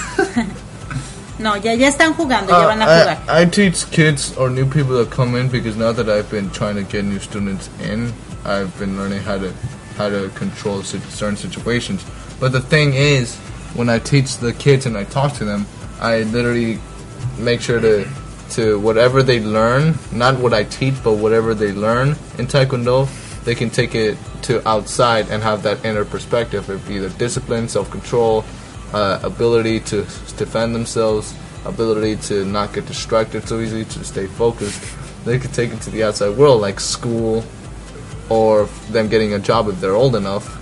No, 1.39 1.57
ya, 1.57 1.73
ya 1.73 1.87
están 1.87 2.13
jugando, 2.13 2.51
ya 2.51 2.65
Uh, 2.65 2.67
van 2.67 2.81
a 2.83 2.85
jugar. 2.85 3.19
I, 3.27 3.41
I 3.41 3.45
teach 3.45 3.89
kids 3.89 4.37
or 4.37 4.47
new 4.51 4.65
people 4.67 4.95
that 4.97 5.09
come 5.09 5.35
in 5.35 5.47
because 5.47 5.75
now 5.75 5.91
that 5.91 6.07
I've 6.07 6.29
been 6.29 6.51
trying 6.51 6.75
to 6.75 6.83
get 6.83 7.03
new 7.03 7.17
students 7.17 7.67
in, 7.81 8.13
I've 8.45 8.69
been 8.77 8.95
learning 8.95 9.23
how 9.23 9.39
to 9.39 9.51
how 9.97 10.07
to 10.09 10.29
control 10.35 10.83
certain 10.83 11.35
situations. 11.35 12.05
But 12.39 12.51
the 12.51 12.61
thing 12.61 12.93
is, 12.93 13.35
when 13.73 13.89
I 13.89 13.97
teach 13.97 14.37
the 14.37 14.53
kids 14.53 14.85
and 14.85 14.95
I 14.95 15.03
talk 15.03 15.33
to 15.39 15.45
them, 15.45 15.65
I 15.99 16.21
literally 16.31 16.77
make 17.39 17.61
sure 17.61 17.79
to 17.81 18.05
to 18.51 18.77
whatever 18.79 19.23
they 19.23 19.39
learn, 19.39 19.95
not 20.11 20.37
what 20.37 20.53
I 20.53 20.63
teach, 20.65 20.93
but 21.03 21.13
whatever 21.13 21.55
they 21.55 21.71
learn 21.71 22.09
in 22.37 22.45
Taekwondo, 22.45 23.07
they 23.43 23.55
can 23.55 23.69
take 23.69 23.95
it 23.95 24.17
to 24.43 24.67
outside 24.67 25.29
and 25.29 25.41
have 25.41 25.63
that 25.63 25.83
inner 25.83 26.05
perspective 26.05 26.69
of 26.69 26.89
either 26.89 27.09
discipline, 27.09 27.67
self-control, 27.67 28.43
uh, 28.93 29.19
ability 29.23 29.79
to 29.79 30.01
defend 30.37 30.75
themselves, 30.75 31.35
ability 31.65 32.15
to 32.17 32.45
not 32.45 32.73
get 32.73 32.85
distracted 32.85 33.47
so 33.47 33.59
easily, 33.59 33.85
to 33.85 34.03
stay 34.03 34.27
focused. 34.27 34.81
They 35.25 35.39
could 35.39 35.53
take 35.53 35.71
it 35.71 35.81
to 35.81 35.89
the 35.89 36.03
outside 36.03 36.37
world, 36.37 36.61
like 36.61 36.79
school, 36.79 37.43
or 38.29 38.65
them 38.89 39.07
getting 39.07 39.33
a 39.33 39.39
job 39.39 39.67
if 39.67 39.79
they're 39.79 39.95
old 39.95 40.15
enough, 40.15 40.57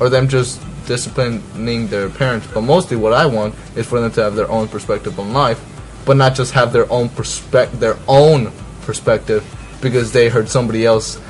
or 0.00 0.08
them 0.08 0.28
just 0.28 0.60
disciplining 0.86 1.88
their 1.88 2.08
parents. 2.08 2.46
But 2.52 2.62
mostly, 2.62 2.96
what 2.96 3.12
I 3.12 3.26
want 3.26 3.54
is 3.74 3.86
for 3.86 4.00
them 4.00 4.12
to 4.12 4.22
have 4.22 4.36
their 4.36 4.50
own 4.50 4.68
perspective 4.68 5.18
on 5.18 5.32
life, 5.32 5.60
but 6.04 6.16
not 6.16 6.34
just 6.34 6.52
have 6.52 6.72
their 6.72 6.90
own 6.90 7.08
perspective, 7.08 7.80
their 7.80 7.96
own 8.06 8.52
perspective, 8.82 9.44
because 9.80 10.12
they 10.12 10.28
heard 10.28 10.48
somebody 10.48 10.86
else 10.86 11.20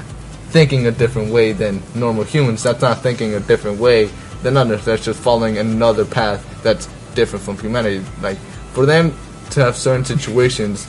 thinking 0.51 0.87
a 0.87 0.91
different 0.91 1.33
way 1.33 1.53
than 1.53 1.83
normal 1.95 2.25
humans. 2.25 2.63
That's 2.63 2.83
not 2.83 3.03
thinking 3.03 3.35
a 3.35 3.41
different 3.41 3.79
way 3.79 4.11
than 4.43 4.57
others. 4.57 4.85
That's 4.85 5.05
just 5.05 5.21
following 5.21 5.59
another 5.59 6.05
path 6.05 6.45
that's 6.63 6.89
different 7.15 7.45
from 7.45 7.59
humanity. 7.59 8.05
Like 8.23 8.39
for 8.73 8.87
them 8.87 9.13
to 9.51 9.61
have 9.61 9.77
certain 9.77 10.05
situations 10.05 10.87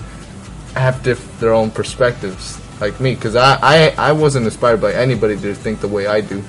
have 0.76 1.02
diff- 1.04 1.40
their 1.40 1.54
own 1.54 1.72
perspectives, 1.72 2.60
like 2.80 3.00
me, 3.00 3.16
because 3.16 3.36
I, 3.36 3.58
I 3.62 3.94
I 3.98 4.12
wasn't 4.12 4.46
inspired 4.46 4.82
by 4.82 4.94
anybody 4.94 5.36
to 5.38 5.56
think 5.56 5.82
the 5.82 5.88
way 5.88 6.08
I 6.08 6.22
do. 6.22 6.44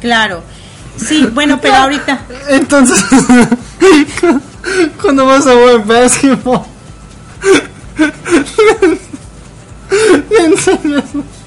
Claro. 0.00 0.42
Sí, 0.96 1.26
bueno, 1.32 1.58
pero 1.60 1.74
ahorita. 1.76 2.18
Entonces, 2.50 3.00
cuando 5.00 5.24
vas 5.24 5.46
a 5.46 5.54
jugar 5.54 5.86
basketball, 5.86 6.66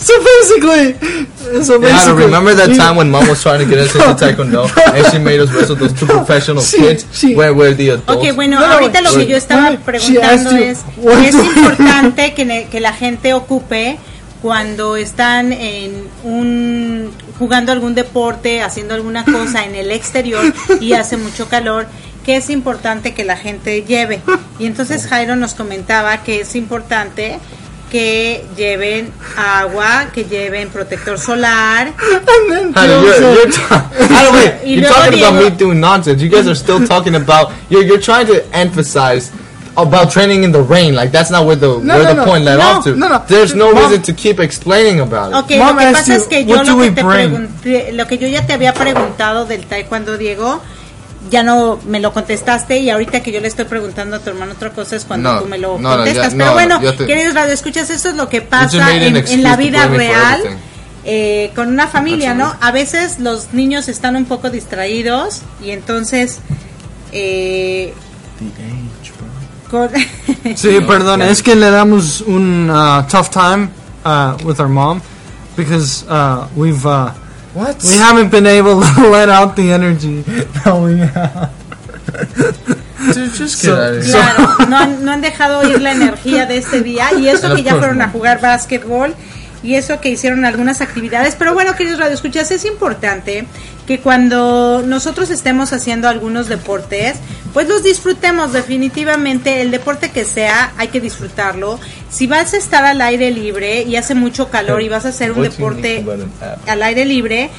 So 0.00 0.14
basically, 0.24 0.94
so 1.62 1.78
Yeah, 1.80 1.88
I 1.88 1.92
basically, 1.92 2.24
remember 2.24 2.54
that 2.54 2.74
time 2.76 2.96
when 2.96 3.10
mom 3.10 3.28
was 3.28 3.42
trying 3.42 3.60
to 3.60 3.66
get 3.66 3.78
us 3.78 3.94
into 3.94 4.06
taekwondo, 4.24 4.68
and 4.94 5.06
she 5.12 5.18
made 5.18 5.40
us 5.40 5.50
wrestle 5.52 5.76
those 5.76 5.92
two 5.98 6.06
professional 6.18 6.62
Sí, 6.62 6.78
kids, 6.78 7.04
sí. 7.12 7.34
where 7.36 7.52
where 7.54 7.74
the 7.74 7.90
adults. 7.90 8.08
Ok, 8.08 8.34
bueno, 8.34 8.58
No, 8.60 8.66
no, 8.66 8.72
ahorita 8.74 9.00
lo 9.02 9.12
que 9.14 9.26
yo 9.26 9.36
estaba. 9.36 9.70
She 9.70 9.76
preguntando 9.78 10.50
es, 10.56 10.84
es 11.24 11.34
importante 11.34 12.34
que, 12.34 12.44
ne- 12.44 12.68
que 12.70 12.80
la 12.80 12.92
gente 12.92 13.32
ocupe 13.34 13.98
cuando 14.42 14.96
están 14.96 15.52
en 15.52 16.08
un 16.24 17.12
jugando 17.40 17.72
algún 17.72 17.94
deporte, 17.94 18.62
haciendo 18.62 18.94
alguna 18.94 19.24
cosa 19.24 19.64
en 19.64 19.74
el 19.74 19.90
exterior 19.90 20.44
y 20.78 20.92
hace 20.92 21.16
mucho 21.16 21.48
calor, 21.48 21.86
que 22.22 22.36
es 22.36 22.50
importante 22.50 23.14
que 23.14 23.24
la 23.24 23.38
gente 23.38 23.82
lleve. 23.82 24.20
Y 24.58 24.66
entonces 24.66 25.06
Jairo 25.06 25.36
nos 25.36 25.54
comentaba 25.54 26.22
que 26.22 26.42
es 26.42 26.54
importante 26.54 27.40
que 27.90 28.44
lleven 28.56 29.10
agua, 29.36 30.08
que 30.12 30.24
lleven 30.24 30.68
protector 30.68 31.18
solar. 31.18 31.94
Honey, 32.76 33.02
you're, 33.02 33.34
you're, 33.34 33.50
ta- 33.50 33.90
wait, 34.32 34.86
talking 34.86 35.24
about 35.24 35.42
me 35.42 35.50
doing 35.50 35.80
nonsense. 35.80 36.22
You 36.22 36.28
guys 36.28 36.46
are 36.46 36.54
still 36.54 36.86
talking 36.86 37.14
about 37.16 37.52
you're 37.70 37.82
you're 37.82 38.00
trying 38.00 38.26
to 38.26 38.44
emphasize 38.54 39.32
about 39.76 40.10
training 40.10 40.42
in 40.44 40.52
the 40.52 40.62
rain. 40.62 40.94
Like 40.94 41.10
that's 41.12 41.30
not 41.30 41.44
where 41.46 41.56
the 41.56 41.66
No, 41.82 41.94
where 41.94 42.02
no, 42.04 42.08
the 42.10 42.14
no. 42.14 42.24
point 42.24 42.44
led 42.44 42.58
No, 42.58 42.64
off 42.70 42.84
to. 42.84 42.94
no, 42.96 43.08
no. 43.08 43.22
There's 43.26 43.54
no 43.54 43.72
Mom- 43.72 43.84
reason 43.84 44.02
to 44.02 44.12
keep 44.14 44.40
explaining 44.40 45.00
about 45.00 45.30
it. 45.30 45.36
Ok, 45.36 45.58
Mom 45.58 45.76
lo 45.76 45.78
que 45.80 45.92
pasa 45.92 46.06
you, 46.14 46.20
es 46.20 46.26
que 46.28 46.42
what 46.44 46.46
yo 46.46 46.64
do 46.64 46.70
lo 46.72 46.76
we 46.78 46.84
que 46.88 46.94
te 46.94 47.02
bring? 47.02 47.30
pregunté, 47.30 47.92
lo 47.92 48.06
que 48.06 48.18
yo 48.18 48.28
ya 48.28 48.46
te 48.46 48.52
había 48.52 48.74
preguntado 48.74 49.46
del 49.46 49.64
taekwondo, 49.66 50.18
Diego, 50.18 50.60
ya 51.30 51.42
no 51.42 51.78
me 51.86 52.00
lo 52.00 52.12
contestaste 52.12 52.78
y 52.78 52.90
ahorita 52.90 53.22
que 53.22 53.30
yo 53.30 53.40
le 53.40 53.48
estoy 53.48 53.66
preguntando 53.66 54.16
a 54.16 54.18
tu 54.20 54.30
hermano 54.30 54.52
otra 54.52 54.70
cosa 54.70 54.96
es 54.96 55.04
cuando 55.04 55.32
No, 55.34 55.40
tú 55.42 55.46
me 55.48 55.58
lo 55.58 55.78
no, 55.78 55.90
no, 55.90 55.96
contestas. 55.96 56.32
ya- 56.32 56.36
Pero 56.38 56.48
no, 56.48 56.52
bueno, 56.54 56.80
te- 56.96 57.06
queridos 57.06 57.34
radioescuchas, 57.34 57.90
eso 57.90 58.08
es 58.08 58.14
lo 58.16 58.28
que 58.28 58.40
pasa 58.42 58.96
en, 58.96 59.16
en 59.16 59.42
la 59.42 59.56
vida 59.56 59.86
real. 59.86 60.40
eh, 61.04 61.50
con 61.54 61.68
una 61.68 61.86
familia, 61.88 62.34
¿no? 62.34 62.54
A 62.60 62.72
veces 62.72 63.20
los 63.20 63.54
niños 63.54 63.88
están 63.88 64.16
un 64.16 64.26
poco 64.26 64.50
distraídos 64.50 65.40
y 65.64 65.70
entonces 65.70 66.40
eh, 67.12 67.94
con- 69.70 69.90
Sí, 70.56 70.80
perdón, 70.86 71.22
es 71.22 71.42
que 71.42 71.54
le 71.54 71.70
damos 71.70 72.20
un 72.22 72.68
uh, 72.70 73.02
tough 73.08 73.30
time 73.30 73.68
uh, 74.04 74.36
with 74.44 74.60
our 74.60 74.68
mom 74.68 75.00
because 75.56 76.04
uh, 76.08 76.48
we've 76.56 76.84
uh, 76.86 77.10
What? 77.54 77.82
we 77.82 77.96
haven't 77.96 78.30
been 78.30 78.46
able 78.46 78.80
to 78.80 79.08
let 79.10 79.28
out 79.28 79.56
the 79.56 79.72
energy 79.72 80.22
that 80.64 80.76
we 80.76 80.98
have. 81.00 81.50
Dude, 83.14 83.32
just 83.32 83.58
So-. 83.62 84.00
Claro, 84.02 84.68
no 84.68 84.76
han, 84.76 85.04
no 85.04 85.12
han 85.12 85.20
dejado 85.20 85.64
ir 85.68 85.80
la 85.80 85.92
energía 85.92 86.46
de 86.46 86.58
este 86.58 86.82
día 86.82 87.12
y 87.18 87.28
eso 87.28 87.48
And 87.48 87.56
que 87.56 87.62
ya 87.62 87.76
fueron 87.76 88.02
a 88.02 88.08
jugar 88.10 88.40
básquetbol 88.40 89.14
y 89.62 89.74
eso 89.74 90.00
que 90.00 90.08
hicieron 90.08 90.44
algunas 90.44 90.80
actividades. 90.80 91.34
Pero 91.36 91.54
bueno, 91.54 91.74
queridos 91.76 92.00
radioescuchas, 92.00 92.50
es 92.50 92.64
importante 92.64 93.46
que 93.86 94.00
cuando 94.00 94.82
nosotros 94.86 95.30
estemos 95.30 95.72
haciendo 95.72 96.08
algunos 96.08 96.48
deportes, 96.48 97.16
pues 97.52 97.68
los 97.68 97.82
disfrutemos 97.82 98.52
definitivamente. 98.52 99.60
El 99.60 99.70
deporte 99.70 100.10
que 100.10 100.24
sea, 100.24 100.72
hay 100.76 100.88
que 100.88 101.00
disfrutarlo. 101.00 101.78
Si 102.08 102.26
vas 102.26 102.54
a 102.54 102.56
estar 102.56 102.84
al 102.84 103.00
aire 103.00 103.30
libre 103.30 103.82
y 103.82 103.96
hace 103.96 104.14
mucho 104.14 104.48
calor 104.48 104.82
y 104.82 104.88
vas 104.88 105.04
a 105.04 105.08
hacer 105.08 105.32
un 105.32 105.42
deporte 105.42 106.04
al 106.66 106.82
aire 106.82 107.04
libre, 107.04 107.50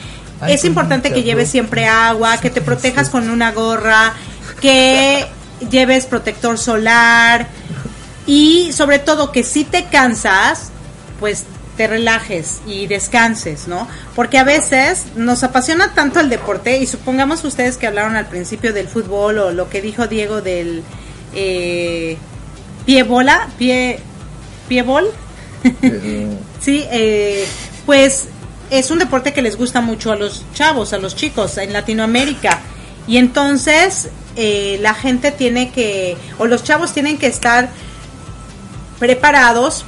es 0.48 0.66
importante 0.66 1.12
que 1.12 1.24
lleves 1.24 1.50
siempre 1.50 1.86
agua, 1.86 2.38
que 2.38 2.50
te 2.50 2.62
protejas 2.62 3.10
con 3.10 3.30
una 3.30 3.52
gorra, 3.52 4.14
que 4.60 5.26
lleves 5.70 6.06
protector 6.08 6.58
solar 6.58 7.48
y 8.26 8.72
sobre 8.74 9.00
todo 9.00 9.32
que 9.32 9.44
si 9.44 9.64
te 9.64 9.86
cansas, 9.86 10.72
pues 11.20 11.46
te 11.78 11.88
relajes 11.88 12.62
y 12.68 12.88
descanses, 12.88 13.68
¿no? 13.68 13.88
Porque 14.16 14.38
a 14.38 14.44
veces 14.44 15.06
nos 15.16 15.44
apasiona 15.44 15.94
tanto 15.94 16.20
el 16.20 16.30
deporte 16.30 16.78
y 16.78 16.86
supongamos 16.86 17.44
ustedes 17.44 17.78
que 17.78 17.88
hablaron 17.88 18.16
al 18.16 18.28
principio 18.28 18.74
del 18.74 18.88
fútbol 18.88 19.38
o 19.40 19.52
lo 19.52 19.70
que 19.70 19.82
dijo 19.82 20.08
Diego 20.08 20.42
del 20.42 20.84
eh, 21.34 22.18
pie 22.86 23.04
bola, 23.04 23.48
pie, 23.58 24.00
pie 24.68 24.84
bol. 24.84 25.10
Sí, 26.62 26.86
eh, 26.92 27.44
pues 27.88 28.28
es 28.70 28.92
un 28.92 29.00
deporte 29.00 29.34
que 29.34 29.42
les 29.42 29.58
gusta 29.58 29.82
mucho 29.82 30.12
a 30.12 30.16
los 30.16 30.46
chavos, 30.54 30.94
a 30.94 31.00
los 31.00 31.16
chicos 31.16 31.58
en 31.58 31.74
Latinoamérica. 31.74 32.60
Y 33.08 33.18
entonces 33.18 34.10
eh, 34.36 34.78
la 34.80 34.94
gente 34.94 35.32
tiene 35.32 35.72
que, 35.72 36.16
o 36.38 36.46
los 36.46 36.64
chavos 36.64 36.94
tienen 36.94 37.18
que 37.18 37.26
estar 37.26 37.70
preparados 39.00 39.86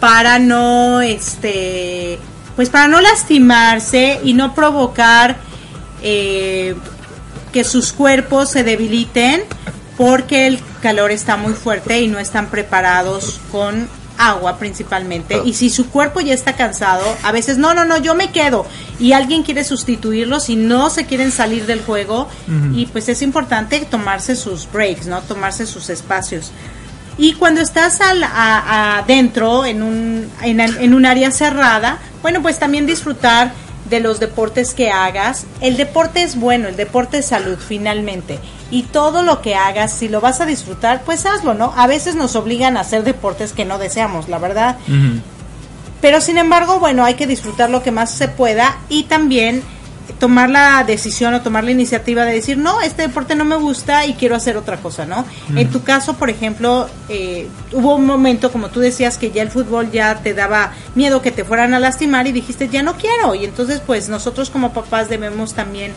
para 0.00 0.38
no, 0.38 1.00
este, 1.00 2.18
pues 2.54 2.70
para 2.70 2.88
no 2.88 3.00
lastimarse 3.00 4.20
y 4.24 4.34
no 4.34 4.54
provocar 4.54 5.36
eh, 6.02 6.74
que 7.52 7.64
sus 7.64 7.92
cuerpos 7.92 8.50
se 8.50 8.64
debiliten 8.64 9.42
porque 9.96 10.46
el 10.46 10.60
calor 10.82 11.10
está 11.10 11.36
muy 11.36 11.54
fuerte 11.54 12.00
y 12.00 12.08
no 12.08 12.18
están 12.18 12.48
preparados 12.48 13.40
con 13.50 13.88
agua 14.18 14.58
principalmente. 14.58 15.40
Y 15.44 15.54
si 15.54 15.70
su 15.70 15.88
cuerpo 15.90 16.20
ya 16.20 16.34
está 16.34 16.54
cansado 16.54 17.04
a 17.22 17.32
veces 17.32 17.58
no 17.58 17.74
no 17.74 17.84
no 17.84 17.98
yo 17.98 18.14
me 18.14 18.30
quedo 18.30 18.66
y 18.98 19.12
alguien 19.12 19.42
quiere 19.42 19.64
sustituirlos 19.64 20.48
y 20.48 20.56
no 20.56 20.90
se 20.90 21.06
quieren 21.06 21.30
salir 21.30 21.66
del 21.66 21.82
juego 21.82 22.28
y 22.74 22.86
pues 22.86 23.08
es 23.08 23.22
importante 23.22 23.80
tomarse 23.90 24.36
sus 24.36 24.70
breaks 24.70 25.06
no 25.06 25.20
tomarse 25.22 25.66
sus 25.66 25.90
espacios 25.90 26.50
Y 27.18 27.32
cuando 27.34 27.60
estás 27.60 28.00
al, 28.00 28.22
a- 28.22 28.98
adentro, 28.98 29.64
en 29.64 29.82
un, 29.82 30.30
en, 30.42 30.60
en 30.60 30.94
un 30.94 31.06
área 31.06 31.30
cerrada, 31.30 31.98
bueno, 32.22 32.42
pues 32.42 32.58
también 32.58 32.86
disfrutar 32.86 33.52
de 33.88 34.00
los 34.00 34.18
deportes 34.20 34.74
que 34.74 34.90
hagas. 34.90 35.46
El 35.60 35.76
deporte 35.76 36.22
es 36.22 36.36
bueno, 36.38 36.68
el 36.68 36.76
deporte 36.76 37.18
es 37.18 37.26
salud 37.26 37.56
finalmente. 37.58 38.38
Y 38.70 38.82
todo 38.82 39.22
lo 39.22 39.40
que 39.42 39.54
hagas, 39.54 39.92
si 39.92 40.08
lo 40.08 40.20
vas 40.20 40.40
a 40.40 40.46
disfrutar, 40.46 41.02
pues 41.04 41.24
hazlo, 41.24 41.54
¿no? 41.54 41.72
A 41.76 41.86
veces 41.86 42.16
nos 42.16 42.34
obligan 42.36 42.76
a 42.76 42.80
hacer 42.80 43.04
deportes 43.04 43.52
que 43.52 43.64
no 43.64 43.78
deseamos, 43.78 44.28
la 44.28 44.38
verdad. 44.38 44.76
Pero 46.00 46.20
sin 46.20 46.36
embargo, 46.36 46.78
bueno, 46.80 47.04
hay 47.04 47.14
que 47.14 47.26
disfrutar 47.26 47.70
lo 47.70 47.82
que 47.82 47.92
más 47.92 48.10
se 48.10 48.28
pueda 48.28 48.76
y 48.88 49.04
también 49.04 49.62
tomar 50.18 50.50
la 50.50 50.84
decisión 50.84 51.34
o 51.34 51.42
tomar 51.42 51.64
la 51.64 51.72
iniciativa 51.72 52.24
de 52.24 52.32
decir, 52.34 52.58
no, 52.58 52.80
este 52.80 53.02
deporte 53.02 53.34
no 53.34 53.44
me 53.44 53.56
gusta 53.56 54.06
y 54.06 54.14
quiero 54.14 54.36
hacer 54.36 54.56
otra 54.56 54.76
cosa, 54.78 55.04
¿no? 55.04 55.24
En 55.54 55.70
tu 55.70 55.82
caso, 55.82 56.14
por 56.14 56.30
ejemplo, 56.30 56.88
eh, 57.08 57.48
hubo 57.72 57.96
un 57.96 58.06
momento, 58.06 58.50
como 58.52 58.68
tú 58.68 58.80
decías, 58.80 59.18
que 59.18 59.30
ya 59.30 59.42
el 59.42 59.50
fútbol 59.50 59.90
ya 59.90 60.16
te 60.22 60.32
daba 60.34 60.72
miedo 60.94 61.22
que 61.22 61.32
te 61.32 61.44
fueran 61.44 61.74
a 61.74 61.78
lastimar 61.80 62.26
y 62.26 62.32
dijiste, 62.32 62.68
ya 62.68 62.82
no 62.82 62.96
quiero. 62.96 63.34
Y 63.34 63.44
entonces, 63.44 63.80
pues 63.84 64.08
nosotros 64.08 64.50
como 64.50 64.72
papás 64.72 65.08
debemos 65.08 65.54
también... 65.54 65.92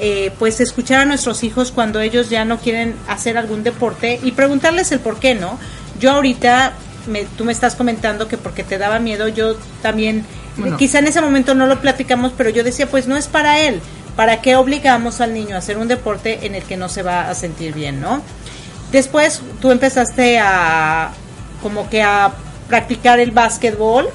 eh, 0.00 0.30
pues 0.38 0.60
escuchar 0.60 1.00
a 1.00 1.04
nuestros 1.04 1.42
hijos 1.42 1.72
cuando 1.72 2.00
ellos 2.00 2.30
ya 2.30 2.44
no 2.44 2.58
quieren 2.58 2.94
hacer 3.08 3.36
algún 3.36 3.64
deporte 3.64 4.20
y 4.22 4.30
preguntarles 4.30 4.92
el 4.92 5.00
por 5.00 5.18
qué, 5.18 5.34
¿no? 5.34 5.58
Yo 5.98 6.12
ahorita, 6.12 6.72
me, 7.08 7.24
tú 7.36 7.44
me 7.44 7.50
estás 7.50 7.74
comentando 7.74 8.28
que 8.28 8.38
porque 8.38 8.62
te 8.62 8.78
daba 8.78 9.00
miedo, 9.00 9.26
yo 9.26 9.56
también, 9.82 10.24
Bueno. 10.58 10.76
quizá 10.76 10.98
en 10.98 11.06
ese 11.06 11.20
momento 11.20 11.54
no 11.54 11.66
lo 11.66 11.80
platicamos, 11.80 12.32
pero 12.36 12.50
yo 12.50 12.64
decía, 12.64 12.86
pues 12.86 13.06
no 13.06 13.16
es 13.16 13.28
para 13.28 13.60
él. 13.60 13.80
¿Para 14.16 14.40
qué 14.40 14.56
obligamos 14.56 15.20
al 15.20 15.32
niño 15.32 15.54
a 15.54 15.58
hacer 15.58 15.78
un 15.78 15.86
deporte 15.86 16.44
en 16.46 16.56
el 16.56 16.64
que 16.64 16.76
no 16.76 16.88
se 16.88 17.02
va 17.02 17.30
a 17.30 17.34
sentir 17.34 17.72
bien, 17.72 18.00
no? 18.00 18.20
Después 18.90 19.42
tú 19.60 19.70
empezaste 19.70 20.38
a, 20.40 21.12
como 21.62 21.88
que 21.88 22.02
a 22.02 22.32
practicar 22.68 23.20
el 23.20 23.30
básquetbol 23.30 24.08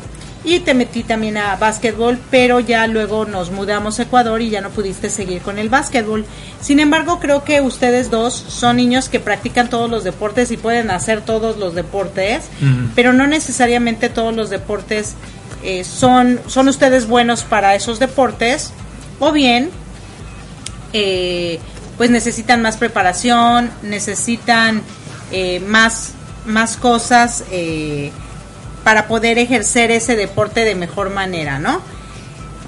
y 0.46 0.60
te 0.60 0.74
metí 0.74 1.04
también 1.04 1.38
a 1.38 1.56
básquetbol, 1.56 2.20
pero 2.30 2.60
ya 2.60 2.86
luego 2.88 3.26
nos 3.26 3.52
mudamos 3.52 4.00
a 4.00 4.04
Ecuador 4.04 4.42
y 4.42 4.50
ya 4.50 4.62
no 4.62 4.72
pudiste 4.72 5.10
seguir 5.10 5.42
con 5.42 5.58
el 5.58 5.70
básquetbol. 5.70 6.26
Sin 6.60 6.80
embargo, 6.80 7.20
creo 7.20 7.44
que 7.44 7.62
ustedes 7.62 8.12
dos 8.12 8.34
son 8.34 8.78
niños 8.78 9.08
que 9.08 9.20
practican 9.20 9.70
todos 9.70 9.90
los 9.90 10.04
deportes 10.04 10.52
y 10.52 10.58
pueden 10.58 10.92
hacer 10.92 11.22
todos 11.22 11.58
los 11.58 11.76
deportes, 11.76 12.46
pero 12.94 13.14
no 13.14 13.26
necesariamente 13.26 14.10
todos 14.10 14.36
los 14.36 14.50
deportes 14.50 15.14
eh, 15.64 15.84
son, 15.84 16.40
son 16.48 16.68
ustedes 16.68 17.08
buenos 17.08 17.44
para 17.44 17.76
esos 17.76 18.00
deportes, 18.00 18.72
o 19.20 19.32
bien 19.32 19.70
eh, 20.94 21.60
pues 21.98 22.10
necesitan 22.10 22.62
más 22.62 22.78
preparación, 22.78 23.70
necesitan 23.84 24.82
eh, 25.32 25.60
más, 25.62 26.12
más 26.46 26.78
cosas 26.78 27.44
eh, 27.52 28.12
para 28.84 29.08
poder 29.08 29.38
ejercer 29.38 29.92
ese 29.92 30.16
deporte 30.16 30.66
de 30.66 30.76
mejor 30.76 31.10
manera, 31.10 31.60
¿no? 31.60 31.82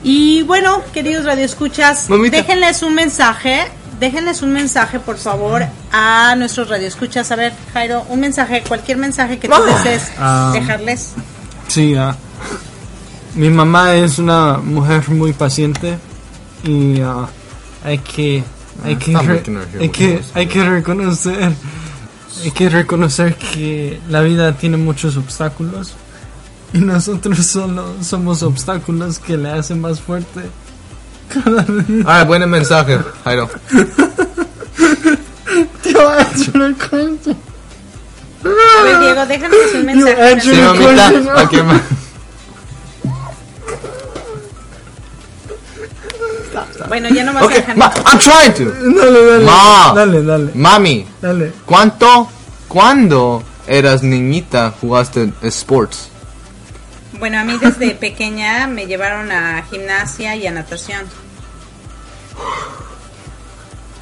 Y 0.03 0.43
bueno, 0.43 0.81
queridos 0.93 1.25
radioescuchas, 1.25 2.09
Mamita. 2.09 2.37
déjenles 2.37 2.83
un 2.83 2.93
mensaje, 2.93 3.63
déjenles 3.99 4.43
un 4.43 4.53
mensaje, 4.53 4.99
por 4.99 5.17
favor, 5.17 5.65
a 5.91 6.35
nuestros 6.37 6.69
radioescuchas. 6.69 7.31
A 7.31 7.35
ver, 7.35 7.53
Jairo, 7.73 8.05
un 8.09 8.19
mensaje, 8.19 8.61
cualquier 8.67 8.97
mensaje 8.97 9.39
que 9.39 9.47
tú 9.47 9.55
desees 9.63 10.11
Ah. 10.19 10.51
dejarles. 10.53 11.13
Sí, 11.67 11.95
ah, 11.95 12.15
mi 13.35 13.49
mamá 13.49 13.93
es 13.95 14.17
una 14.19 14.57
mujer 14.57 15.09
muy 15.09 15.33
paciente 15.33 15.97
y 16.63 16.99
ah, 17.01 17.27
hay 17.83 17.97
que 17.99 18.43
hay 18.83 18.95
que, 18.97 19.17
re- 19.17 19.37
her 19.37 19.49
hear 19.49 19.81
hay 19.81 19.89
que 19.89 20.21
hay 20.33 20.47
que 20.47 20.63
reconocer 20.63 21.53
hay 22.43 22.51
que 22.51 22.69
reconocer 22.69 23.35
que 23.35 23.99
la 24.09 24.21
vida 24.21 24.53
tiene 24.57 24.77
muchos 24.77 25.15
obstáculos 25.17 25.93
y 26.73 26.79
nosotros 26.79 27.45
solo 27.45 27.95
somos 28.01 28.43
obstáculos 28.43 29.19
que 29.19 29.37
le 29.37 29.49
hacen 29.51 29.79
más 29.79 30.01
fuerte 30.01 30.41
cada 31.33 31.61
día. 31.63 32.03
Ah, 32.05 32.23
buen 32.25 32.47
mensaje, 32.49 32.99
Jairo. 33.23 33.49
The 35.83 35.93
question. 36.77 37.37
A 38.43 38.83
ver, 38.83 38.99
Diego, 38.99 39.25
déjanos 39.25 39.57
un 39.73 39.85
mensaje. 39.85 40.21
Andrew. 40.31 40.53
Sí, 40.53 40.59
Una 40.59 41.11
mamita. 41.11 41.41
¿a 41.41 41.49
qué 41.49 41.63
más? 41.63 41.81
Bueno, 46.87 47.09
ya 47.09 47.23
no 47.23 47.33
vas 47.33 47.43
a 47.43 47.45
Okay, 47.45 47.57
dejar. 47.57 47.77
ma, 47.77 47.91
I'm 48.05 48.19
trying 48.19 48.53
to. 48.53 48.65
Dale, 48.71 49.25
dale. 49.25 49.45
Ma. 49.45 49.93
Dale, 49.95 50.23
dale. 50.23 50.51
Mami, 50.53 51.07
Dale. 51.21 51.51
¿cuánto, 51.65 52.29
cuándo 52.67 53.43
eras 53.67 54.03
niñita 54.03 54.73
jugaste 54.79 55.31
sports? 55.43 56.09
Bueno, 57.19 57.39
a 57.39 57.43
mí 57.43 57.57
desde 57.59 57.91
pequeña 57.99 58.67
me 58.67 58.85
llevaron 58.87 59.31
a 59.31 59.63
gimnasia 59.69 60.35
y 60.35 60.45
a 60.47 60.51
natación. 60.51 61.05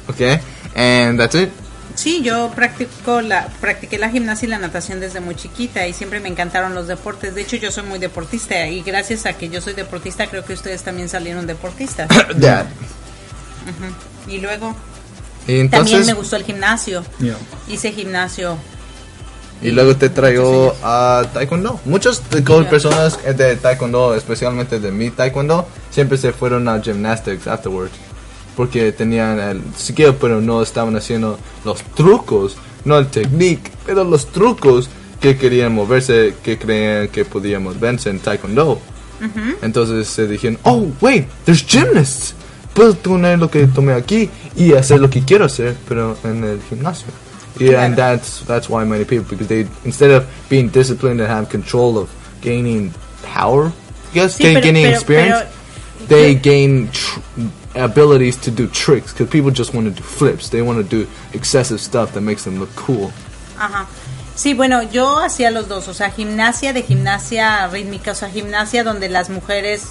Okay, 0.08 0.38
and 0.74 1.18
that's 1.18 1.34
it. 1.34 1.50
Sí, 1.94 2.22
yo 2.22 2.50
practico 2.54 3.20
la, 3.20 3.46
practiqué 3.60 3.98
la 3.98 4.10
gimnasia 4.10 4.46
y 4.46 4.50
la 4.50 4.58
natación 4.58 5.00
desde 5.00 5.20
muy 5.20 5.36
chiquita 5.36 5.86
y 5.86 5.92
siempre 5.92 6.20
me 6.20 6.28
encantaron 6.28 6.74
los 6.74 6.88
deportes. 6.88 7.34
De 7.34 7.42
hecho, 7.42 7.56
yo 7.56 7.70
soy 7.70 7.84
muy 7.84 7.98
deportista 7.98 8.66
y 8.66 8.82
gracias 8.82 9.26
a 9.26 9.34
que 9.34 9.48
yo 9.48 9.60
soy 9.60 9.74
deportista, 9.74 10.26
creo 10.26 10.44
que 10.44 10.54
ustedes 10.54 10.82
también 10.82 11.08
salieron 11.08 11.46
deportistas. 11.46 12.08
Y 14.26 14.38
luego 14.38 14.74
Y 15.46 15.68
también 15.68 16.04
me 16.06 16.14
gustó 16.14 16.36
el 16.36 16.44
gimnasio. 16.44 17.04
Yeah. 17.18 17.36
Hice 17.68 17.92
gimnasio. 17.92 18.58
y 19.62 19.70
luego 19.70 19.96
te 19.96 20.08
traigo 20.08 20.74
a 20.82 21.24
taekwondo. 21.32 21.80
Muchas 21.84 22.28
de 22.30 22.40
las 22.42 22.66
personas 22.66 23.18
de 23.22 23.56
taekwondo, 23.56 24.14
especialmente 24.14 24.80
de 24.80 24.90
mi 24.90 25.10
taekwondo, 25.10 25.66
siempre 25.90 26.18
se 26.18 26.32
fueron 26.32 26.68
a 26.68 26.80
gymnastics 26.80 27.46
afterwards. 27.46 27.92
Porque 28.56 28.92
tenían 28.92 29.38
el 29.40 29.62
skill, 29.76 30.14
pero 30.20 30.40
no 30.40 30.62
estaban 30.62 30.94
haciendo 30.96 31.38
los 31.64 31.82
trucos, 31.94 32.56
no 32.84 32.98
el 32.98 33.08
technique, 33.08 33.70
pero 33.84 34.04
los 34.04 34.26
trucos 34.26 34.88
que 35.20 35.36
querían 35.36 35.74
moverse, 35.74 36.34
que 36.42 36.58
creían 36.58 37.08
que 37.08 37.24
podían 37.24 37.62
moverse 37.64 38.10
en 38.10 38.20
taekwondo. 38.20 38.78
Entonces 39.62 40.06
se 40.08 40.26
dijeron, 40.26 40.58
oh, 40.64 40.86
wait, 41.00 41.26
there's 41.44 41.64
gymnasts. 41.66 42.34
Puedo 42.74 42.94
poner 42.94 43.38
lo 43.38 43.48
que 43.50 43.66
tomé 43.68 43.92
aquí 43.92 44.28
y 44.56 44.72
hacer 44.74 45.00
lo 45.00 45.08
que 45.08 45.22
quiero 45.24 45.44
hacer, 45.46 45.76
pero 45.88 46.16
en 46.24 46.44
el 46.44 46.60
gimnasio. 46.68 47.06
Yeah, 47.58 47.84
and 47.84 47.94
that's 47.96 48.42
that's 48.48 48.68
why 48.68 48.84
many 48.84 49.04
people 49.04 49.24
because 49.30 49.46
they 49.46 49.64
instead 49.84 50.10
of 50.10 50.24
being 50.50 50.68
disciplined 50.70 51.20
and 51.20 51.30
have 51.30 51.48
control 51.48 51.96
of 51.98 52.08
gaining 52.42 52.92
power, 53.32 53.70
yes, 54.12 54.34
Sí, 54.36 54.42
gain- 54.42 54.54
pero- 54.54 54.64
gaining 54.64 54.84
pero- 54.86 54.96
experience, 54.96 55.44
pero- 55.44 56.08
they 56.08 56.34
gain 56.34 56.88
tr- 56.90 57.20
abilities 57.74 58.36
to 58.36 58.50
do 58.50 58.66
tricks 58.68 59.12
because 59.12 59.28
people 59.30 59.50
just 59.50 59.74
want 59.74 59.86
to 59.86 59.90
do 59.90 60.02
flips. 60.02 60.50
They 60.50 60.62
want 60.62 60.78
to 60.78 60.84
do 60.84 61.06
excessive 61.32 61.80
stuff 61.80 62.12
that 62.14 62.22
makes 62.22 62.44
them 62.44 62.58
look 62.58 62.74
cool. 62.76 63.12
Ajá. 63.58 63.86
Sí, 64.34 64.52
bueno, 64.52 64.82
yo 64.82 65.20
hacía 65.20 65.52
los 65.52 65.68
dos, 65.68 65.86
o 65.86 65.94
sea, 65.94 66.10
gimnasia 66.10 66.72
de 66.72 66.82
gimnasia 66.82 67.68
rítmica, 67.68 68.12
o 68.12 68.14
sea, 68.16 68.28
gimnasia 68.30 68.82
donde 68.82 69.08
las 69.08 69.30
mujeres 69.30 69.84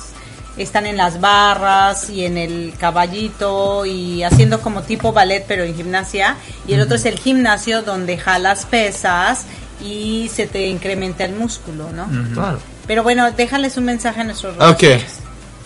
están 0.57 0.85
en 0.85 0.97
las 0.97 1.21
barras 1.21 2.09
y 2.09 2.25
en 2.25 2.37
el 2.37 2.73
caballito 2.77 3.85
y 3.85 4.23
haciendo 4.23 4.61
como 4.61 4.83
tipo 4.83 5.13
ballet, 5.13 5.45
pero 5.47 5.63
en 5.63 5.75
gimnasia. 5.75 6.35
Y 6.67 6.73
el 6.73 6.81
otro 6.81 6.97
es 6.97 7.05
el 7.05 7.17
gimnasio 7.17 7.83
donde 7.83 8.17
jalas 8.17 8.65
pesas 8.65 9.45
y 9.81 10.29
se 10.33 10.45
te 10.45 10.67
incrementa 10.67 11.23
el 11.23 11.33
músculo, 11.33 11.91
¿no? 11.91 12.07
Claro. 12.33 12.59
Pero 12.85 13.03
bueno, 13.03 13.31
déjales 13.31 13.77
un 13.77 13.85
mensaje 13.85 14.21
a 14.21 14.23
nuestros 14.25 14.59
Okay. 14.59 15.03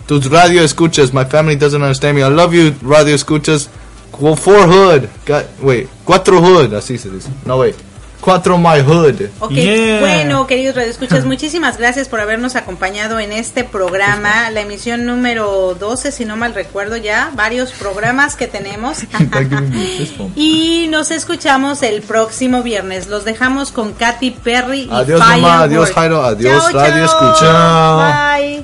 Tus 0.07 0.29
radio 0.29 0.63
escuchas. 0.63 1.13
My 1.13 1.25
family 1.25 1.55
doesn't 1.57 1.81
understand 1.81 2.15
me. 2.15 2.21
I 2.23 2.29
love 2.29 2.53
you, 2.53 2.73
radio 2.81 3.13
escuchas. 3.13 3.69
Four 4.11 4.35
hood. 4.67 5.09
Got, 5.27 5.45
wait, 5.61 5.87
cuatro 6.05 6.39
hood. 6.41 6.73
Así 6.73 6.97
se 6.97 7.09
dice. 7.09 7.29
No, 7.45 7.57
wait. 7.57 7.75
Cuatro 8.19 8.57
my 8.57 8.81
hood. 8.81 9.29
Ok, 9.39 9.51
Yeah. 9.51 9.99
bueno, 9.99 10.47
queridos 10.47 10.75
radioescuchas, 10.75 11.23
muchísimas 11.23 11.77
gracias 11.77 12.09
por 12.09 12.19
habernos 12.19 12.55
acompañado 12.55 13.19
en 13.19 13.31
este 13.31 13.63
programa, 13.63 14.49
la 14.49 14.61
emisión 14.61 15.05
número 15.05 15.75
12, 15.79 16.11
si 16.11 16.25
no 16.25 16.35
mal 16.35 16.53
recuerdo 16.55 16.97
ya, 16.97 17.31
varios 17.35 17.71
programas 17.71 18.35
que 18.35 18.47
tenemos. 18.47 18.97
y 20.35 20.87
nos 20.89 21.11
escuchamos 21.11 21.83
el 21.83 22.01
próximo 22.01 22.63
viernes. 22.63 23.07
Los 23.07 23.23
dejamos 23.23 23.71
con 23.71 23.93
Katy 23.93 24.31
Perry 24.31 24.81
y 24.81 24.89
Adiós, 24.91 25.19
mamá, 25.19 25.61
adiós, 25.61 25.91
Jairo, 25.91 26.23
adiós, 26.23 26.63
Chao, 26.71 26.73
radio 26.73 27.05
chao. 27.05 27.29
escucha. 27.29 28.35
Bye. 28.37 28.63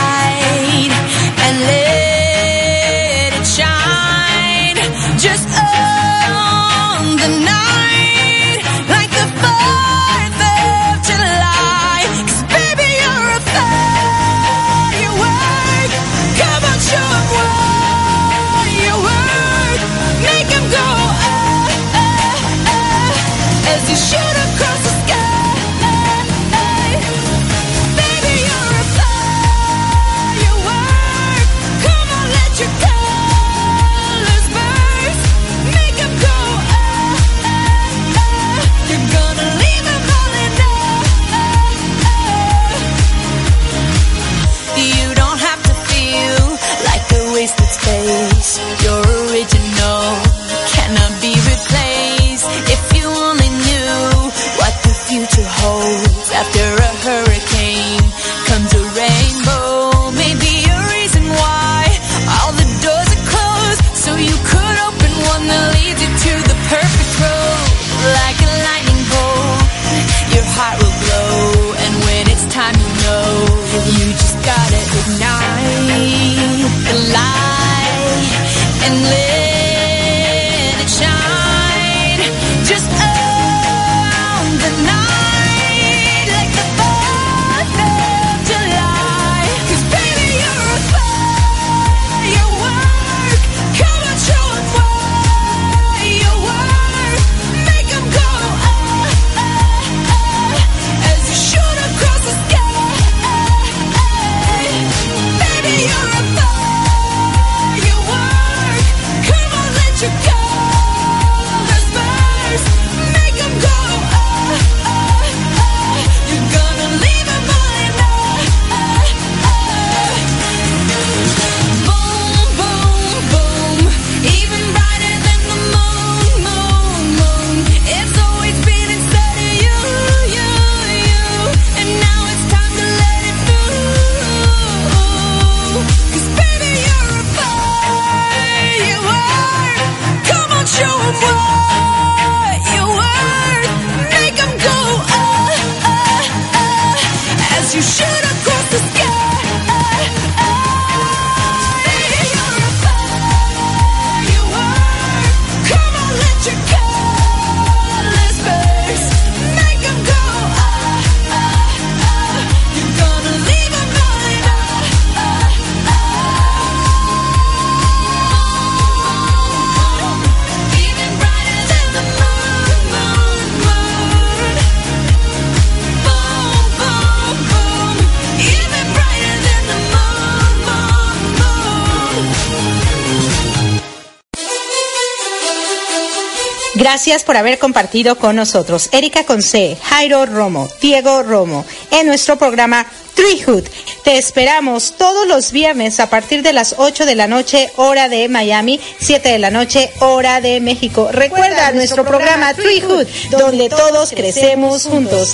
Gracias 186.91 187.23
por 187.23 187.37
haber 187.37 187.57
compartido 187.57 188.17
con 188.17 188.35
nosotros 188.35 188.89
Erika 188.91 189.23
Conce, 189.23 189.77
Jairo 189.81 190.25
Romo, 190.25 190.69
Diego 190.81 191.23
Romo 191.23 191.65
en 191.89 192.05
nuestro 192.05 192.37
programa 192.37 192.85
Treehood. 193.15 193.63
Te 194.03 194.17
esperamos 194.17 194.95
todos 194.97 195.25
los 195.25 195.53
viernes 195.53 196.01
a 196.01 196.09
partir 196.09 196.43
de 196.43 196.51
las 196.51 196.75
8 196.77 197.05
de 197.05 197.15
la 197.15 197.27
noche, 197.27 197.71
hora 197.77 198.09
de 198.09 198.27
Miami, 198.27 198.77
7 198.99 199.29
de 199.29 199.39
la 199.39 199.51
noche, 199.51 199.89
hora 199.99 200.41
de 200.41 200.59
México. 200.59 201.07
Recuerda 201.13 201.71
nuestro 201.71 202.03
programa 202.03 202.53
Treehood, 202.55 203.07
donde 203.29 203.69
todos 203.69 204.09
crecemos 204.09 204.83
juntos. 204.83 205.33